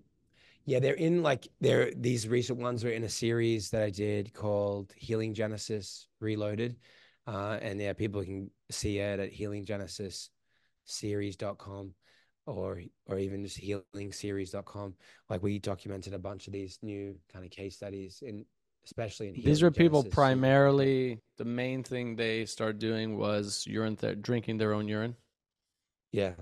[0.65, 4.33] yeah, they're in like they're these recent ones are in a series that I did
[4.33, 6.77] called Healing Genesis Reloaded.
[7.27, 9.31] Uh, and yeah, people can see it at
[10.89, 11.95] healinggenesisseries.com
[12.47, 14.95] or or even just healingseries.com.
[15.29, 18.45] Like we documented a bunch of these new kind of case studies in
[18.85, 24.23] especially in these are people primarily the main thing they started doing was urine th-
[24.23, 25.17] drinking their own urine
[26.13, 26.35] yeah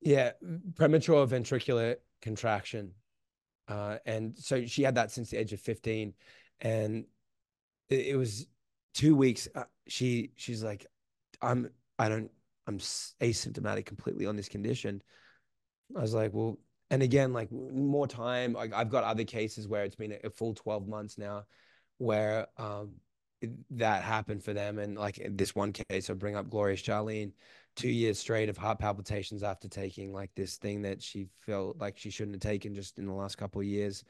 [0.00, 0.30] yeah
[0.74, 2.92] premature ventricular contraction.
[3.68, 6.14] Uh, and so she had that since the age of 15.
[6.60, 7.04] And
[7.90, 8.46] it, it was
[8.94, 9.48] two weeks.
[9.54, 10.86] Uh, she, she's like,
[11.42, 11.68] I'm,
[11.98, 12.30] I don't,
[12.66, 15.02] I'm asymptomatic completely on this condition.
[15.96, 16.58] I was like, well,
[16.90, 20.30] and again, like more time, like I've got other cases where it's been a, a
[20.30, 21.44] full 12 months now
[21.98, 22.92] where, um,
[23.70, 24.78] that happened for them.
[24.78, 27.32] And like this one case, I bring up Gloria Charlene,
[27.76, 31.98] two years straight of heart palpitations after taking like this thing that she felt like
[31.98, 34.04] she shouldn't have taken just in the last couple of years.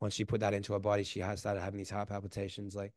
[0.00, 2.74] Once she put that into her body, she has started having these heart palpitations.
[2.74, 2.92] Like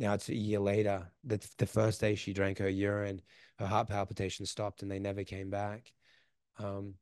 [0.00, 1.06] now it's a year later.
[1.24, 3.20] The the first day she drank her urine,
[3.58, 5.92] her heart palpitations stopped and they never came back.
[6.58, 6.94] Um,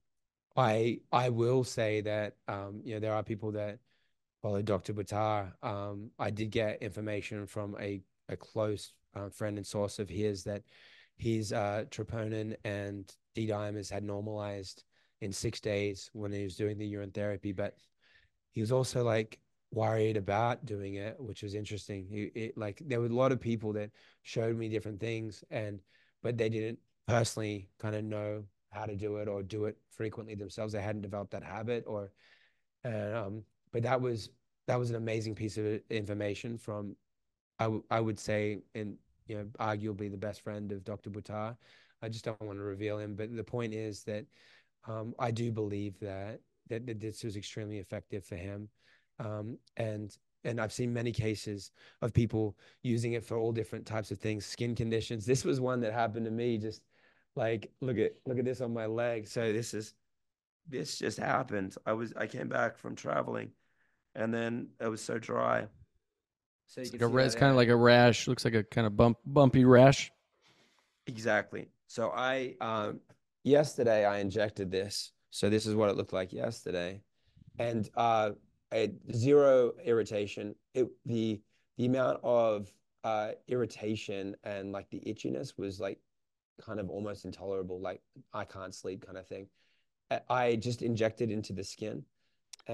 [0.56, 3.78] I I will say that um, you know there are people that
[4.42, 4.92] follow Dr.
[4.92, 5.52] Buttar.
[5.62, 10.42] Um, I did get information from a a close uh, friend and source of his
[10.44, 10.64] that
[11.16, 14.82] his uh, troponin and D dimers had normalized
[15.20, 17.76] in six days when he was doing the urine therapy, but
[18.50, 19.38] he was also like
[19.73, 22.07] worried about doing it, which was interesting.
[22.07, 23.90] He it, like there were a lot of people that
[24.23, 25.81] showed me different things, and
[26.23, 30.35] but they didn't personally kind of know how to do it or do it frequently
[30.35, 30.73] themselves.
[30.73, 32.12] They hadn't developed that habit, or
[32.85, 33.43] and um,
[33.73, 34.31] but that was
[34.66, 36.97] that was an amazing piece of information from
[37.59, 41.11] I, I would say in you know, arguably the best friend of Dr.
[41.11, 41.57] Buttar.
[42.03, 44.24] I just don't want to reveal him, but the point is that
[44.86, 48.69] um, I do believe that, that, that this was extremely effective for him,
[49.19, 51.73] um, and and I've seen many cases
[52.03, 55.27] of people using it for all different types of things, skin conditions.
[55.27, 56.82] This was one that happened to me just
[57.36, 59.28] Like, look at look at this on my leg.
[59.28, 59.95] So this is
[60.69, 61.77] this just happened.
[61.86, 63.53] I was I came back from traveling,
[64.15, 65.69] and then it was so dry.
[66.66, 68.28] So you It's, can like a see ra- it's kind of like a rash.
[68.28, 70.11] Looks like a kind of bump, bumpy rash.
[71.07, 71.69] exactly.
[71.86, 73.01] So I Um,
[73.45, 75.12] yesterday I injected this.
[75.31, 77.03] So this is what it looked like yesterday,
[77.59, 78.32] and uh,
[78.73, 80.55] I had zero irritation.
[80.74, 81.40] It the
[81.77, 82.70] the amount of
[83.05, 85.99] uh irritation and like the itchiness was like
[86.61, 87.81] kind of almost intolerable.
[87.81, 89.47] Like I can't sleep kind of thing.
[90.11, 92.05] I- I just injected into the skin.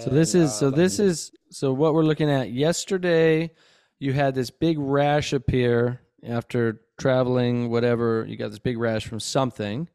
[0.01, 2.51] So this is uh, so like, this is so what we're looking at.
[2.51, 3.53] Yesterday,
[4.01, 7.71] you had this big rash appear after traveling.
[7.71, 9.89] Whatever you got this big rash from something,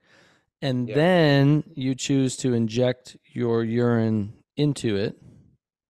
[0.61, 0.95] and Yeah.
[0.95, 5.17] then you choose to inject your urine into it.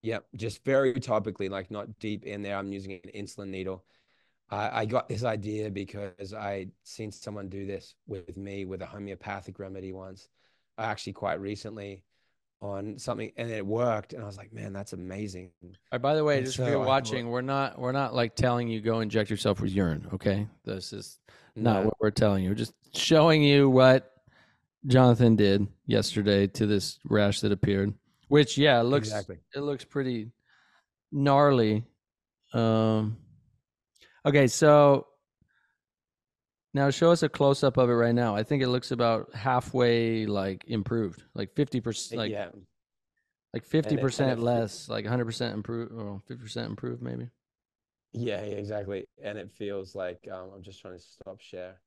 [0.01, 2.57] Yep, just very topically, like not deep in there.
[2.57, 3.83] I'm using an insulin needle.
[4.49, 8.85] I, I got this idea because I'd seen someone do this with me with a
[8.85, 10.29] homeopathic remedy once,
[10.77, 12.03] actually quite recently
[12.61, 14.13] on something, and it worked.
[14.13, 15.51] And I was like, man, that's amazing.
[15.91, 18.13] Right, by the way, And just if so you're I watching, we're not we're not
[18.15, 20.07] like telling you go inject yourself with urine.
[20.13, 21.19] Okay, this is
[21.55, 22.49] not No, what we're telling you.
[22.49, 24.11] We're just showing you what
[24.87, 27.93] Jonathan did yesterday to this rash that appeared.
[28.29, 29.37] Which yeah, it looks exactly.
[29.53, 30.31] it looks pretty
[31.11, 31.83] gnarly.
[32.53, 33.17] Um,
[34.25, 35.07] okay, so
[36.73, 38.35] now show us a close up of it right now.
[38.35, 42.49] I think it looks about halfway like improved, like fifty percent, like yeah,
[43.53, 47.29] like 50% it less, like hundred percent improved, or fifty percent improved, maybe.
[48.13, 49.07] yeah, yeah, exactly.
[49.23, 51.79] And it feels like um, I'm just trying to stop share.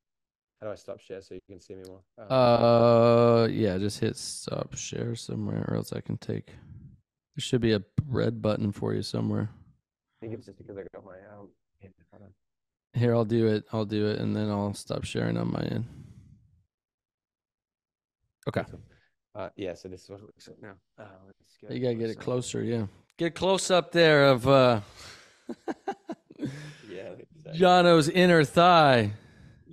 [0.63, 2.03] How do I stop share so you can see me more?
[2.19, 6.47] Um, Uh, yeah, just hit stop share somewhere, or else I can take.
[6.47, 9.51] There should be a red button for you somewhere.
[9.51, 11.49] I think it's just because I got my um.
[12.95, 13.65] Here, I'll do it.
[13.73, 15.85] I'll do it, and then I'll stop sharing on my end.
[18.47, 18.65] Okay.
[19.35, 20.75] Uh, yeah, so this is what it looks like now.
[20.97, 22.87] Uh, let's go You gotta get it closer, yeah.
[23.17, 24.81] Get close up there of uh
[26.39, 27.15] yeah.
[27.19, 27.59] Exactly.
[27.59, 29.13] Jono's inner thigh.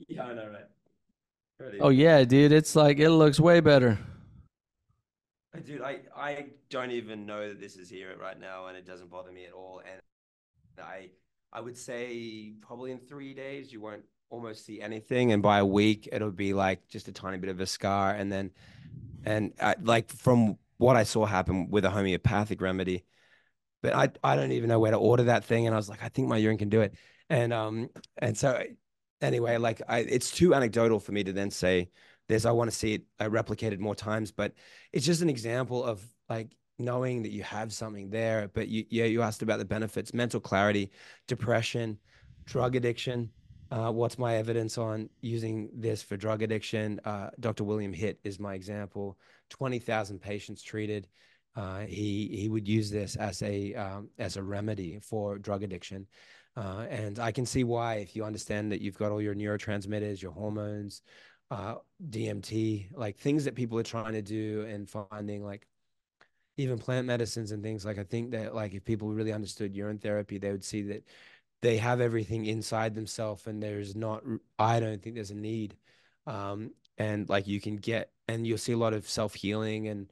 [0.08, 0.59] Yeah, I know, right?
[1.80, 3.98] Oh yeah, dude, it's like it looks way better.
[5.56, 8.86] Uh, Dude, I, I don't even know that this is here right now, and it
[8.86, 9.82] doesn't bother me at all.
[9.90, 10.02] And
[10.86, 11.10] I
[11.52, 15.66] I would say probably in three days you won't almost see anything, and by a
[15.66, 18.52] week it'll be like just a tiny bit of a scar, and then
[19.26, 23.04] and I, like from what I saw happen with a homeopathic remedy,
[23.82, 26.04] but I I don't even know where to order that thing, and I was like,
[26.04, 26.94] I think my urine can do it,
[27.30, 28.64] and um and so
[29.22, 31.90] anyway, like I it's too anecdotal for me to then say
[32.28, 34.54] there's I want to see it uh, replicated more times, but
[34.94, 38.50] it's just an example of like knowing that you have something there.
[38.54, 40.92] But you yeah, you asked about the benefits: mental clarity,
[41.28, 41.98] depression,
[42.46, 43.30] drug addiction.
[43.72, 47.00] Uh, what's my evidence on using this for drug addiction?
[47.06, 47.64] Uh, Dr.
[47.64, 49.18] William Hitt is my example.
[49.50, 51.08] Twenty thousand patients treated.
[51.56, 56.08] Uh, he he would use this as a um, as a remedy for drug addiction,
[56.56, 60.22] uh, and I can see why if you understand that you've got all your neurotransmitters,
[60.22, 61.02] your hormones,
[61.52, 61.76] uh,
[62.10, 65.68] DMT, like things that people are trying to do and finding like
[66.58, 69.98] even plant medicines and things like I think that like if people really understood urine
[69.98, 71.04] therapy, they would see that
[71.62, 74.24] they have everything inside themselves and there's not
[74.58, 75.78] I don't think there's a need.
[76.28, 80.12] Um, and like you can get and you'll see a lot of self-healing and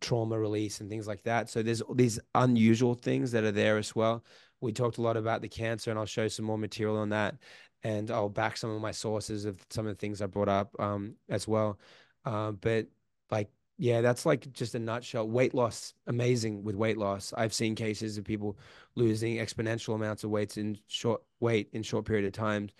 [0.00, 1.50] trauma release and things like that.
[1.50, 4.24] So there's these unusual things that are there as well.
[4.60, 7.36] We talked a lot about the cancer and I'll show some more material on that
[7.82, 10.74] and I'll back some of my sources of some of the things I brought up
[10.78, 11.78] um, as well.
[12.24, 12.86] Uh, but
[13.30, 15.28] like, yeah, that's like just a nutshell.
[15.28, 17.32] Weight loss, amazing with weight loss.
[17.36, 18.58] I've seen cases of people
[18.96, 22.70] losing exponential amounts of weights in short weight in short period of time.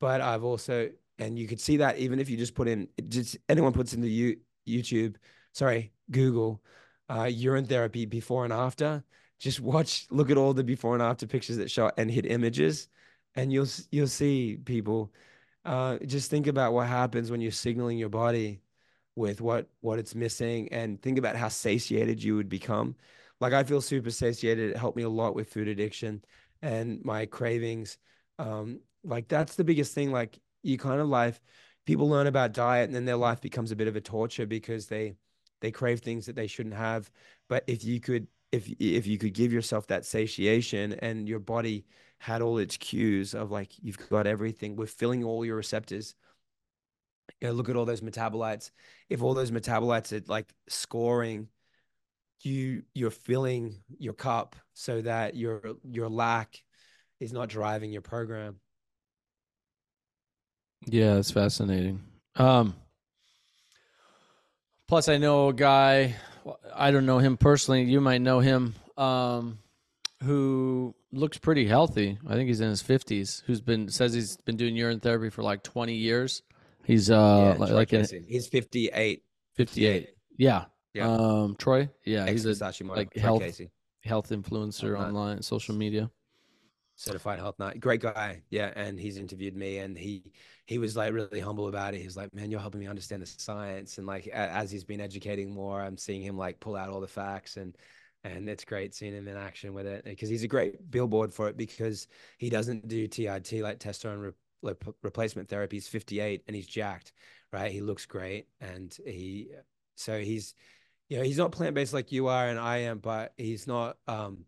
[0.00, 0.88] But I've also,
[1.18, 4.08] and you could see that even if you just put in, just anyone puts into
[4.08, 5.16] you, YouTube,
[5.52, 6.62] sorry, Google,
[7.10, 9.04] uh, urine therapy before and after.
[9.38, 12.88] Just watch, look at all the before and after pictures that show and hit images
[13.36, 15.12] and you'll you'll see people
[15.64, 18.60] uh, just think about what happens when you're signaling your body
[19.14, 22.96] with what what it's missing and think about how satiated you would become.
[23.40, 24.70] Like i feel super satiated.
[24.70, 26.24] It helped me a lot with food addiction
[26.62, 27.98] and my cravings.
[28.38, 31.40] Um like that's the biggest thing like you kind of life
[31.86, 34.86] people learn about diet and then their life becomes a bit of a torture because
[34.86, 35.14] they
[35.60, 37.10] they crave things that they shouldn't have.
[37.48, 41.86] But if you could if if you could give yourself that satiation and your body
[42.18, 46.14] had all its cues of like you've got everything we're filling all your receptors.
[47.40, 48.70] You know, look at all those metabolites.
[49.10, 51.48] If all those metabolites are like scoring
[52.42, 56.62] you you're filling your cup so that your your lack
[57.20, 58.60] is not driving your program.
[60.86, 62.02] Yeah, it's fascinating.
[62.36, 62.74] Um,
[64.88, 66.16] Plus, I know a guy.
[66.74, 67.82] I don't know him personally.
[67.84, 68.74] You might know him.
[68.96, 69.58] Um,
[70.22, 72.18] who looks pretty healthy.
[72.26, 73.42] I think he's in his fifties.
[73.46, 76.42] Who's been says he's been doing urine therapy for like twenty years.
[76.84, 79.22] He's uh Yeah, like, like in he's 58.
[79.56, 80.08] 58.
[80.38, 80.66] Yeah.
[80.94, 81.10] Yeah.
[81.10, 81.90] Um, Troy.
[82.04, 83.70] Yeah, he's a like health Casey.
[84.04, 86.10] health influencer online, social media.
[86.98, 90.32] Certified health nut great guy yeah and he's interviewed me and he
[90.64, 93.26] he was like really humble about it he's like man you're helping me understand the
[93.26, 97.00] science and like as he's been educating more i'm seeing him like pull out all
[97.00, 97.76] the facts and
[98.26, 101.48] and it's great seeing him in action with it because he's a great billboard for
[101.48, 102.08] it because
[102.38, 104.32] he doesn't do TRT like testosterone re-
[104.62, 105.76] like replacement therapy.
[105.76, 107.12] He's 58 and he's jacked,
[107.52, 107.70] right?
[107.70, 109.50] He looks great and he
[109.94, 110.54] so he's
[111.08, 113.96] you know he's not plant based like you are and I am, but he's not
[114.08, 114.44] um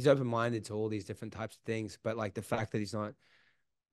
[0.00, 1.98] he's open minded to all these different types of things.
[2.02, 3.12] But like the fact that he's not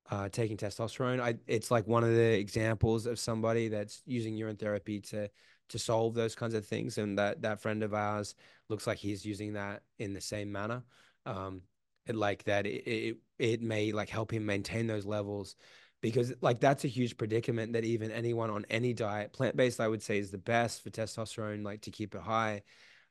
[0.09, 4.55] uh, taking testosterone, I it's like one of the examples of somebody that's using urine
[4.55, 5.29] therapy to
[5.67, 6.97] to solve those kinds of things.
[6.97, 8.35] And that that friend of ours
[8.69, 10.83] looks like he's using that in the same manner.
[11.25, 11.63] Um,
[12.07, 15.57] like that it, it it may like help him maintain those levels
[15.99, 20.01] because like that's a huge predicament that even anyone on any diet plant-based i would
[20.01, 22.61] say is the best for testosterone like to keep it high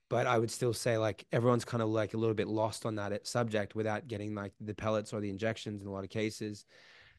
[0.09, 2.97] but i would still say like everyone's kind of like a little bit lost on
[2.97, 6.65] that subject without getting like the pellets or the injections in a lot of cases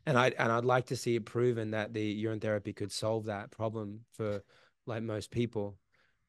[0.05, 3.25] and i and i'd like to see it proven that the urine therapy could solve
[3.25, 4.43] that problem for
[4.85, 5.77] like most people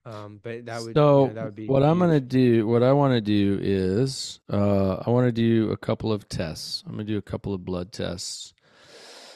[0.04, 2.82] um but that would so you know, that would be what I'm gonna do, what
[2.82, 6.82] I want to do is, uh, I want to do a couple of tests.
[6.86, 8.54] I'm gonna do a couple of blood tests.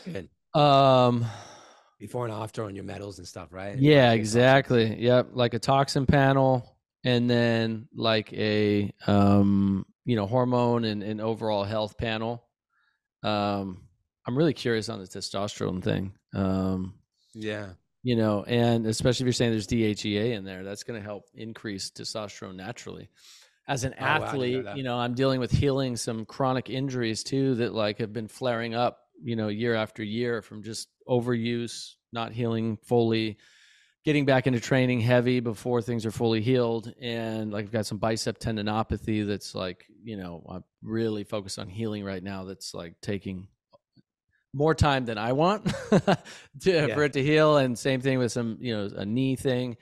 [0.04, 0.28] Good.
[0.54, 1.26] Um,
[1.98, 5.00] before and after on your metals and stuff right yeah, Like, exactly.
[5.00, 11.20] Yep, like a toxin panel, and then like a um, you know, hormone and, and
[11.20, 12.44] overall health panel.
[13.22, 13.82] Um,
[14.26, 16.12] I'm really curious on the testosterone thing.
[16.34, 16.94] Um,
[17.34, 17.70] yeah
[18.02, 21.28] you know, and especially if you're saying there's DHEA in there, that's going to help
[21.34, 23.08] increase testosterone naturally.
[23.68, 24.76] As an Oh, wow, I didn't know athlete, that.
[24.76, 28.74] you know, I'm dealing with healing some chronic injuries too that like have been flaring
[28.74, 33.38] up, you know, year after year from just overuse, not healing fully,
[34.04, 36.92] getting back into training heavy before things are fully healed.
[37.00, 41.68] And like I've got some bicep tendinopathy that's like, you know, I'm really focused on
[41.68, 42.44] healing right now.
[42.44, 43.46] That's like taking
[44.52, 46.16] more time than I want to,
[46.64, 46.94] Yeah.
[46.94, 47.58] for it to heal.
[47.58, 49.76] And same thing with some, you know, a knee thing.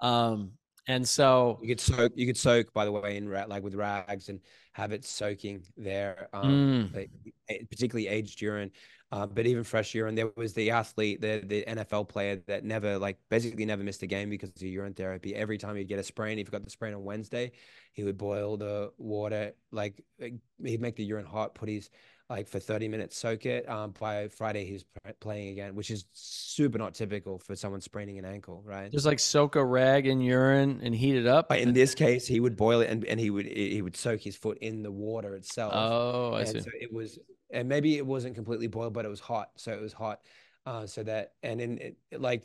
[0.00, 0.52] Um,
[0.88, 2.12] and so, You could soak.
[2.16, 4.40] You could soak, by the way, in like with rags and
[4.72, 6.28] have it soaking there.
[6.32, 7.68] Um, Mm.
[7.70, 8.70] particularly aged urine,
[9.12, 10.14] uh, but even fresh urine.
[10.14, 14.06] There was the athlete, the the NFL player that never like basically never missed a
[14.06, 15.34] game because of urine therapy.
[15.34, 17.52] Every time he'd get a sprain, if he got the sprain on Wednesday,
[17.92, 19.52] he would boil the water.
[19.70, 20.30] Like eh,
[20.64, 21.90] he'd make the urine hot, put his
[22.30, 23.68] like for 30 minutes, soak it.
[23.68, 24.86] Um, by Friday, he's
[25.20, 28.90] playing again, which is super not typical for someone spraining an ankle, right?
[28.90, 31.52] just like soak a rag in urine and heat it up.
[31.52, 34.36] In this case, he would boil it and, and he would he would soak his
[34.36, 35.72] foot in the water itself.
[35.76, 36.60] oh, I and see.
[36.60, 37.18] so it was,
[37.52, 39.50] and maybe it wasn't completely boiled, but it was hot.
[39.56, 40.20] So it was hot.
[40.66, 42.44] Uh, so that and in it, like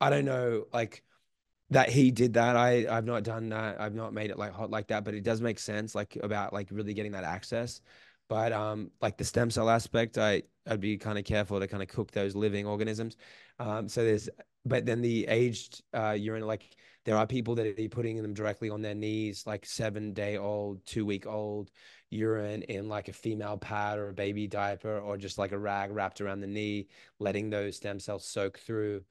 [0.00, 1.02] I don't know, like
[1.70, 2.56] that he did that.
[2.56, 3.80] I I've not done that.
[3.80, 6.52] I've not made it like hot like that, but it does make sense, like about
[6.52, 7.80] like really getting that access.
[8.28, 11.82] But um, like the stem cell aspect, I I'd be kind of careful to kind
[11.82, 13.16] of cook those living organisms.
[13.58, 14.28] Um, so there's,
[14.64, 18.70] but then the aged uh, urine, like there are people that are putting them directly
[18.70, 21.70] on their knees, like seven day old, two week old
[22.10, 25.90] urine in like a female pad or a baby diaper or just like a rag
[25.90, 26.86] wrapped around the knee,
[27.18, 29.02] letting those stem cells soak through.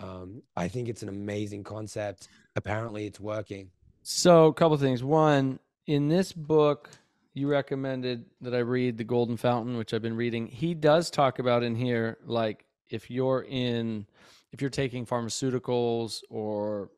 [0.00, 2.28] Um, I think it's an amazing concept.
[2.56, 3.70] Apparently, it's working.
[4.02, 5.04] So, a couple things.
[5.04, 6.90] One, in this book,
[7.34, 10.48] you recommended that I read The Golden Fountain, which I've been reading.
[10.48, 14.06] He does talk about in here, like if you're in,
[14.52, 16.90] if you're taking pharmaceuticals or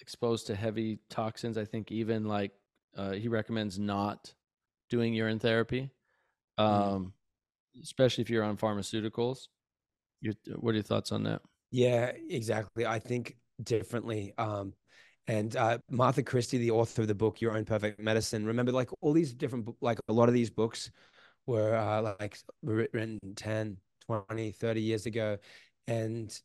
[0.00, 2.52] exposed to heavy toxins, I think even like
[2.96, 4.32] uh, he recommends not
[4.90, 5.90] doing urine therapy,
[6.58, 7.12] um,
[7.82, 9.48] especially if you're on pharmaceuticals.
[10.20, 11.42] Your, what are your thoughts on that?
[11.70, 12.86] Yeah, exactly.
[12.86, 14.32] I think differently.
[14.38, 14.74] Um,
[15.26, 18.90] and uh, Martha Christy, the author of the book Your Own Perfect Medicine, remember like
[19.00, 20.90] all these different, like a lot of these books
[21.46, 23.76] were uh, like written 10,
[24.06, 25.38] 20, 30 years ago.
[25.86, 26.38] And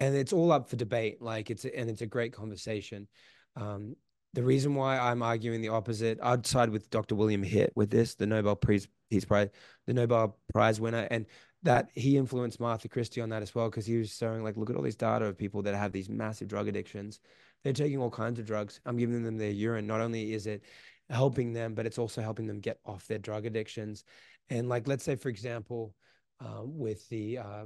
[0.00, 1.20] and it's all up for debate.
[1.20, 3.08] Like it's and it's a great conversation.
[3.56, 3.96] Um,
[4.34, 7.14] the reason why I'm arguing the opposite, I'd side with Dr.
[7.14, 9.48] William Hitt with this, the Nobel Peace Peace Prize,
[9.86, 11.26] the Nobel Prize winner, and
[11.62, 14.70] that he influenced Martha Christy on that as well because he was showing like, look
[14.70, 17.20] at all these data of people that have these massive drug addictions.
[17.64, 18.80] They're taking all kinds of drugs.
[18.86, 19.86] I'm giving them their urine.
[19.86, 20.62] Not only is it
[21.10, 24.04] helping them, but it's also helping them get off their drug addictions.
[24.50, 25.94] And like, let's say for example,
[26.40, 27.64] uh, with the uh,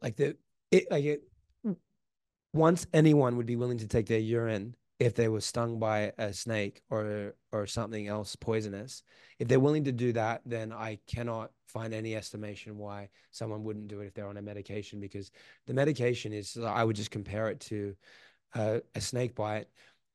[0.00, 0.36] like the
[0.70, 1.22] it like it
[2.52, 6.32] once anyone would be willing to take their urine if they were stung by a
[6.32, 9.02] snake or or something else poisonous
[9.38, 13.88] if they're willing to do that then i cannot find any estimation why someone wouldn't
[13.88, 15.30] do it if they're on a medication because
[15.66, 17.94] the medication is i would just compare it to
[18.54, 19.66] uh, a snake bite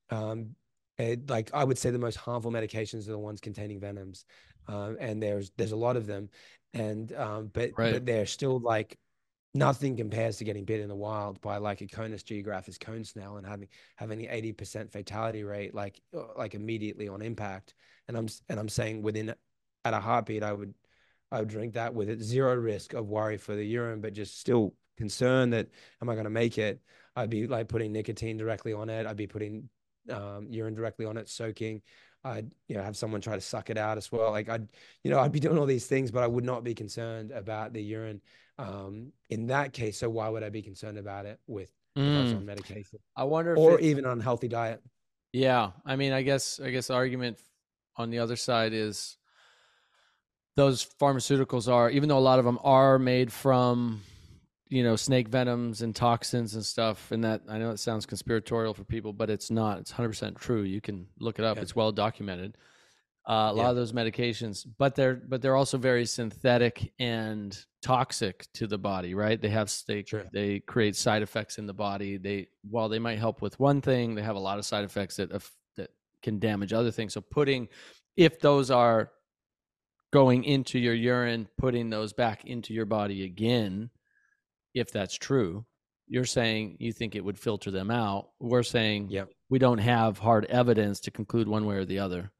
[0.09, 0.49] um,
[0.97, 4.25] it, like i would say the most harmful medications are the ones containing venoms
[4.67, 6.29] um, and there's there's a lot of them
[6.73, 7.93] and um, but Right.
[7.93, 8.97] but they're still like
[9.53, 13.37] nothing compares to getting bit in the wild by like a conus geographus cone snail
[13.37, 17.75] and having having an 80% fatality rate like uh, like immediately on impact.
[18.07, 19.33] And i'm and i'm saying within
[19.85, 20.73] at a heartbeat i would
[21.31, 22.21] i would drink that with it.
[22.21, 25.67] Zero risk of worry for the urine but just still concerned that
[26.01, 26.81] am i going to make it?
[27.15, 29.05] I'd be like putting nicotine directly on it.
[29.05, 29.69] I'd be putting
[30.09, 31.81] um, urine directly on it soaking
[32.25, 34.67] i'd you know have someone try to suck it out as well like i'd
[35.03, 37.73] you know i'd be doing all these things but i would not be concerned about
[37.73, 38.21] the urine
[38.59, 39.97] um, in that case.
[39.97, 42.37] So why would I be concerned about it with if I was Mm.
[42.37, 44.81] on medication I wonder if or even on healthy diet?
[45.31, 47.39] Yeah, I mean, I guess I guess the argument
[47.97, 49.17] on the other side is
[50.55, 54.03] those pharmaceuticals are, even though a lot of them are made from,
[54.69, 58.73] you know, snake venoms and toxins and stuff, and that I know it sounds conspiratorial
[58.73, 59.79] for people, but it's not.
[59.79, 60.63] It's hundred percent true.
[60.63, 61.57] You can look it up.
[61.57, 61.63] Yeah.
[61.63, 62.57] It's well documented.
[63.25, 68.45] Uh, a lot of those medications, but they're but they're also very synthetic and toxic
[68.53, 69.41] to the body, right?
[69.41, 70.25] They have they Sure.
[70.33, 72.17] they create side effects in the body.
[72.17, 75.15] They while they might help with one thing, they have a lot of side effects
[75.17, 75.29] that
[75.77, 75.91] that
[76.21, 77.13] can damage other things.
[77.13, 77.69] So putting
[78.17, 79.11] if those are
[80.11, 83.89] going into your urine, putting those back into your body again,
[84.73, 85.65] if that's true,
[86.07, 88.29] you're saying you think it would filter them out.
[88.39, 89.29] We're saying Yep.
[89.49, 92.31] we don't have hard evidence to conclude one way or the other.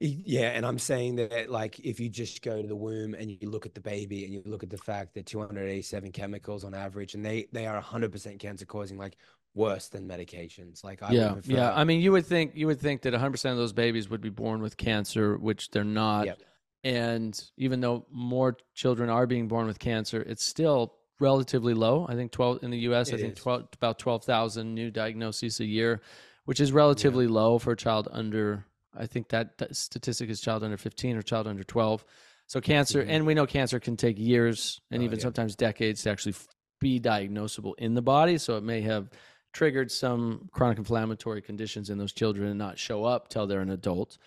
[0.00, 3.48] Yeah, and I'm saying that like if you just go to the womb and you
[3.48, 7.14] look at the baby and you look at the fact that 287 chemicals on average,
[7.14, 9.16] and they they are 100% cancer causing, like
[9.54, 10.82] worse than medications.
[10.84, 11.72] Like I yeah, yeah.
[11.74, 14.20] I mean, you would think you would think that 100 percent of those babies would
[14.20, 16.26] be born with cancer, which they're not.
[16.26, 16.42] Yep.
[16.84, 22.06] And even though more children are being born with cancer, it's still relatively low.
[22.08, 23.12] I think 12 in the U.S.
[23.12, 23.42] I think is.
[23.42, 26.02] 12 about 12,000 new diagnoses a year,
[26.44, 28.66] which is relatively low for a child under.
[28.96, 32.04] I think that, that statistic is child under 15 or child under 12.
[32.46, 33.08] So cancer, Mhm.
[33.08, 35.22] and we know cancer can take years and Oh, even yeah.
[35.22, 36.34] sometimes decades to actually
[36.80, 38.36] be diagnosable in the body.
[38.36, 39.08] So it may have
[39.54, 43.70] triggered some chronic inflammatory conditions in those children and not show up till they're an
[43.70, 44.18] adult.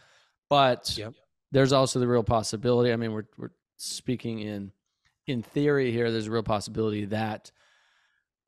[0.49, 1.13] But Yep.
[1.51, 2.91] There's also the real possibility.
[2.91, 4.71] I mean, we're we're speaking in
[5.27, 6.11] in theory here.
[6.11, 7.51] There's a real possibility that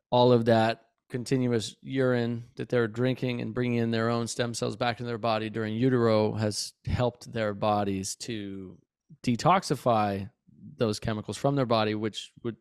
[0.10, 4.76] all of that continuous urine that they're drinking and bringing in their own stem cells
[4.76, 8.78] back into their body during utero has helped their bodies to
[9.24, 10.30] detoxify
[10.78, 12.56] those chemicals from their body, which would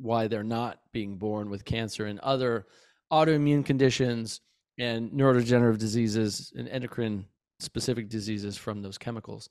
[0.00, 2.66] why they're not being born with cancer and other
[3.12, 4.40] autoimmune conditions
[4.78, 7.26] and neurodegenerative diseases and endocrine
[7.62, 9.48] specific diseases from those chemicals.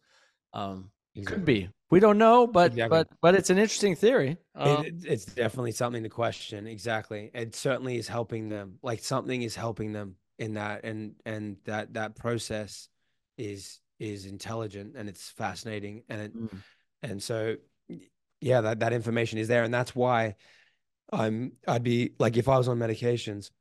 [0.54, 0.92] Um,
[1.26, 1.70] could be.
[1.90, 2.90] We don't know, but Exactly.
[2.90, 4.38] but but it's an interesting theory.
[4.56, 6.68] Um, It, it's definitely something to question.
[6.68, 7.32] Exactly.
[7.34, 8.78] It certainly is helping them.
[8.82, 12.90] Like something is helping them in that, and and that that process
[13.38, 16.64] is is intelligent and it's fascinating, and it Mm.
[17.04, 17.56] and so
[18.40, 20.36] yeah, that that information is there, and that's why
[21.12, 23.52] I'm I'd be like if I was on medications,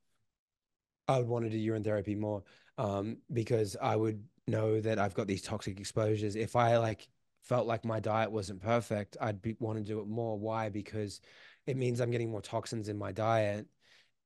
[1.09, 2.45] I would want to do urine therapy more,
[2.77, 6.37] um, because I would know that I've got these toxic exposures.
[6.37, 7.09] If I like
[7.43, 10.39] felt like my diet wasn't perfect, I'd be want to do it more.
[10.39, 10.69] Why?
[10.69, 11.21] Because
[11.67, 13.67] it means I'm getting more toxins in my diet,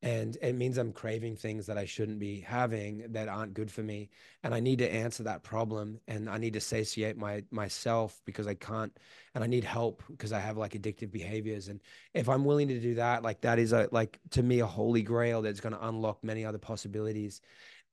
[0.03, 3.83] and it means I'm craving things that I shouldn't be having that aren't good for
[3.83, 4.11] me.
[4.43, 8.49] And I need to answer that problem, and I need to satiate my myself because
[8.49, 8.97] I can't,
[9.35, 11.69] and I need help because I have like addictive behaviors.
[11.69, 11.81] And
[12.15, 15.03] if I'm willing to do that, like that is a like to me a holy
[15.03, 17.41] grail that's going to unlock many other possibilities.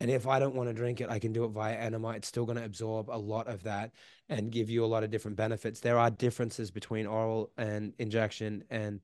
[0.02, 2.12] And if I don't want to drink it, I can do it via enema.
[2.12, 3.92] It's still going to absorb a lot of that
[4.30, 5.82] and give you a lot of different benefits.
[5.82, 9.02] There are differences between oral and injection and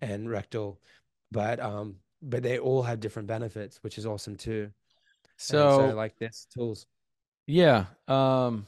[0.00, 0.80] and rectal,
[1.32, 4.62] but um, but they all have different benefits, which is awesome too.
[4.62, 4.72] And
[5.36, 6.86] so, like this tools.
[7.46, 8.66] yeah, um,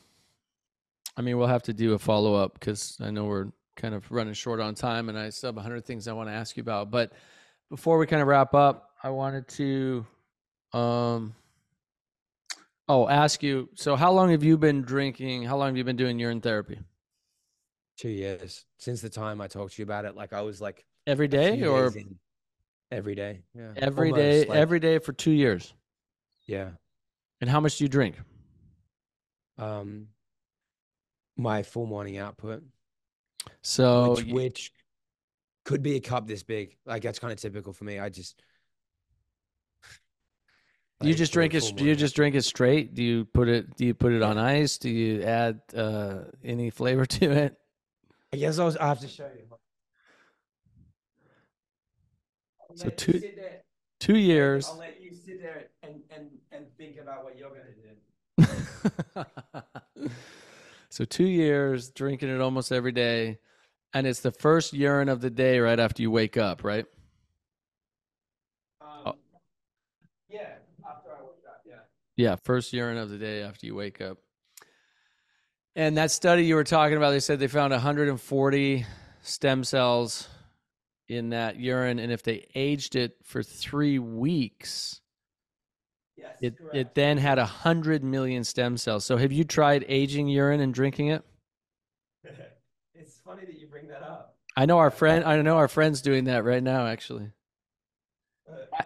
[1.16, 4.10] I mean, we'll have to do a follow up because I know we're kind of
[4.10, 6.56] running short on time, and I still have a hundred things I want to ask
[6.56, 6.90] you about.
[6.90, 7.12] But
[7.70, 10.06] before we kind of wrap up, I wanted to,
[10.72, 11.34] um,
[12.88, 13.68] oh, ask you.
[13.74, 15.44] So, how long have you been drinking?
[15.44, 16.78] How long have you been doing urine therapy?
[17.96, 20.14] Two years since the time I talked to you about it.
[20.14, 21.92] Like I was like every day or
[22.90, 23.42] every day.
[23.54, 23.72] Yeah.
[23.76, 25.74] every Almost day, like, every day for two years.
[26.46, 26.70] yeah.
[27.40, 28.16] And how much do you drink?
[29.58, 30.08] Um,
[31.36, 32.62] my full morning output.
[33.62, 34.72] So, which, which
[35.64, 36.76] could be a cup this big.
[36.86, 37.98] Like that's kind of typical for me.
[37.98, 38.40] I just
[41.06, 41.72] you just drink it?
[41.76, 42.94] Do you just drink it straight?
[42.94, 43.76] Do you put it?
[43.76, 44.78] Do you put it on ice?
[44.78, 47.56] Do you add uh, any flavor to it?
[48.32, 48.76] I guess I was.
[48.76, 49.44] I have to show you.
[52.60, 53.22] I'll So two-
[54.00, 54.64] Two years.
[54.68, 59.24] I'll let you sit there and and and think about what you're gonna
[59.96, 60.10] do.
[60.88, 63.38] so two years drinking it almost every day,
[63.92, 66.86] and it's the first urine of the day right after you wake up, right?
[68.80, 69.14] Um, Oh.
[70.28, 70.58] Yeah,
[70.88, 71.62] after I wake up,
[72.18, 72.30] yeah.
[72.30, 74.18] Yeah, first urine of the day after you wake up.
[75.76, 78.86] And that study you were talking about, they said they found 140
[79.22, 80.28] stem cells
[81.08, 85.00] in that urine, and if they aged it for three weeks,
[86.16, 89.04] Yes, it it then had a hundred million stem cells.
[89.04, 91.24] So, have you tried aging urine and drinking it?
[92.94, 94.34] it's funny that you bring that up.
[94.56, 95.24] I know our friend.
[95.24, 96.86] I know our friend's doing that right now.
[96.86, 97.30] Actually, A-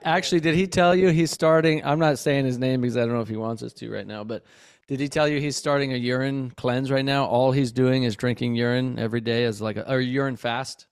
[0.05, 1.85] actually, did he tell you he's starting?
[1.85, 4.07] I'm not saying his name because I don't know if he wants us to right
[4.07, 4.25] now.
[4.25, 4.45] But
[4.89, 7.27] did he tell you he's starting a urine cleanse right now?
[7.27, 10.87] All he's doing is drinking urine every day as like a or urine fast.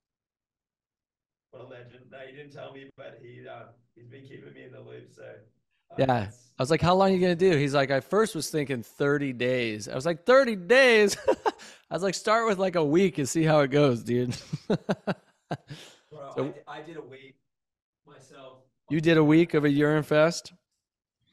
[1.50, 2.04] What a legend.
[2.10, 3.64] No, he didn't tell me, but he uh,
[3.94, 5.08] he's been keeping me in the loop.
[5.14, 6.26] So uh, Yeah.
[6.58, 8.82] I was like, "How long are you gonna do?" He's like, "I first was thinking
[8.82, 11.16] 30 days." I was like, "30 days."
[11.90, 14.36] I was like, "Start with like a week and see how it goes, dude."
[14.68, 17.36] Bro, So- I, did, I did a week.
[18.90, 20.52] You did a week of a urine fast.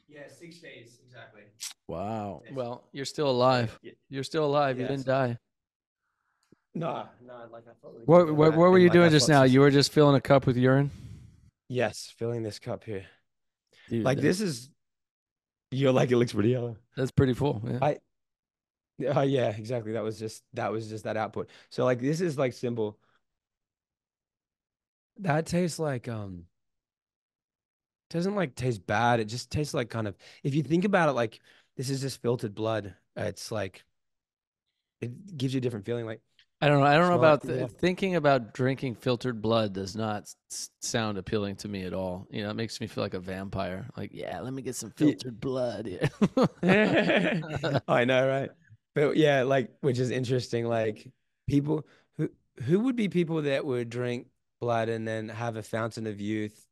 [0.08, 1.42] Yeah, six days exactly.
[1.88, 2.44] Wow.
[2.48, 2.56] Yes.
[2.56, 3.78] Well, you're still alive.
[4.10, 4.80] You're still alive.
[4.80, 5.38] You didn't die.
[6.76, 7.96] No, no, like I thought.
[7.96, 9.44] we What what, what were you like, doing just now?
[9.44, 10.92] six- You were just filling a cup with urine.
[11.70, 13.06] Yes, filling this cup here.
[13.90, 14.70] Dude, Like this is.
[15.72, 16.78] You're like it looks pretty yellow.
[16.96, 17.62] That's pretty full.
[17.66, 17.80] Yeah.
[17.82, 17.98] I-
[19.10, 19.92] Oh yeah, exactly.
[19.92, 21.50] That was just that was just that output.
[21.70, 22.98] So like this is like simple.
[25.20, 26.46] That tastes like um
[28.10, 29.20] doesn't like taste bad.
[29.20, 31.40] It just tastes like kind of if you think about it like
[31.76, 32.96] this is just filtered blood.
[33.16, 33.84] It's like
[35.02, 36.22] it gives you a different feeling like
[36.60, 36.88] I don't know.
[36.88, 37.68] I don't know about th- yeah.
[37.68, 39.74] thinking about drinking filtered blood.
[39.74, 42.26] Does not s- sound appealing to me at all.
[42.32, 43.88] You know, it makes me feel like a vampire.
[43.96, 45.88] Like, yeah, let me get some filtered blood.
[45.88, 46.10] Yeah.
[47.88, 48.50] I know, right?
[48.96, 50.66] But yeah, like which is interesting.
[50.66, 51.08] Like
[51.48, 51.86] people
[52.18, 52.30] who
[52.64, 54.26] who would be people that would drink
[54.60, 56.67] blood and then have a fountain of youth.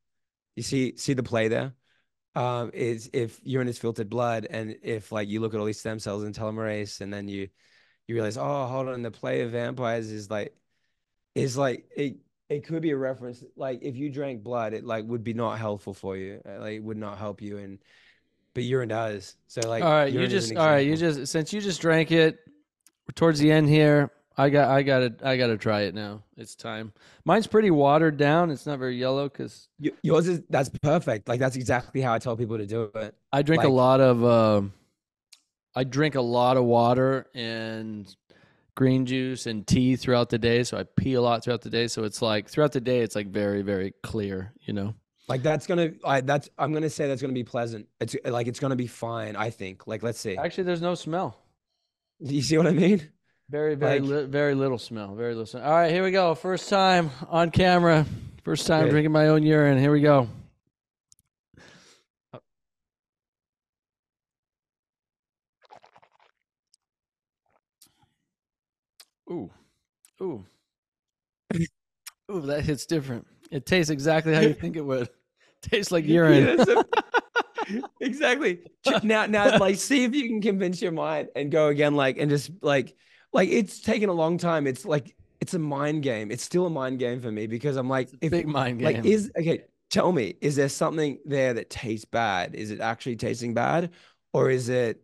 [0.56, 1.73] You see see the play there?
[2.36, 5.80] Um, is if urine is filtered blood, and if like you look at all these
[5.80, 7.49] stem cells in telomerase, and then you
[8.07, 10.56] you realize, oh, hold on, the play of vampires is like
[11.36, 12.18] is like it
[12.49, 13.44] it could be a reference.
[13.56, 16.41] Like if you drank blood, it like would be not helpful for you.
[16.48, 17.80] uh, Like it would not help you, and
[18.53, 19.36] but urine does.
[19.48, 20.86] So like all right, you just all right.
[20.86, 22.40] You just since you just drank it
[23.15, 24.11] towards the end here.
[24.38, 26.24] I got I got to I got to try it now.
[26.38, 26.94] It's time.
[27.24, 28.52] Mine's pretty watered down.
[28.52, 29.70] It's not very yellow because
[30.02, 31.28] yours is that's perfect.
[31.28, 33.16] Like that's exactly how I tell people to do it.
[33.32, 34.74] I drink a lot of um
[35.76, 38.14] I drink a lot of water and
[38.76, 40.64] green juice and tea throughout the day.
[40.64, 41.88] So I pee a lot throughout the day.
[41.88, 44.94] So it's like throughout the day, it's like very, very clear, you know?
[45.28, 47.88] Like that's gonna I that's I'm gonna say that's gonna be pleasant.
[47.99, 49.88] It's like it's gonna be fine, I think.
[49.88, 50.38] Like let's see.
[50.38, 51.38] Actually, there's no smell.
[52.20, 53.10] You see what I mean?
[53.49, 55.13] Very, very, Like- li- very little smell.
[55.15, 55.63] Very little smell.
[55.63, 56.34] All right, here we go.
[56.35, 58.05] First time on camera.
[58.43, 58.91] First time Okay.
[58.91, 59.77] drinking my own urine.
[59.77, 60.27] Here we go.
[69.31, 69.49] Ooh,
[70.22, 70.45] ooh,
[72.31, 72.41] ooh!
[72.41, 73.26] That hits different.
[73.51, 75.09] It tastes exactly how you think it would.
[75.61, 76.57] Tastes like urine.
[76.59, 76.84] Yeah, so-
[77.99, 78.59] exactly.
[79.01, 82.30] Now now like see if you can convince your mind and go again like and
[82.30, 82.95] just like
[83.36, 84.66] like it's taken a long time.
[84.66, 86.32] It's like it's a mind game.
[86.32, 88.86] It's still a mind game for me because I'm like if Big mind game.
[88.86, 89.64] Like, is okay.
[89.91, 92.56] Tell me, is there something there that tastes bad?
[92.56, 93.91] Is it actually tasting bad,
[94.34, 95.02] or is it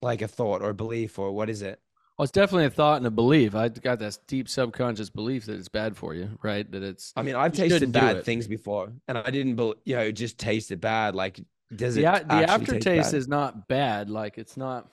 [0.00, 1.80] like a thought or a belief, or what is it?
[2.16, 3.54] well, it's definitely a thought and a belief.
[3.54, 6.70] I got this deep subconscious belief that it's bad for you, right?
[6.70, 10.02] That it's I mean, I've tasted bad things before, and I didn't, bel you know,
[10.02, 11.14] it just tasted bad.
[11.14, 11.40] Like,
[11.74, 12.02] does it?
[12.02, 14.10] the, a- the aftertaste is not bad.
[14.10, 14.88] Like it's not.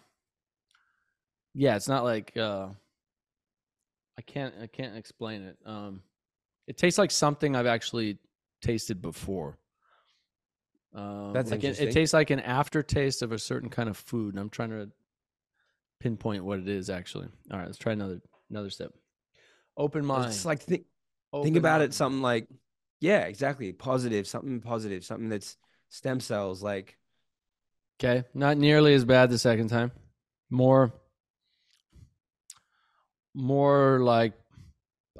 [1.53, 2.69] Yeah, it's not like uh
[4.17, 5.57] I can't I can't explain it.
[5.65, 6.01] Um
[6.67, 8.19] it tastes like something I've actually
[8.61, 9.57] tasted before.
[10.93, 14.33] Um, That's like it, it tastes like an aftertaste of a certain kind of food,
[14.33, 14.89] and I'm trying to
[15.99, 17.27] pinpoint what it is actually.
[17.51, 18.91] All right, let's try another another step.
[19.77, 20.27] Open mind.
[20.27, 20.85] It's like think,
[21.31, 21.91] think about mind.
[21.91, 21.93] it.
[21.93, 22.47] Something like,
[22.99, 24.27] yeah, exactly, positive.
[24.27, 25.05] Something positive.
[25.05, 25.57] Something that's
[25.89, 26.61] stem cells.
[26.63, 26.97] Like,
[28.01, 29.91] Okay, not nearly as bad the second time.
[30.49, 30.93] More,
[33.39, 34.33] more like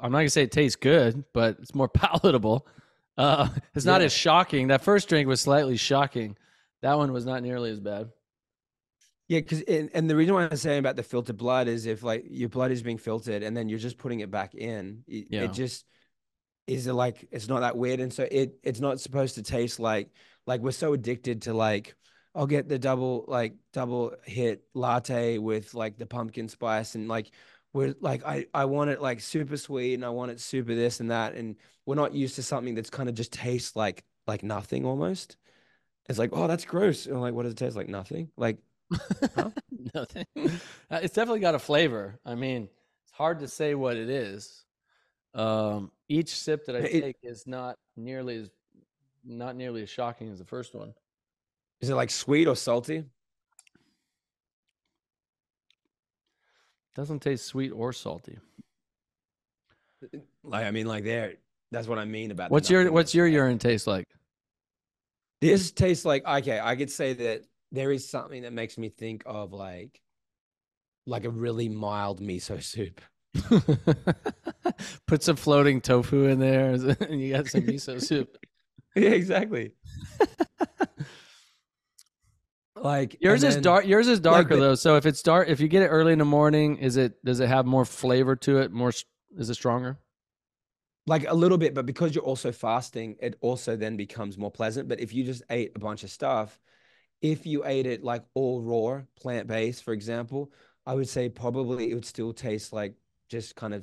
[0.00, 2.66] I'm not gonna say it tastes good, but it's more palatable.
[3.16, 4.06] Uh, it's not Yeah.
[4.06, 4.68] as shocking.
[4.68, 6.36] That first drink was slightly shocking.
[6.82, 8.10] That one was not nearly as bad.
[9.28, 12.02] Yeah, because and, and the reason why I'm saying about the filtered blood is if
[12.02, 15.26] like your blood is being filtered and then you're just putting it back in, it,
[15.30, 15.42] Yeah.
[15.44, 15.84] it just
[16.66, 19.78] is it like it's not that weird, and so it it's not supposed to taste
[19.80, 20.08] like
[20.46, 21.94] like we're so addicted to like
[22.34, 27.30] I'll get the double like double hit latte with like the pumpkin spice and like
[27.72, 31.00] we're like I I want it like super sweet and I want it super this
[31.00, 31.56] and that and
[31.86, 35.36] we're not used to something that's kind of just tastes like like nothing almost.
[36.08, 37.06] It's like oh that's gross.
[37.06, 38.58] And I'm like what does it taste like nothing like.
[39.94, 40.26] Nothing.
[40.36, 42.18] Uh, It's definitely got a flavor.
[42.24, 42.68] I mean,
[43.04, 44.64] it's hard to say what it is.
[45.34, 48.50] Um, each sip that I It- take is not nearly as
[49.24, 50.92] not nearly as shocking as the first one.
[51.80, 53.04] Is it like sweet or salty?
[56.94, 58.38] Doesn't taste sweet or salty.
[60.42, 61.34] Like I mean, like there.
[61.70, 62.50] That's what I mean about.
[62.50, 62.90] What's your.
[62.90, 64.06] What's your urine taste like?
[65.40, 66.60] This tastes like okay.
[66.60, 70.00] I could say that there is something that makes me think of like,
[71.06, 73.00] like a really mild miso soup.
[75.06, 78.36] Put some floating tofu in there, and you got some miso soup.
[78.96, 79.72] yeah, exactly.
[82.82, 83.86] Like Yours is then- dark.
[83.86, 84.74] Yours is darker the- though.
[84.74, 87.40] So if it's dark, if you get it early in the morning, is it does
[87.40, 88.72] it have more flavor to it?
[88.72, 88.90] More
[89.36, 89.98] is it stronger?
[91.06, 94.88] like a little bit, but because you're also fasting, it also then becomes more pleasant.
[94.88, 96.60] But if you just ate a bunch of stuff,
[97.20, 100.52] if you ate it like all raw, plant based, for example,
[100.86, 102.94] I would say probably it would still taste like
[103.28, 103.82] just kind of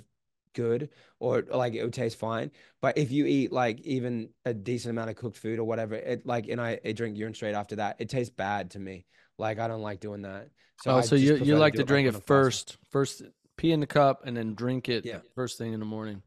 [0.57, 0.89] good
[1.19, 2.51] or like it would taste fine.
[2.81, 6.25] But if you eat like even a decent amount of cooked food or whatever, it
[6.25, 9.05] like and I, I drink urine straight after that, it tastes bad to me.
[9.37, 10.49] Like I don't like doing that.
[10.83, 12.27] So, oh, I oh, so you you like do to drink it fasting.
[12.27, 13.21] first, first
[13.55, 15.19] pee in the cup and then drink it Yeah.
[15.35, 16.21] first thing in the morning.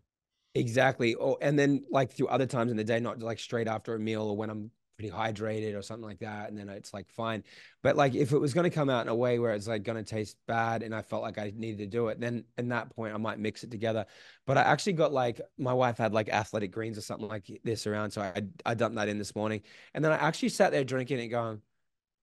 [0.55, 1.15] Exactly.
[1.15, 3.99] Oh, and then like through other times in the day, not like straight after a
[3.99, 4.71] meal or when I'm
[5.01, 6.51] pretty hydrated or something like that.
[6.51, 7.43] And then it's like fine.
[7.83, 9.83] But like if it was going to come out in a way where it's like
[9.83, 12.69] going to taste bad and I felt like I needed to do it, then in
[12.69, 14.05] that point I might mix it together.
[14.47, 17.87] But I actually got like my wife had like athletic greens or something like this
[17.87, 18.11] around.
[18.11, 19.63] So I I dumped that in this morning.
[19.95, 21.63] And then I actually sat there drinking it going,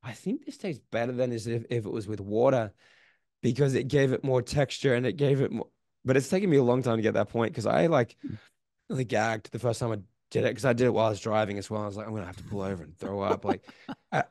[0.03, 2.73] I think this tastes better than as if, if it was with water
[3.41, 5.67] because it gave it more texture and it gave it more
[6.05, 8.35] but it's taken me a long time to get that point because I like hmm.
[8.89, 9.97] really gagged the first time I
[10.31, 11.81] did it because I did it while I was driving as well.
[11.81, 13.63] I was like, I'm gonna have to pull over and throw up, like,
[14.11, 14.23] I-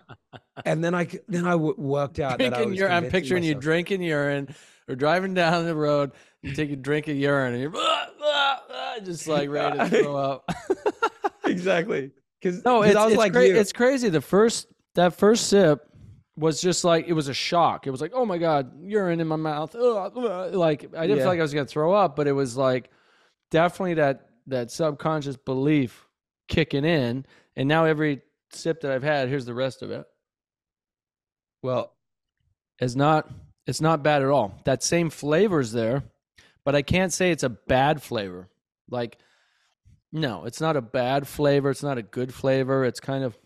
[0.64, 2.92] and then I then I w- worked out that I Drinking was urine.
[2.92, 4.54] I'm picturing you drinking urine
[4.88, 6.12] or driving down the road.
[6.42, 9.88] You take a drink of urine and you're "Ah, ah, ah," just like ready to
[10.02, 10.50] throw up.
[11.44, 12.10] exactly
[12.40, 14.08] because No, it's, I was it's, like cra- it's crazy.
[14.08, 15.82] The first that first sip
[16.36, 17.86] was just like it was a shock.
[17.86, 19.74] It was like, oh my god, urine in my mouth.
[19.74, 20.54] Ugh, ugh.
[20.54, 21.22] Like I didn't Yeah.
[21.24, 22.90] feel like I was gonna throw up, but it was like
[23.50, 26.06] definitely that that subconscious belief
[26.48, 27.26] kicking in.
[27.56, 30.04] And now every sip that I've had, here's the rest of it.
[31.62, 31.92] well,
[32.78, 33.28] It's not
[33.66, 34.54] it's not bad at all.
[34.64, 36.04] That same flavor's there,
[36.64, 38.48] but I can't say it's a bad flavor.
[38.90, 39.18] Like
[40.12, 41.70] no, it's not a bad flavor.
[41.70, 42.84] It's not a good flavor.
[42.84, 43.36] It's kind of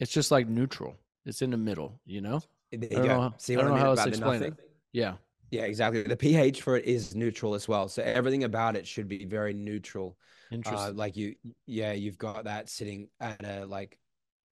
[0.00, 0.96] it's just like neutral.
[1.26, 2.40] It's in the middle, you know?
[2.72, 3.14] there you I don't go.
[3.16, 4.52] know how- See I don't I know mean how else to explain nothing?
[4.52, 4.70] it.
[4.92, 5.14] Yeah.
[5.50, 6.02] Yeah, exactly.
[6.02, 7.88] The pH for it is neutral as well.
[7.88, 10.16] So everything about it should be very neutral.
[10.50, 10.96] Uh, Interesting.
[10.96, 11.34] like you,
[11.66, 13.98] yeah, you've got that sitting at a like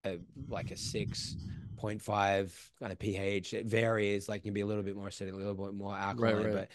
[0.05, 0.19] a
[0.49, 1.37] like a six
[1.77, 3.55] point five kind of pH.
[3.55, 4.29] It varies.
[4.29, 6.45] Like you can be a little bit more acidic, a little bit more alkaline.
[6.45, 6.69] right.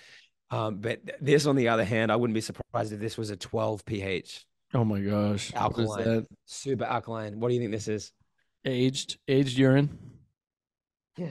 [0.50, 3.30] But um, but this on the other hand, I wouldn't be surprised if this was
[3.30, 5.54] a twelve pH, oh my gosh.
[5.54, 6.26] Alkaline.
[6.46, 7.40] super alkaline.
[7.40, 8.12] What do you think this is?
[8.66, 9.98] Aged aged urine.
[11.18, 11.28] Yeah.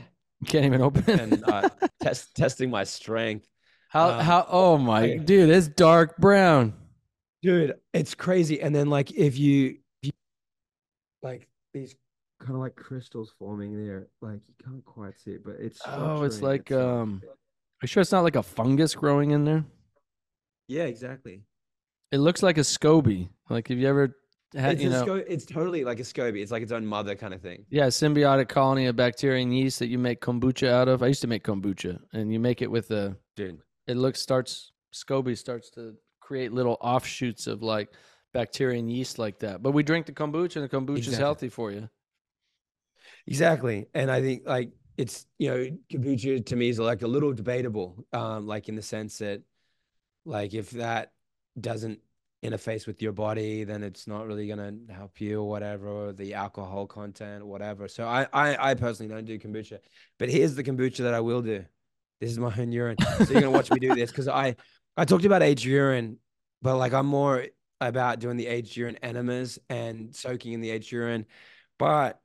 [0.47, 1.21] Can't even open it.
[1.21, 1.69] And uh,
[2.01, 3.47] test testing my strength.
[3.89, 6.75] how um, how oh my I- dude, it's dark brown.
[7.43, 10.13] dude it's crazy and then like if you, if you
[11.23, 11.95] like these
[12.41, 16.23] kind of like crystals forming there like you can't quite see it but it's Oh,
[16.23, 17.03] it's like itself.
[17.03, 19.65] um are you sure it's not like a fungus growing in there?
[20.69, 21.43] yeah exactly
[22.13, 23.29] It looks like a SCOBY.
[23.51, 24.17] Like, have you ever
[24.55, 27.15] had, it's, you know, sco- it's totally like a scoby it's like its own mother
[27.15, 30.69] kind of thing yeah, a symbiotic colony of bacteria and yeast that you make kombucha
[30.69, 31.03] out of.
[31.03, 33.17] I used to make kombucha, and you make it with a.
[33.37, 37.89] dude It looks starts SCOBY starts to create little offshoots of like
[38.33, 39.63] bacteria and yeast like that.
[39.63, 41.25] But we drink the kombucha, and the kombucha is Exactly.
[41.25, 41.89] healthy for you.
[43.27, 47.33] exactly and i think like it's you know kombucha to me is like a little
[47.33, 49.43] debatable um like in the sense that
[50.25, 51.13] like if that
[51.61, 52.01] doesn't
[52.45, 56.13] interface with your body then it's not really going to help you or whatever or
[56.13, 57.89] the alcohol content or whatever.
[57.89, 59.79] So I, I i personally don't do kombucha
[60.19, 61.65] but here's the kombucha that i will do.
[62.21, 62.97] This is my own urine.
[63.01, 64.55] So you're gonna watch me do this because i
[64.97, 66.19] i talked about aged urine
[66.63, 67.47] but like i'm more
[67.81, 71.27] about doing the aged urine enemas and soaking in the aged urine.
[71.79, 72.21] But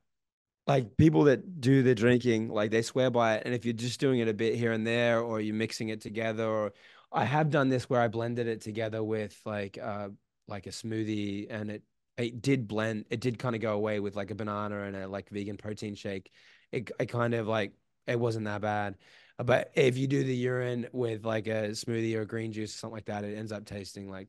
[0.66, 3.42] like people that do the drinking, like they swear by it.
[3.44, 6.00] And if you're just doing it a bit here and there, or you're mixing it
[6.00, 6.72] together, or
[7.14, 10.08] I have done this where I blended it together with like uh
[10.48, 11.82] like a smoothie, and it
[12.18, 13.06] it did blend.
[13.10, 15.94] It did kind of go away with like a banana and a like vegan protein
[15.94, 16.30] shake.
[16.72, 17.72] It it kind of like
[18.06, 18.96] it wasn't that bad.
[19.38, 22.94] But if you do the urine with like a smoothie or green juice or something
[22.94, 24.28] like that, it ends up tasting like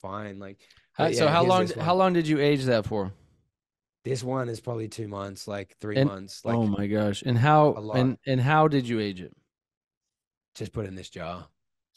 [0.00, 0.38] fine.
[0.38, 0.58] Like
[0.92, 3.12] How- but so how long how long did you age that for?
[4.04, 6.44] This one is probably two months, like three And- months.
[6.44, 7.22] Like oh my gosh!
[7.26, 9.34] And how and and how did you age it?
[10.54, 11.46] just put it in this jar.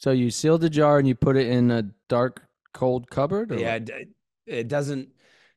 [0.00, 3.52] So you seal the jar and you put it in a dark, cold cupboard.
[3.52, 4.08] Or Yeah, it,
[4.46, 5.10] it doesn't.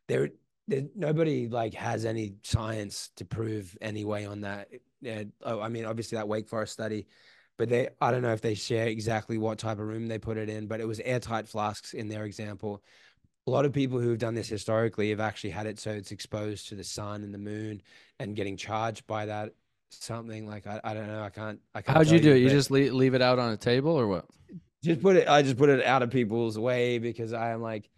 [0.10, 0.32] There,
[0.68, 4.68] there, nobody like has any science to prove any way on that.
[5.00, 7.08] Yeah, oh, I mean, obviously that Wake Forest study,
[7.58, 10.38] but they, I don't know if they share exactly what type of room they put
[10.38, 12.84] it in, but it was airtight flasks in their example.
[13.48, 16.12] A lot of people who have done this historically have actually had it so it's
[16.12, 17.82] exposed to the sun and the moon
[18.20, 19.54] and getting charged by that.
[20.02, 21.22] Something like I, I don't know.
[21.22, 21.60] I can't.
[21.76, 21.98] I can't.
[21.98, 22.38] How'd you do it?
[22.40, 24.26] You just leave, leave it out on a table or what?
[24.84, 27.90] just put it i just put it out of people's way because i am like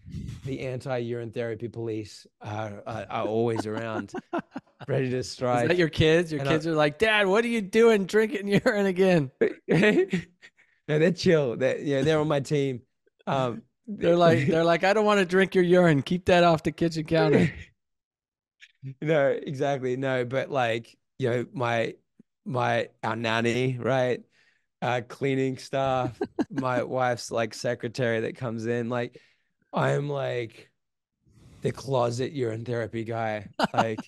[0.43, 4.13] the anti-urine therapy police are, are, are always around
[4.87, 6.31] ready to Is strike that your kids?
[6.31, 9.31] Your And I- kids are like, Dad, what are you doing drinking urine again?
[9.67, 10.05] no
[10.87, 12.81] they're chill they yeah they're on my team
[13.25, 16.03] um They're like, they're like, I don't want to drink your urine.
[16.03, 17.51] Keep that off the kitchen counter.
[19.01, 21.93] no exactly no but like you know my
[22.45, 24.21] my our nanny right
[24.81, 26.19] uh cleaning staff
[26.51, 29.19] my wife's like secretary that comes in like
[29.73, 30.69] i'm like
[31.61, 33.99] the closet urine therapy guy like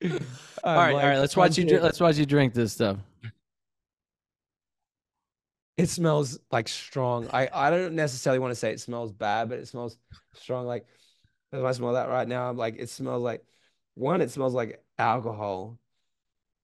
[0.04, 0.10] all
[0.76, 1.18] right, all right.
[1.18, 1.64] Let's watch you.
[1.64, 2.98] dr- Let's watch you drink this stuff.
[5.76, 9.58] it smells like strong i i don't necessarily want to say it smells bad but
[9.58, 9.96] it smells
[10.34, 10.84] strong like
[11.52, 13.44] if i smell that right now i'm like it smells like
[13.94, 15.78] one it smells like alcohol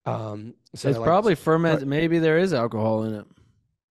[0.06, 1.89] um so it's like, probably fermented.
[1.89, 3.27] Maybe there is alcohol in it.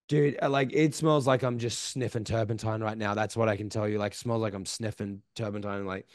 [0.10, 3.14] Dude, uh, like it smells like I'm just sniffing turpentine right now.
[3.16, 3.98] That's what I can tell you.
[3.98, 6.06] Like, smells like I'm sniffing turpentine, like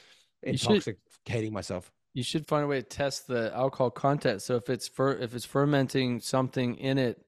[0.46, 1.90] You should- intoxicating myself.
[2.14, 4.42] You should find a way to test the alcohol content.
[4.42, 7.20] So if it's fer- if it's fermenting something in it,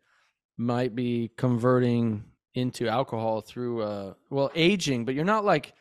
[0.56, 2.24] might be converting
[2.54, 5.04] into alcohol through uh well aging.
[5.06, 5.74] But you're not like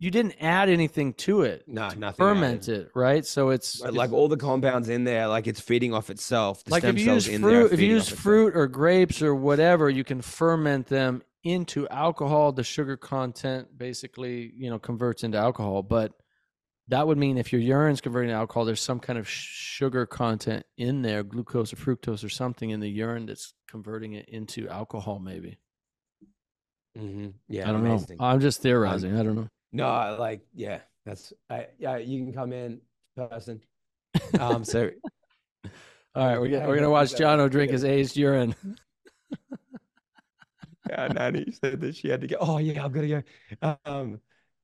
[0.00, 1.62] you didn't add anything to it.
[1.68, 2.16] No, to nothing.
[2.16, 2.86] ferment added.
[2.86, 3.24] it, right?
[3.24, 6.64] So it's, Like it's- all the compounds in there, like it's feeding off itself.
[6.64, 8.54] The like stem if you cells use in fruit, if you use off itself.
[8.56, 12.50] or grapes or whatever, you can ferment them into alcohol.
[12.52, 15.82] The sugar content basically, you know, converts into alcohol.
[15.82, 16.12] But
[16.88, 20.64] that would mean if your urine's converting to alcohol, there's some kind of sugar content
[20.78, 25.18] in there, glucose or fructose or something in the urine that's converting it into alcohol.
[25.20, 25.58] Maybe
[26.98, 27.34] Mhm.
[27.48, 28.16] Yeah, I don't amazing.
[28.18, 28.24] know.
[28.24, 29.16] I'm just theorizing.
[29.16, 29.48] I don't know.
[29.72, 31.96] No, I- like yeah, that's I yeah.
[31.98, 32.80] You can come in,
[33.16, 33.60] person.
[34.40, 34.90] Um, so
[36.14, 37.14] All right, we're gonna, we're gonna watch.
[37.14, 38.54] Jono drink his aged urine.
[40.88, 42.36] yeah, Nanny said that she had to go.
[42.40, 43.22] Oh yeah, I'm gonna go.
[43.84, 44.20] Um,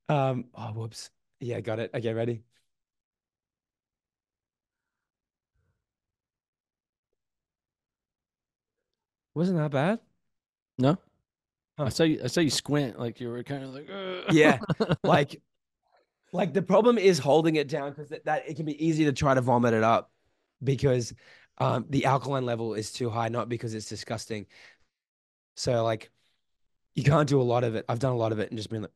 [0.09, 0.45] um.
[0.53, 1.09] Oh whoops.
[1.39, 1.91] Yeah, got it.
[1.93, 2.43] Okay, ready.
[9.33, 9.99] Wasn't that bad?
[10.79, 10.97] No,
[11.77, 12.21] I saw you.
[12.23, 13.87] I saw you squint like you were kind of like.
[13.89, 14.59] "Ugh." Yeah,
[15.03, 15.41] like
[16.33, 19.13] like the problem is holding it down because that, that it can be easy to
[19.13, 20.11] try to vomit it up
[20.63, 21.13] because
[21.59, 24.45] um the alkaline level is too high not because it's disgusting
[25.55, 26.11] so like
[26.95, 28.69] you can't do a lot of it i've done a lot of it and just
[28.69, 28.91] been like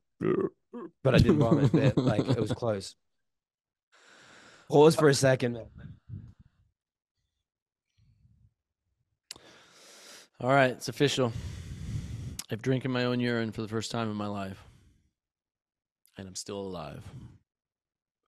[1.04, 2.96] but i didn't vomit it like it was close
[4.70, 5.60] pause for a second
[10.44, 11.32] All right, it's official.
[12.52, 14.62] I've drinking my own urine for the first time in my life.
[16.18, 17.04] And I'm still alive.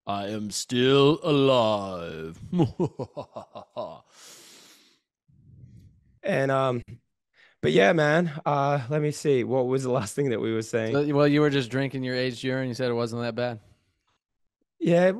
[0.07, 2.39] I am still alive.
[6.23, 6.81] and um
[7.61, 10.61] but yeah man uh let me see what was the last thing that we were
[10.61, 12.69] saying So, well, you were just drinking your aged urine.
[12.69, 13.59] You said it wasn't that bad.
[14.79, 15.11] Yeah,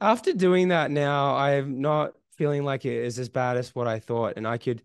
[0.00, 3.98] after doing that now, I'm not feeling like it is as bad as what I
[3.98, 4.82] thought, and I could,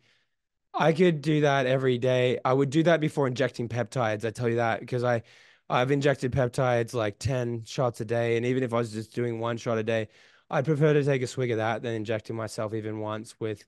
[0.73, 2.39] I could do that every day.
[2.45, 4.25] I would do that before injecting peptides.
[4.25, 5.23] I tell you that because I,
[5.69, 9.39] I've injected peptides like 10 shots a day, and even if I was just doing
[9.39, 10.07] one shot a day,
[10.49, 13.65] I'd prefer to take a swig of that than injecting myself even once with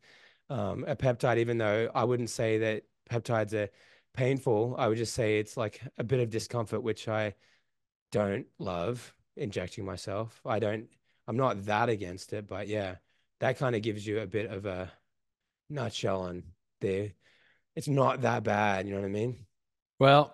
[0.50, 3.70] um, a peptide, even though I wouldn't say that peptides are
[4.14, 4.76] painful.
[4.78, 7.36] I would just say it's like a bit of discomfort, which I
[8.12, 10.42] don't love injecting myself.
[10.46, 10.88] I don't,
[11.28, 12.96] I'm not that against it, but yeah,
[13.40, 14.92] that kind of gives you a bit of a
[15.70, 16.44] nutshell on
[16.84, 18.88] it's not that bad.
[18.88, 19.46] You know what I mean?
[20.00, 20.34] Well,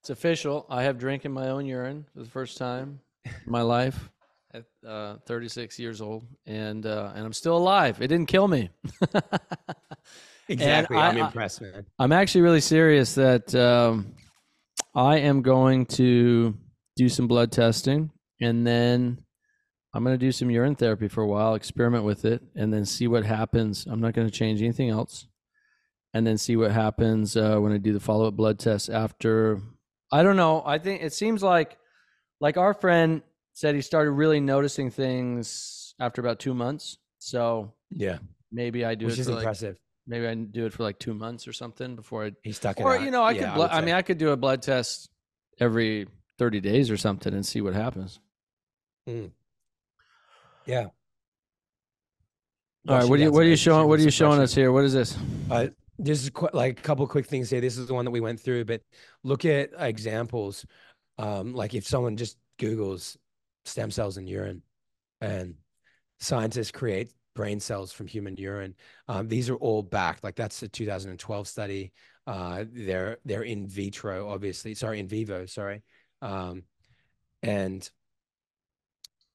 [0.00, 0.66] it's official.
[0.70, 4.10] I have drinking my own urine for the first time in my life.
[4.54, 8.00] at uh, 36 years old, and uh, and I'm still alive.
[8.00, 8.70] It didn't kill me.
[10.50, 10.96] Exactly.
[10.96, 11.84] I- I'm I- impressed, man.
[11.98, 14.14] I'm actually really serious that um,
[14.94, 16.56] I am going to
[16.96, 19.22] do some blood testing, and then
[19.92, 22.86] I'm going to do some urine therapy for a while, experiment with it, and then
[22.86, 23.84] see what happens.
[23.86, 25.26] I'm not going to change anything else,
[26.18, 29.60] and then see what happens uh, when I do the follow up blood test after.
[30.10, 30.64] I don't know.
[30.66, 31.78] I think it seems like,
[32.40, 33.22] like our friend
[33.52, 36.98] said, he started really noticing things after about two months.
[37.20, 38.18] So Yeah,
[38.50, 39.78] maybe I do which it is for like impressive.
[40.08, 42.82] maybe I do it for like two months or something before I He stuck it
[42.82, 43.60] or you know, I Yeah, could.
[43.60, 45.08] Would I, mean, I could do a blood test
[45.60, 48.18] every thirty days or something and see what happens.
[49.06, 49.20] yeah.
[52.88, 53.86] All right, Gosh, what are you what are you showing?
[53.86, 54.72] What are you showing us here?
[54.72, 55.16] What is this?
[55.50, 57.60] Uh, this is like a couple quick things here.
[57.60, 58.82] This is the one that we went through, but
[59.24, 60.64] look at examples.
[61.18, 63.16] Um, like if someone just Googles
[63.64, 64.62] stem cells in urine,
[65.20, 65.54] and
[66.20, 68.74] scientists create brain cells from human urine.
[69.06, 70.24] Um, these are all backed.
[70.24, 71.92] Like that's a 2012 study.
[72.26, 74.74] Uh, they're they're in vitro, obviously.
[74.74, 75.46] Sorry, in vivo.
[75.46, 75.82] Sorry,
[76.20, 76.64] um,
[77.42, 77.88] and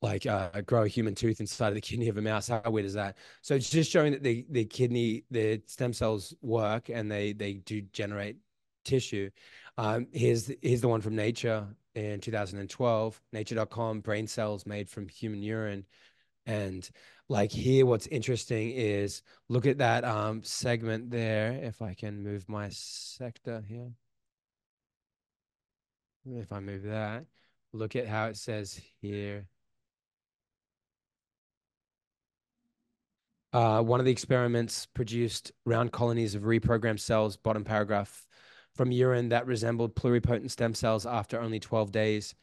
[0.03, 2.49] like uh, grow a human tooth inside of the kidney of a mouse.
[2.49, 3.17] How weird is that?
[3.41, 7.53] So it's just showing that the the kidney, the stem cells work and they they
[7.53, 8.35] do generate
[8.83, 9.29] tissue.
[9.77, 11.65] Um, here's here's the one from Nature
[11.95, 15.85] in 2012, Nature.com, brain cells made from human urine,
[16.45, 16.87] and
[17.29, 21.53] like here, what's interesting is look at that um segment there.
[21.53, 23.93] If I can move my sector here,
[26.25, 27.25] if I move that,
[27.71, 29.47] look at how it says here.
[33.53, 38.27] Uh, one of the experiments produced round colonies of reprogrammed cells, bottom paragraph,
[38.75, 42.33] from urine that resembled pluripotent stem cells after only 12 days,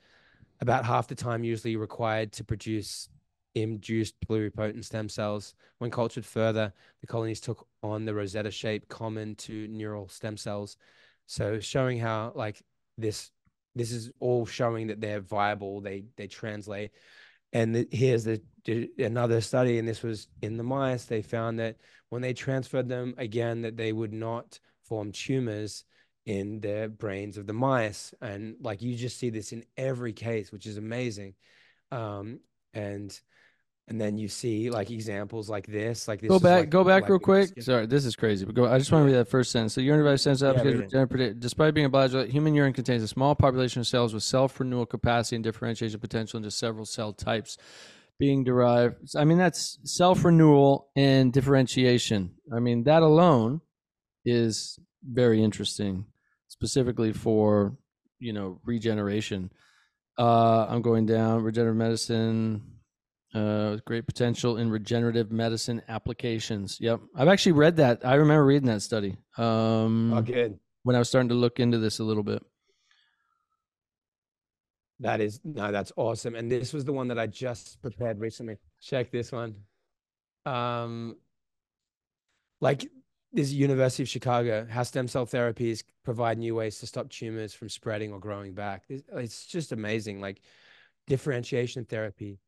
[0.61, 3.09] about half the time usually required to produce
[3.57, 5.55] induced pluripotent stem cells.
[5.78, 10.77] When cultured further, the colonies took on the rosetta shape common to neural stem cells.
[11.27, 12.62] So showing how like
[12.97, 13.31] this
[13.74, 16.93] this is all showing that they're viable, they they translate.
[17.52, 21.05] And the, here's the the- another study, and this was in the mice.
[21.05, 21.77] They found that
[22.10, 25.85] when they transferred them again, that they would not form tumors
[26.27, 28.12] in the brains of the mice.
[28.20, 31.35] And like you just see this in every case, which is amazing.
[31.90, 32.40] Um,
[32.74, 33.18] and
[33.91, 36.29] and then you see like examples like this, like this.
[36.29, 37.49] Go back, like- go back like real quick.
[37.49, 38.47] skin- Sorry, this is crazy.
[38.47, 38.67] But go.
[38.67, 39.75] I just want to read that first sentence.
[39.75, 40.97] So, urine device sends out Yeah, because read it.
[41.11, 44.87] regenerate- despite being a biological, human urine contains a small population of cells with self-renewal
[44.87, 47.59] capacity and differentiation potential into several cell types
[48.19, 49.17] being derived.
[49.17, 52.31] I mean, that's self-renewal and differentiation.
[52.55, 53.61] I mean, that alone
[54.25, 56.05] is very interesting,
[56.49, 57.77] specifically for
[58.19, 59.51] you know regeneration.
[60.19, 62.62] Uh, I'm going down regenerative medicine.
[63.32, 66.78] Uh, with great potential in regenerative medicine applications.
[66.81, 68.05] Yep, I've actually read that.
[68.05, 70.59] I remember reading that study um, Oh, good.
[70.82, 72.43] when I was starting to look into this a little bit.
[74.98, 76.35] That is no, that's awesome.
[76.35, 78.57] And this was the one that I just prepared recently.
[78.82, 79.55] Check this one.
[80.44, 81.16] Um,
[82.61, 82.86] like
[83.32, 87.69] this University of Chicago, how stem cell therapies provide new ways to stop tumors from
[87.69, 88.82] spreading or growing back.
[88.89, 90.20] It's, it's just amazing.
[90.20, 90.43] Like
[91.07, 92.40] differentiation therapy,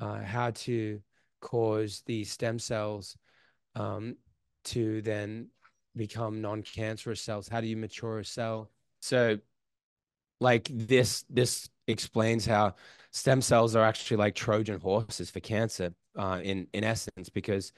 [0.00, 1.00] uh, how to
[1.40, 3.16] cause the stem cells
[3.74, 4.16] um,
[4.64, 5.48] to then
[5.96, 7.48] become non-cancerous cells.
[7.48, 8.70] How do you mature a cell?
[9.00, 9.38] So
[10.40, 12.74] like this this explains how
[13.10, 17.72] stem cells are actually like trojan horses for cancer uh, in in essence because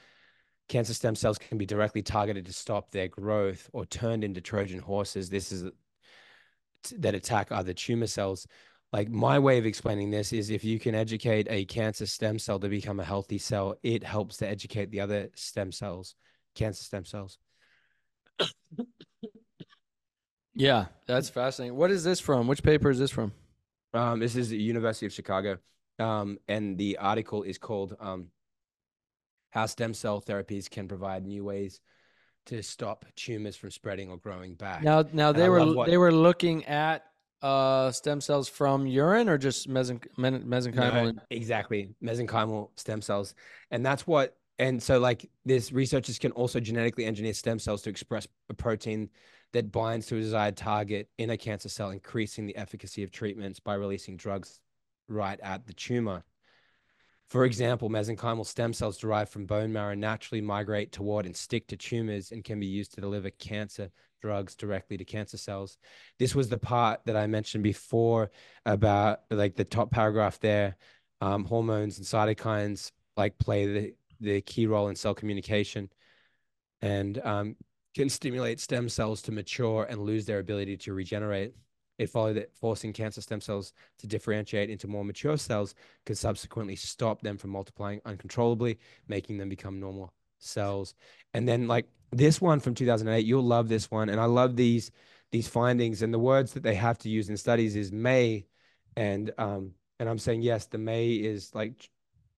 [0.69, 4.79] cancer stem cells can be directly targeted to stop their growth or turned into trojan
[4.79, 5.71] horses this is
[6.99, 8.47] that attack other tumor cells
[8.93, 12.59] like my way of explaining this is if you can educate a cancer stem cell
[12.59, 16.15] to become a healthy cell it helps to educate the other stem cells
[16.55, 17.39] cancer stem cells
[20.55, 21.77] Yeah, that's fascinating.
[21.79, 22.47] What is this from?
[22.47, 23.33] Which paper is this from?
[23.95, 25.57] Um, this is the University of Chicago.
[25.99, 28.29] Um, and the article is called um,
[29.51, 31.81] How Stem Cell Therapies Can Provide New Ways
[32.47, 34.83] to Stop Tumors from Spreading or Growing Back.
[34.83, 37.05] Now, now they were what- they were looking at
[37.43, 41.15] uh, stem cells from urine or just men- mesenchymal.
[41.15, 41.95] No, exactly.
[42.03, 43.35] Mesenchymal stem cells.
[43.71, 47.91] And that's what, and so like this researchers can also genetically engineer stem cells to
[47.91, 49.11] express a protein
[49.53, 53.61] that binds to a desired target in a cancer cell, increasing the efficacy of treatments
[53.61, 54.61] by releasing drugs
[55.09, 56.25] right at the tumor.
[57.33, 61.79] For example, mesenchymal stem cells derived from bone marrow naturally migrate toward and stick to
[61.79, 63.91] tumors and can be used to deliver cancer
[64.21, 65.79] drugs directly to cancer cells.
[66.19, 68.31] This was the part that I mentioned before
[68.67, 70.77] about like the top paragraph there.
[71.23, 75.89] um, hormones and cytokines like play the, the key role in cell communication
[76.83, 77.57] and um,
[77.95, 81.55] can stimulate stem cells to mature and lose their ability to regenerate.
[82.03, 85.75] It followed that forcing cancer stem cells to differentiate into more mature cells
[86.05, 90.95] could subsequently stop them from multiplying uncontrollably, making them become normal cells.
[91.35, 94.09] And then like this one from 2008, you'll love this one.
[94.09, 94.91] And I love these
[95.31, 98.45] these findings and the words that they have to use in studies is may
[98.97, 101.89] and um and I'm saying yes, the may is like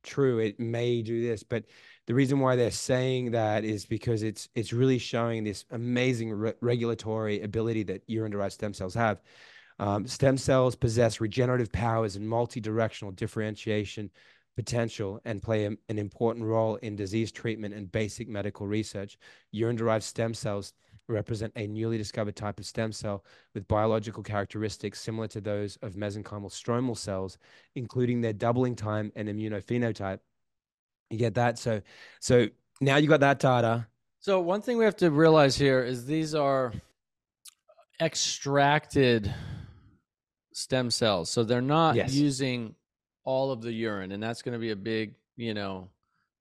[0.05, 0.39] true.
[0.39, 1.65] It may do this, but
[2.07, 6.53] the reason why they're saying that is because it's it's really showing this amazing re
[6.61, 9.21] regulatory ability that urine-derived stem cells have.
[9.79, 14.11] Um, stem cells possess regenerative powers and multi-directional differentiation
[14.57, 19.19] potential and play a, an important role in disease treatment and basic medical research.
[19.51, 20.73] Urine-derived stem cells
[21.09, 25.95] represent a newly discovered type of stem cell with biological characteristics similar to those of
[25.95, 27.39] mesenchymal stromal cells,
[27.75, 30.21] including their doubling time and immunophenotype.
[31.11, 31.59] You get that?
[31.59, 31.83] So,
[32.21, 32.49] so
[32.81, 33.87] now you got that data.
[34.21, 36.73] So one thing we have to realize here is these are
[38.01, 39.33] extracted
[40.55, 41.29] stem cells.
[41.29, 42.15] So they're not Yes.
[42.15, 42.75] using
[43.25, 45.91] all of the urine, and that's going to be a big, you know,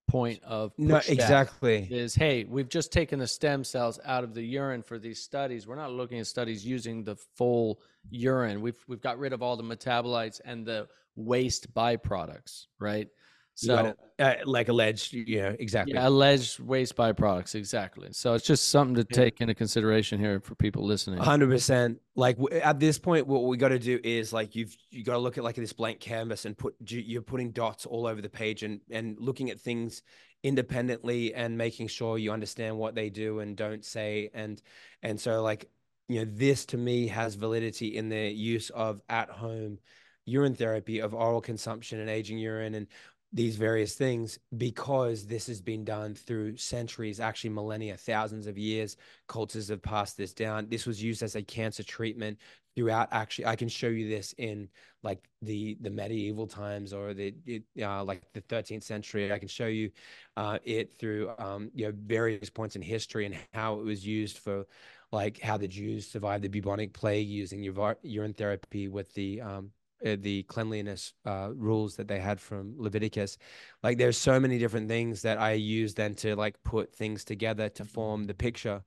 [0.08, 1.88] point of No, exactly.
[1.90, 5.66] Is hey, we've just taken the stem cells out of the urine for these studies.
[5.66, 7.82] We're not looking at studies using the full
[8.12, 8.62] urine.
[8.62, 13.10] We've we've got rid of all the metabolites and the waste byproducts, right?
[13.56, 13.94] So.
[14.20, 15.96] Uh, like alleged, yeah, exactly.
[15.96, 18.10] yeah, alleged waste byproducts, exactly.
[18.12, 19.24] So it's just something to Yeah.
[19.26, 21.18] take into consideration here for people listening.
[21.20, 22.00] hundred percent.
[22.16, 25.20] Like at this point, what we got to do is like you've you got to
[25.20, 28.30] look at like this blank canvas and put you- you're putting dots all over the
[28.30, 30.04] page and and looking at things
[30.44, 34.62] independently and making sure you understand what they do and don't say and
[35.02, 35.70] and so like
[36.08, 39.80] you know this to me has validity in the use of at home
[40.26, 42.88] urine therapy of oral consumption and aging urine and
[43.34, 48.96] these various things because this has been done through centuries actually millennia thousands of years
[49.28, 50.68] cultures have passed this down.
[50.70, 52.38] This was used as a cancer treatment
[52.76, 53.08] throughout.
[53.12, 54.70] Actually, I can show you this in
[55.02, 57.34] like the the medieval times or the
[57.82, 59.32] uh, like the 13th century.
[59.32, 59.92] I can show you
[60.38, 64.38] uh, it through um, you know various points in history and how it was used
[64.38, 64.66] for
[65.12, 67.64] like how the Jews survived the bubonic plague using
[68.04, 69.72] urine therapy with the um,
[70.04, 73.38] the cleanliness uh, rules that they had from Leviticus.
[73.82, 77.70] Like there's so many different things that I use then to like put things together
[77.70, 78.84] to form the picture.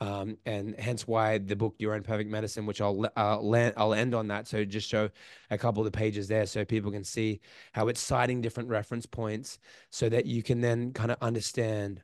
[0.00, 3.94] Um, and hence why the book Your Own Perfect Medicine, which I'll uh, land, I'll
[3.94, 4.48] end on that.
[4.48, 5.08] So just show
[5.50, 7.40] a couple of the pages there, so people can see
[7.72, 9.58] how it's citing different reference points,
[9.90, 12.02] so that you can then kind of understand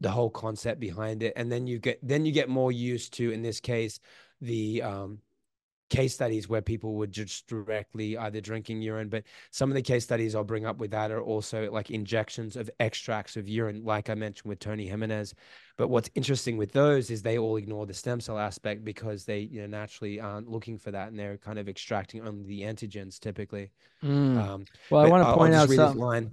[0.00, 3.30] the whole concept behind it, and then you get then you get more used to,
[3.30, 4.00] in this case,
[4.40, 5.20] the um,
[5.92, 10.04] case studies where people were just directly either drinking urine, but some of the case
[10.04, 14.08] studies I'll bring up with that are also like injections of extracts of urine, like
[14.08, 15.34] I mentioned with Tony Jimenez.
[15.76, 19.40] But what's interesting with those is they all ignore the stem cell aspect because they
[19.40, 23.18] you know naturally aren't looking for that and they're kind of extracting only the antigens
[23.18, 23.70] typically.
[24.02, 24.36] Mm.
[24.38, 26.00] Um, Well, I want to point out something.
[26.00, 26.30] line.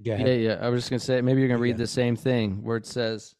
[0.00, 0.58] Yeah, yeah.
[0.62, 1.84] I was just gonna say maybe you're gonna read Yeah.
[1.84, 3.34] the same thing where it says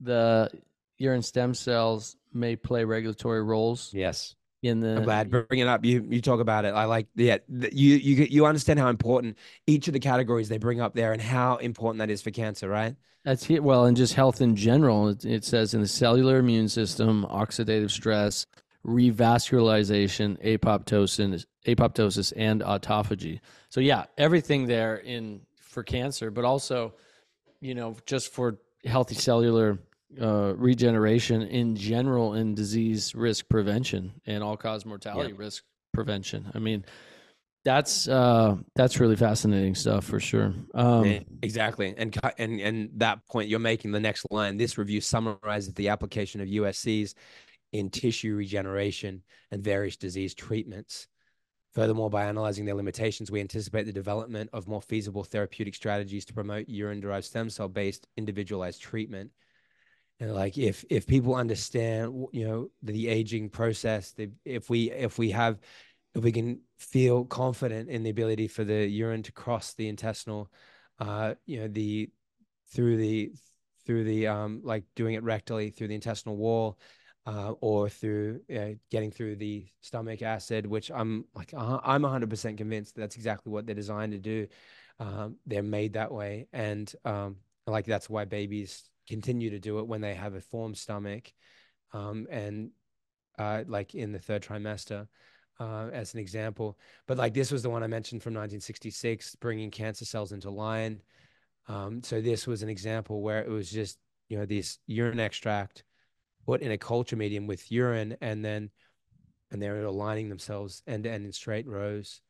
[0.00, 0.50] the
[0.98, 4.34] urine stem cells may play regulatory roles Yes.
[4.68, 5.84] In the I'm glad bring it up.
[5.84, 6.74] You you talk about it.
[6.74, 7.38] I like yeah.
[7.48, 11.20] You you you understand how important each of the categories they bring up there and
[11.20, 12.94] how important that is for cancer, right?
[13.24, 13.62] That's here.
[13.62, 15.08] Well, and just health in general.
[15.08, 18.46] It, it says in the cellular immune system, oxidative stress,
[18.86, 23.40] revascularization, apoptosis, apoptosis, and autophagy.
[23.68, 26.94] So yeah, everything there in for cancer, but also,
[27.60, 29.78] you know, just for healthy cellular
[30.20, 36.50] uh, regeneration in general in disease risk prevention and all cause mortality risk prevention.
[36.54, 36.84] I mean,
[37.64, 40.54] that's uh, that's really fascinating stuff for sure.
[40.74, 41.94] Um, Yeah, exactly.
[41.96, 44.56] And and and that point you're making the next line.
[44.56, 47.14] This review summarizes the application of USCs
[47.72, 51.08] in tissue regeneration and various disease treatments.
[51.74, 56.32] Furthermore, by analyzing their limitations, we anticipate the development of more feasible therapeutic strategies to
[56.32, 59.30] promote urine-derived stem cell-based individualized treatment.
[60.18, 64.14] And like if if people understand, you know, the aging process,
[64.44, 65.58] if we if we have
[66.14, 70.50] if we can feel confident in the ability for the urine to cross the intestinal,
[70.98, 72.10] uh, you know, the
[72.70, 73.32] through the
[73.84, 76.78] through the um like doing it rectally through the intestinal wall,
[77.26, 82.94] uh, or through uh, getting through the stomach acid, which I'm like I'm 100% convinced
[82.94, 84.46] that's exactly what they're designed to do.
[84.98, 87.36] Um, they're made that way, and um,
[87.66, 91.32] like that's why babies continue to do it when they have a formed stomach,
[91.92, 92.70] um, and
[93.38, 95.08] uh, like in the third trimester.
[95.60, 96.78] uh, as an example.
[97.06, 101.02] But like this was the one I mentioned from 1966, bringing cancer cells into line.
[101.68, 105.84] Um, so this was an example where it was just you know this urine extract
[106.46, 108.70] put in a culture medium with urine, and then
[109.50, 112.20] and they're aligning themselves end to end in straight rows.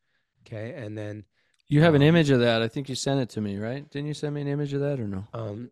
[0.45, 1.25] Okay, and then
[1.69, 2.61] You have an Um, image of that.
[2.61, 3.89] I think you sent it to me, right?
[3.89, 5.27] Didn't you send me an image of that or no?
[5.33, 5.71] um,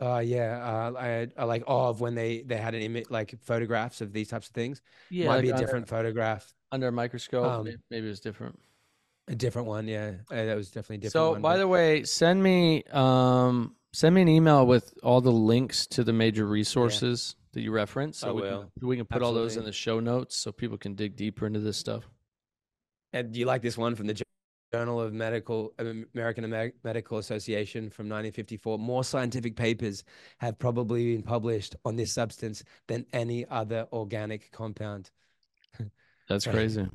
[0.00, 3.34] uh, yeah, uh, I, I like all of when they they had an image like
[3.42, 4.82] photographs of these types of things.
[5.10, 7.46] Yeah, Might like be a under, different photograph, under a microscope.
[7.46, 8.58] Um, maybe it was different.
[9.28, 9.88] a different one.
[9.88, 11.12] Yeah, uh, that was definitely a different.
[11.12, 15.20] So, one, by but- the way, send me um send me an email with all
[15.22, 18.18] the links to the major resources that you reference.
[18.18, 18.70] So I we will.
[18.78, 21.46] Can, we can put all those in the show notes so people can dig deeper
[21.46, 22.04] into this stuff.
[23.14, 24.25] And do you like this one from the Jour-
[24.76, 28.78] Journal of Medical American Amer- Medical Association from 1954?
[28.78, 30.04] More scientific papers
[30.36, 35.10] have probably been published on this substance than any other organic compound.
[36.28, 36.86] That's crazy.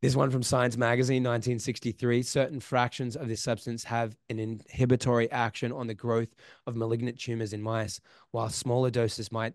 [0.00, 2.22] This one from Science Magazine, 1963.
[2.22, 6.34] Certain fractions of this substance have an inhibitory action on the growth
[6.66, 8.00] of malignant tumors in mice,
[8.30, 9.52] while smaller doses might,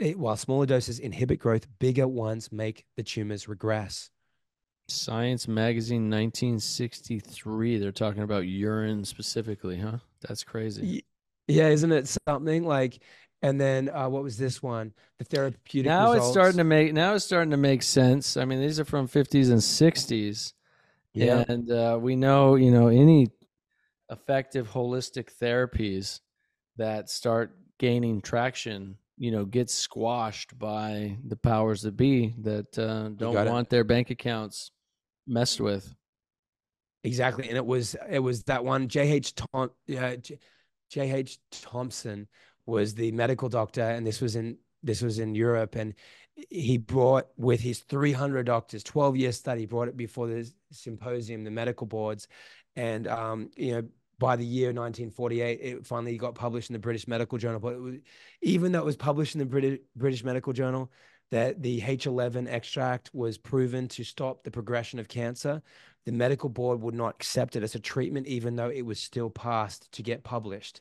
[0.00, 4.10] eh, while smaller doses inhibit growth, bigger ones make the tumors regress.
[4.88, 7.78] Science Magazine 1963.
[7.78, 9.98] They're talking about urine specifically, huh?
[10.26, 11.04] That's crazy.
[11.48, 13.00] Yeah, isn't it something like?
[13.42, 14.94] And then uh, what was this one?
[15.18, 15.86] The therapeutic.
[15.86, 18.36] now it's starting to make now it's starting to make sense.
[18.36, 20.54] I mean, these are from 50s and 60s.
[21.12, 23.28] Yeah, And uh, we know, you know, any
[24.10, 26.20] effective holistic therapies
[26.76, 33.10] that start gaining traction, you know, get squashed by the powers that be that uh,
[33.10, 33.50] don't got it.
[33.50, 34.72] want their bank accounts
[35.26, 35.94] messed with.
[37.02, 37.48] exactly.
[37.48, 38.88] And it was it was that one.
[38.88, 39.70] J H Tom.
[39.86, 40.16] Yeah,
[40.90, 42.28] J H Thompson
[42.66, 45.94] was the medical doctor, and this was in this was in Europe, and
[46.50, 51.50] he brought with his 300 doctors, 12 year study, brought it before the symposium, the
[51.50, 52.28] medical boards,
[52.76, 53.88] and um, you know.
[54.16, 57.58] By the year 1948, it finally got published in the British Medical Journal.
[57.58, 57.94] But it was,
[58.42, 60.90] even though it was published in the British British Medical Journal,
[61.30, 65.62] that the H11 extract was proven to stop the progression of cancer,
[66.04, 69.30] the medical board would not accept it as a treatment, even though it was still
[69.30, 70.80] passed to get published.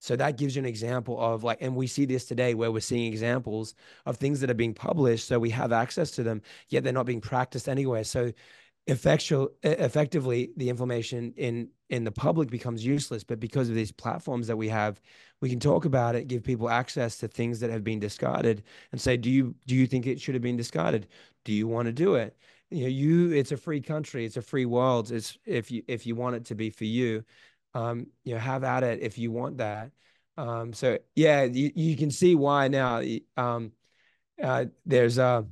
[0.00, 2.80] So that gives you an example of like, and we see this today where we're
[2.80, 3.74] seeing examples
[4.06, 5.26] of things that are being published.
[5.26, 8.04] So we have access to them, yet they're not being practiced anywhere.
[8.04, 8.32] So
[8.88, 13.22] effectual, effectively, the information in in the public becomes useless.
[13.22, 15.00] But because of these platforms that we have,
[15.40, 19.00] we can talk about it, give people access to things that have been discarded, and
[19.00, 21.06] say, do you do you think it should have been discarded?
[21.44, 22.36] Do you want to do it?
[22.70, 25.12] You know, you it's a free country, it's a free world.
[25.12, 27.24] It's if you if you want it to be for you,
[27.74, 29.92] um, you know, have at it if you want that.
[30.36, 33.02] Um, so yeah, you, you can see why now.
[33.36, 33.72] Um,
[34.42, 35.42] uh, there's uh,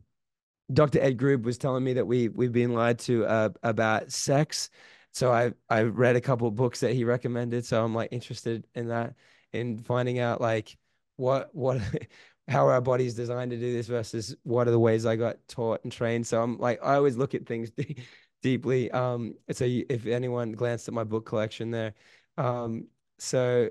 [0.72, 1.00] Dr.
[1.00, 4.70] Ed Group was telling me that we we've been lied to uh, about sex.
[5.12, 7.64] So I I read a couple of books that he recommended.
[7.64, 9.14] So I'm like interested in that,
[9.52, 10.76] in finding out like
[11.16, 11.80] what what
[12.48, 15.82] how our bodies designed to do this versus what are the ways I got taught
[15.84, 16.26] and trained.
[16.26, 17.96] So I'm like I always look at things de-
[18.42, 18.90] deeply.
[18.90, 21.94] Um, so if anyone glanced at my book collection there,
[22.38, 22.86] um,
[23.18, 23.70] so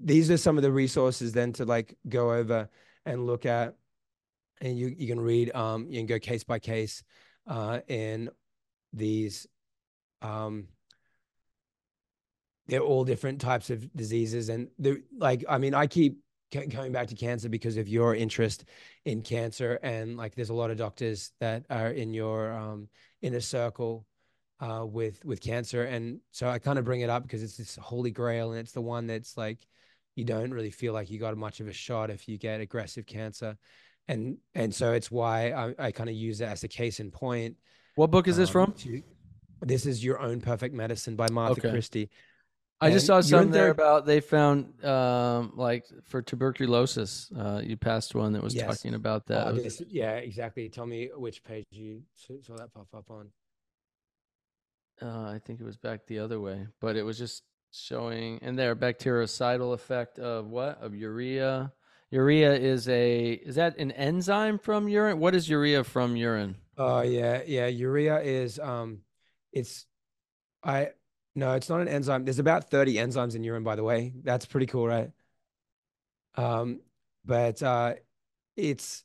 [0.00, 2.68] these are some of the resources then to like go over
[3.06, 3.76] and look at
[4.60, 7.02] and you you can read um you can go case by case
[7.46, 8.30] uh in
[8.92, 9.46] these
[10.22, 10.68] um
[12.66, 16.18] they're all different types of diseases and they're like i mean i keep
[16.70, 18.64] coming back to cancer because of your interest
[19.04, 22.88] in cancer and like there's a lot of doctors that are in your um
[23.20, 24.06] inner circle
[24.60, 27.76] uh with with cancer and so i kind of bring it up because it's this
[27.76, 29.58] holy grail and it's the one that's like
[30.16, 33.06] you don't really feel like you got much of a shot if you get aggressive
[33.06, 33.56] cancer
[34.08, 37.10] and and so it's why I, I kind of use it as a case in
[37.10, 37.56] point.
[37.94, 38.72] What book is this um, from?
[38.72, 39.02] to-
[39.60, 41.70] this is Your Own Perfect Medicine by Martha Okay.
[41.70, 42.10] Christy.
[42.80, 47.30] I just saw something there about they found um like for tuberculosis.
[47.36, 48.66] Uh, you passed one that was Yes.
[48.66, 49.52] talking about that.
[49.52, 50.68] Was- this- yeah, exactly.
[50.68, 53.30] Tell me which page you saw that pop up on.
[55.02, 58.58] uh, I think it was back the other way, but it was just showing and
[58.58, 61.72] there bactericidal effect of what of urea.
[62.10, 65.18] Urea is a is that an enzyme from urine?
[65.18, 66.56] What is urea from urine?
[66.76, 67.66] Oh yeah, yeah.
[67.66, 69.00] Urea is um,
[69.52, 69.86] it's
[70.62, 70.90] I
[71.34, 72.24] no, it's not an enzyme.
[72.24, 74.14] There's about 30 enzymes in urine, by the way.
[74.24, 75.10] That's pretty cool, right?
[76.34, 76.80] Um,
[77.24, 77.94] but uh,
[78.56, 79.04] it's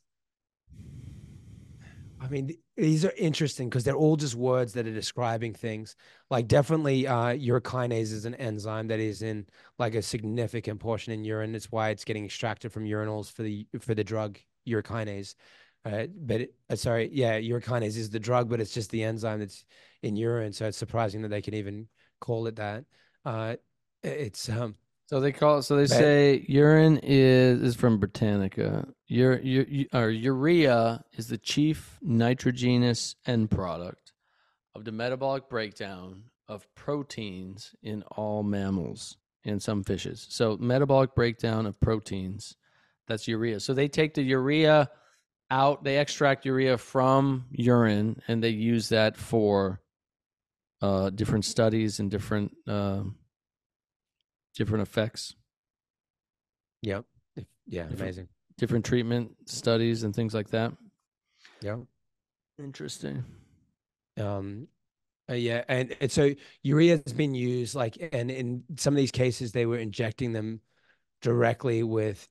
[2.20, 5.94] I mean, these are interesting because they're all just words that are describing things.
[6.30, 9.46] Like definitely, uh, urokinase is an enzyme that is in
[9.78, 11.54] like a significant portion in urine.
[11.54, 15.34] It's why it's getting extracted from urinals for the for the drug urokinase.
[15.84, 19.40] Right, but it, uh, sorry, yeah, urokinase is the drug, but it's just the enzyme
[19.40, 19.64] that's
[20.02, 20.52] in urine.
[20.52, 21.88] So it's surprising that they can even
[22.20, 22.84] call it that.
[23.24, 23.56] Uh,
[24.02, 24.76] it's um,
[25.06, 25.62] So they call it.
[25.64, 28.88] So they say urine is is from Britannica.
[29.12, 34.12] Ur, ur, or urea is the chief nitrogenous end product
[34.74, 40.26] of the metabolic breakdown of proteins in all mammals and some fishes.
[40.30, 42.56] So metabolic breakdown of proteins,
[43.06, 43.60] that's urea.
[43.60, 44.90] So they take the urea
[45.50, 45.84] out.
[45.84, 49.80] They extract urea from urine and they use that for
[50.80, 52.56] uh, different studies and different.
[52.66, 53.02] Uh,
[54.54, 55.34] different effects,
[56.82, 57.04] yep,
[57.36, 58.28] If- yeah, Different- amazing.
[58.58, 60.72] different treatment studies, and things like that.
[61.60, 61.78] Yeah.
[62.58, 63.24] Interesting.
[64.16, 64.68] Um,
[65.28, 69.10] uh, yeah, and, and so urea has been used like, and in some of these
[69.10, 70.60] cases, they were injecting them
[71.20, 72.28] directly with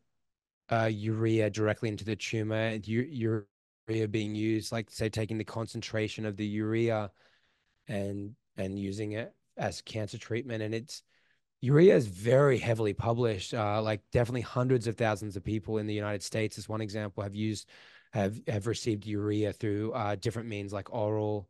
[0.72, 2.56] uh, urea directly into the tumor.
[2.56, 3.46] and u-
[3.90, 7.12] Urea being used, like say, taking the concentration of the urea
[7.90, 11.04] and and using it as cancer treatment, and it's
[11.64, 13.54] urea is very heavily published.
[13.54, 17.24] Uh, like definitely hundreds of thousands of people in the United States, as one example,
[17.24, 17.70] have used
[18.12, 21.50] have have received urea through uh, different means like oral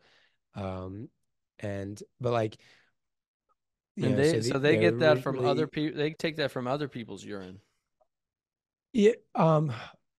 [0.55, 1.09] um
[1.59, 2.55] and but like
[3.97, 5.97] and know, they the- so they they're get that really- from other people.
[5.97, 7.59] They take that from other people's urine.
[8.93, 9.73] yeah um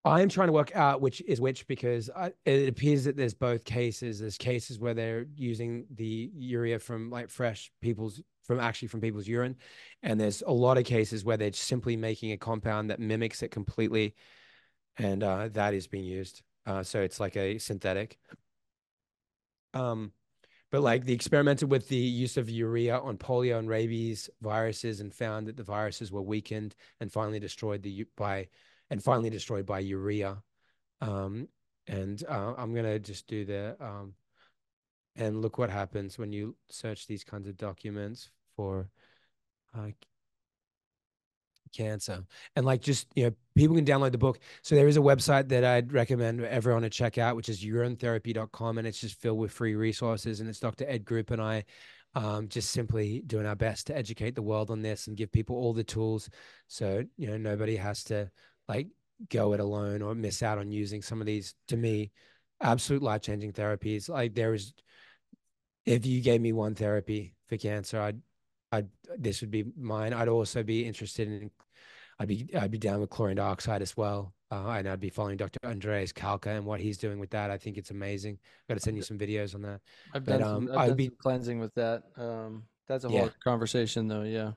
[0.04, 3.64] i'm trying to work out which is which because I, it appears that there's both
[3.64, 4.20] cases.
[4.20, 9.26] There's cases where they're using the urea from like fresh people's from actually from people's
[9.26, 9.56] urine.
[10.02, 13.50] And there's a lot of cases where they're simply making a compound that mimics it
[13.50, 14.14] completely
[14.98, 16.42] and uh that is being used.
[16.66, 18.18] Uh so it's like a synthetic.
[19.72, 20.12] Um
[20.70, 25.14] but like they experimented with the use of urea on polio and rabies viruses and
[25.14, 28.48] found that the viruses were weakened and finally destroyed the by
[28.90, 30.42] and finally destroyed by urea.
[31.00, 31.48] Um
[31.86, 34.14] and uh, i'm gonna just do the um
[35.16, 38.88] and look what happens when you search these kinds of documents for
[39.76, 39.88] uh,
[41.74, 42.24] cancer.
[42.56, 44.38] And like just you know people can download the book.
[44.62, 48.78] So there is a website that i'd recommend everyone to check out which is urinetherapy.com
[48.78, 50.40] and it's just filled with free resources.
[50.40, 51.64] And it's dr ed group and i
[52.16, 55.56] um, just simply doing our best to educate the world on this and give people
[55.56, 56.30] all the tools.
[56.68, 58.30] So you know nobody has to
[58.68, 58.88] like
[59.30, 62.10] go it alone or miss out on using some of these to me
[62.60, 64.72] absolute life-changing therapies like there is
[65.86, 68.20] if you gave me one therapy for cancer i'd
[68.72, 70.12] I'd this would be mine.
[70.12, 71.48] I'd also be interested in
[72.18, 74.34] I'd be I'd be down with chlorine dioxide as well.
[74.50, 75.58] Uh, and I'd be following Dr.
[75.64, 77.52] Andreas Kalcker and what he's doing with that.
[77.52, 78.36] I think it's amazing.
[78.42, 79.80] I've got to send you some videos on that.
[80.12, 82.02] I've But, done, some, um, I've I'd done be- some cleansing with that.
[82.16, 83.20] Um, that's a Yeah.
[83.20, 84.22] whole conversation, though.
[84.22, 84.52] Yeah.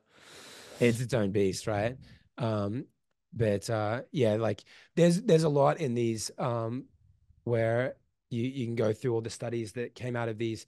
[0.79, 1.95] It's its own beast, right?
[2.39, 2.85] Um,
[3.37, 4.63] but uh, yeah, like
[4.95, 6.85] there's there's a lot in these um,
[7.43, 7.95] where
[8.29, 10.65] you you can go through all the studies that came out of these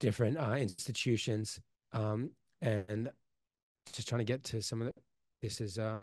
[0.00, 1.60] different uh, institutions
[1.92, 2.30] um,
[2.62, 3.10] and
[3.92, 4.94] just trying to get to some of the
[5.42, 6.00] this is uh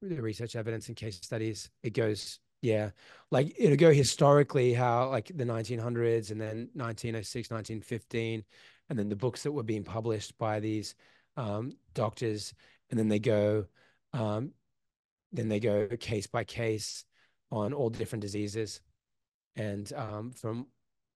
[0.00, 2.90] the research evidence and case studies it goes yeah
[3.30, 8.44] like it'll go historically how like the 1900s and then 1906 1915
[8.90, 10.94] and then the books that were being published by these
[11.36, 12.54] um, doctors
[12.90, 13.64] and then they go
[14.12, 14.52] um,
[15.34, 17.04] then they go case by case
[17.50, 18.80] on all different diseases.
[19.56, 20.66] And um, from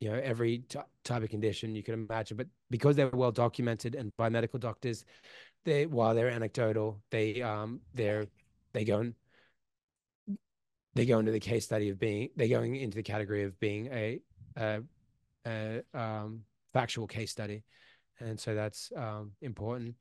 [0.01, 2.37] you know every t- type of condition you can imagine.
[2.37, 5.05] But because they're well documented and by medical doctors
[5.65, 8.27] they while they're anecdotal they um they're
[8.73, 9.15] they go in,
[10.95, 13.89] they go into the case study of being they're going into the category of being
[13.93, 14.21] a
[14.57, 14.81] a,
[15.47, 17.65] a um factual case study.
[18.21, 19.97] And so that's um important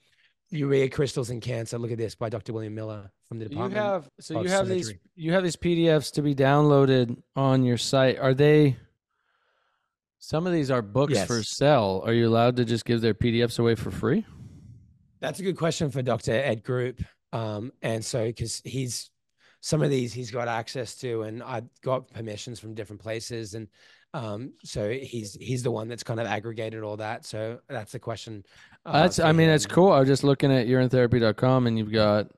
[0.49, 3.75] urea crystals in cancer look at this by dr william miller from the department.
[3.75, 7.77] You have so you have these you have these PDFs to be downloaded on your
[7.77, 8.17] site.
[8.17, 8.77] Are they?
[10.19, 12.01] Some of these are books for sale.
[12.05, 14.25] Are you allowed to just give their PDFs away for free?
[15.19, 16.31] That's a good question for Dr.
[16.31, 17.03] Ed Group.
[17.33, 19.09] Um, and so, because he's
[19.61, 23.67] some of these he's got access to, and I got permissions from different places, and
[24.13, 27.25] um, so he's he's the one that's kind of aggregated all that.
[27.25, 28.45] So that's the question.
[28.85, 29.19] uh, That's.
[29.19, 29.71] I mean, it's him.
[29.71, 29.91] cool.
[29.91, 32.31] I was just looking at urinetherapy.com, and you've got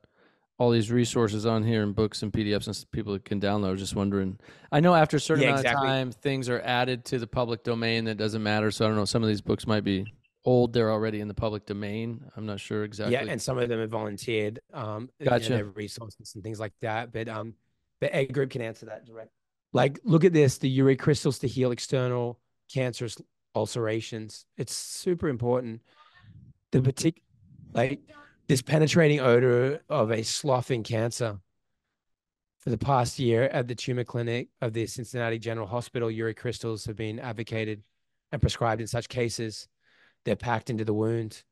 [0.57, 3.67] all these resources on here and books and PDFs and people can download.
[3.67, 4.37] I was just wondering.
[4.73, 5.87] I know after a certain Yeah, amount exactly.
[5.87, 8.69] of time, things are added to the public domain that doesn't matter.
[8.71, 9.05] So I don't know.
[9.05, 10.05] Some of these books might be
[10.43, 10.73] old.
[10.73, 12.25] They're already in the public domain.
[12.35, 13.13] I'm not sure exactly.
[13.13, 14.59] Yeah, and some of them are volunteered.
[14.73, 15.63] Um, you know, Gotcha.
[15.75, 17.13] resources and things like that.
[17.13, 17.53] But um,
[18.01, 19.31] but Ed Group can answer that direct.
[19.73, 22.39] Like, look at this: the urea crystals to heal external
[22.73, 23.17] cancerous
[23.55, 24.45] ulcerations.
[24.57, 25.81] It's super important.
[26.71, 27.15] The partic,
[27.73, 27.99] like
[28.47, 31.39] this penetrating odor of a sloughing cancer.
[32.59, 36.85] for the past year at the tumor clinic of the Cincinnati General Hospital, urea crystals
[36.85, 37.81] have been advocated
[38.31, 39.67] and prescribed in such cases.
[40.25, 41.43] They're packed into the wound.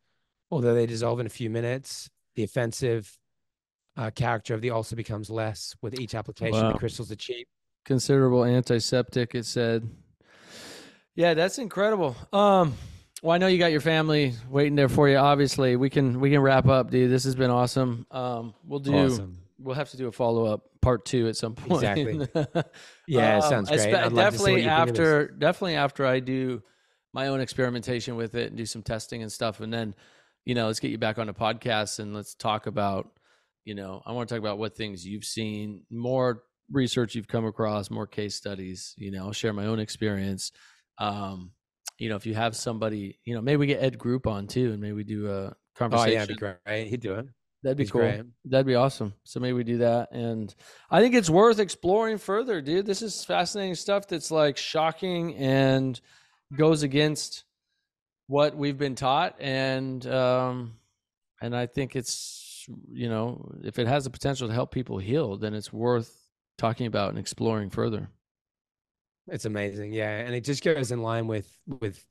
[0.52, 3.18] Although they dissolve in a few minutes, the offensive
[3.96, 6.62] uh, character of the ulcer becomes less with each application.
[6.62, 6.74] Wow.
[6.74, 7.48] The crystals are cheap.
[7.88, 9.90] Considerable antiseptic, it said.
[11.16, 12.16] Yeah, that's incredible.
[12.34, 12.76] Um,
[13.24, 15.16] well, I know you got your family waiting there for you.
[15.16, 17.10] Obviously, we can we can wrap up, dude.
[17.10, 18.06] This has been awesome.
[18.12, 18.94] Um, we'll do.
[18.94, 19.38] Awesome.
[19.58, 21.82] We'll have to do a follow up part two at some point.
[21.84, 22.28] Exactly.
[23.08, 23.80] Yeah, it Um, sounds great.
[23.80, 25.00] espe- I'd love to see what definitely you think of this.
[25.00, 26.62] after definitely after I do
[27.14, 29.96] my own experimentation with it and do some testing and stuff, and then
[30.46, 33.10] you know let's get you back on the podcast and let's talk about
[33.64, 37.46] you know I want to talk about what things you've seen, more research you've come
[37.46, 38.94] across, more case studies.
[38.98, 40.52] You know, I'll share my own experience.
[40.98, 41.52] Um,
[41.98, 44.72] you know, if you have somebody, you know, maybe we get Ed Group on too,
[44.72, 46.10] and maybe we do a conversation.
[46.10, 46.88] Oh yeah, that'd be great.
[46.88, 47.28] He'd do it.
[47.64, 48.02] That'd be He's cool.
[48.02, 48.22] great.
[48.46, 49.14] That'd be awesome.
[49.24, 50.12] So maybe we do that.
[50.12, 50.54] And
[50.92, 52.86] I think it's worth exploring further, dude.
[52.86, 56.00] This is fascinating stuff that's like shocking and
[56.56, 57.44] goes against
[58.28, 59.36] what we've been taught.
[59.40, 60.76] And um
[61.42, 65.38] and I think it's you know, if it has the potential to help people heal,
[65.38, 66.17] then it's worth
[66.58, 68.10] talking about and exploring further.
[69.28, 72.04] It's amazing, yeah, and it just goes in line with with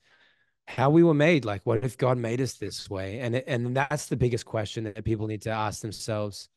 [0.66, 1.44] how we were made.
[1.44, 3.20] Like, what if God made us this way?
[3.20, 6.48] And and that's the biggest question that people need to ask themselves.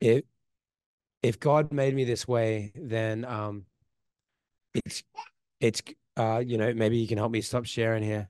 [0.00, 0.24] If
[1.22, 3.64] if God made me this way, then um,
[4.74, 5.02] it's
[5.60, 5.82] it's
[6.16, 8.28] uh, you know, maybe you can help me stop sharing here.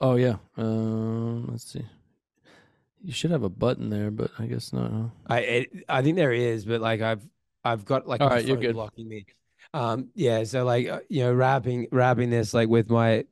[0.00, 0.36] Oh yeah.
[0.56, 1.84] Um let's see.
[3.02, 4.90] You should have a button there, but I guess not.
[4.90, 5.08] Huh?
[5.26, 7.26] I it, I think there is, but like I've
[7.66, 8.74] I've got like All right, you're good.
[8.74, 9.26] blocking me.
[9.74, 13.24] Um, yeah, so like uh, you know, wrapping wrapping this like with my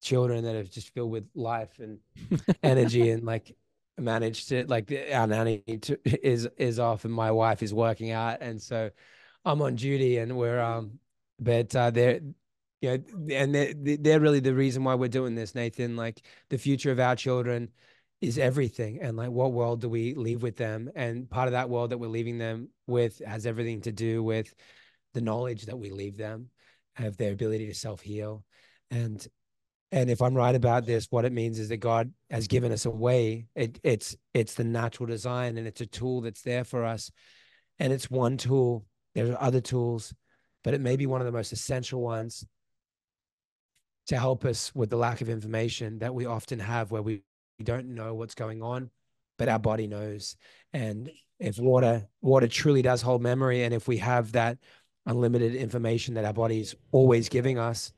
[0.00, 1.98] children that have just filled with life and
[2.62, 3.54] energy and like
[3.98, 8.38] managed to like our nanny to, is is off and my wife is working out
[8.40, 8.90] and so
[9.44, 10.98] I'm on duty and we're um
[11.38, 12.20] but uh they're
[12.80, 16.56] you know and they're, they're really the reason why we're doing this Nathan like the
[16.56, 17.68] future of our children
[18.20, 21.70] is everything and like what world do we leave with them and part of that
[21.70, 24.52] world that we're leaving them with has everything to do with
[25.14, 26.48] the knowledge that we leave them
[26.98, 28.44] of their ability to self-heal
[28.90, 29.26] and
[29.92, 32.86] and if I'm right about this, what it means is that God has given us
[32.86, 33.46] a way.
[33.56, 37.10] It, it's it's the natural design, and it's a tool that's there for us.
[37.78, 38.84] And it's one tool.
[39.14, 40.14] There are other tools,
[40.62, 42.44] but it may be one of the most essential ones
[44.06, 47.22] to help us with the lack of information that we often have, where we,
[47.60, 48.90] we don't know what's going on,
[49.38, 50.34] but our body knows.
[50.72, 54.56] And if water water truly does hold memory, and if we have that
[55.06, 57.92] unlimited information that our body's always giving us,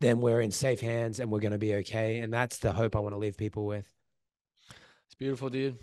[0.00, 2.18] then we're in safe hands and we're going to be okay.
[2.18, 3.86] And that's the hope I want to leave people with.
[5.06, 5.78] It's beautiful, dude.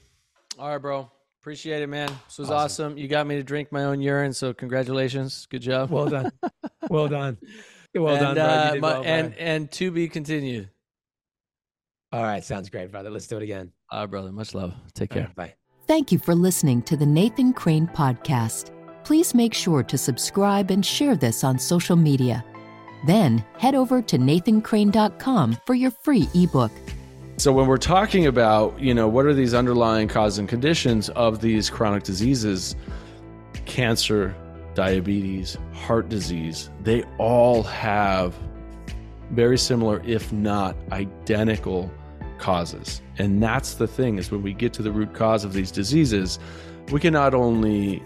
[0.60, 1.10] All right, bro.
[1.42, 2.10] Appreciate it, man.
[2.28, 2.88] This was Awesome.
[2.88, 2.98] awesome.
[2.98, 5.48] You got me to drink my own urine, so congratulations.
[5.50, 5.90] Good job.
[5.92, 6.32] Well done.
[6.90, 7.38] well done.
[7.96, 8.40] Well and, done.
[8.40, 9.04] Uh, well, bro.
[9.04, 10.68] and and to be continued.
[12.14, 12.44] All right.
[12.44, 13.10] Sounds great, brother.
[13.10, 13.72] Let's do it again.
[13.90, 14.32] All right, brother.
[14.32, 14.76] Much love.
[14.94, 15.24] Take care.
[15.24, 15.54] right, bye.
[15.88, 18.70] Thank you for listening to the Nathan Crane Podcast.
[19.04, 22.46] Please make sure to subscribe and share this on social media.
[23.08, 26.72] Then head over to nathancrane.com for your free ebook.
[27.38, 31.42] So when we're talking about, you know, what are these underlying causes and conditions of
[31.42, 32.76] these chronic diseases,
[33.66, 34.36] cancer,
[34.76, 38.36] diabetes, heart disease, they all have
[39.32, 41.92] very similar if not identical
[42.44, 43.02] causes.
[43.18, 46.40] And that's the thing is when we get to the root cause of these diseases,
[46.92, 48.04] we can not only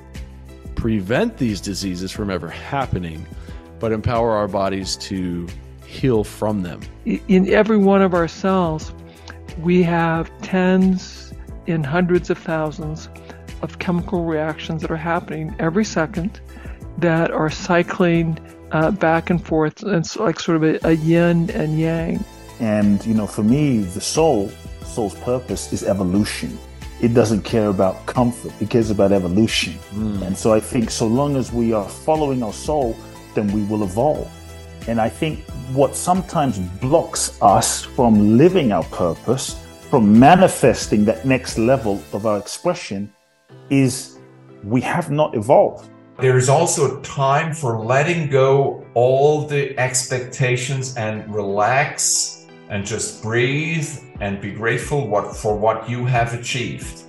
[0.75, 3.25] prevent these diseases from ever happening,
[3.80, 5.48] but empower our bodies to
[5.88, 6.82] heal from them.
[7.06, 8.93] in every one of our cells,
[9.59, 11.33] we have tens
[11.66, 13.09] and hundreds of thousands
[13.64, 16.40] of chemical reactions that are happening every second
[16.99, 18.38] that are cycling
[18.72, 19.82] uh, back and forth.
[19.83, 22.24] It's like sort of a, a yin and yang.
[22.60, 24.52] And you know, for me, the soul,
[24.84, 26.58] soul's purpose is evolution.
[27.02, 29.74] It doesn't care about comfort; it cares about evolution.
[29.74, 30.24] Hmm.
[30.24, 32.98] And so, I think so long as we are following our soul,
[33.36, 34.32] then we will evolve.
[34.88, 41.58] And I think what sometimes blocks us from living our purpose, from manifesting that next
[41.58, 43.14] level of our expression,
[43.69, 44.18] is
[44.64, 45.90] we have not evolved.
[46.19, 52.36] There is also a time for letting go all the expectations and relax
[52.69, 53.89] and just breathe
[54.19, 57.03] and be grateful what, for what you have achieved.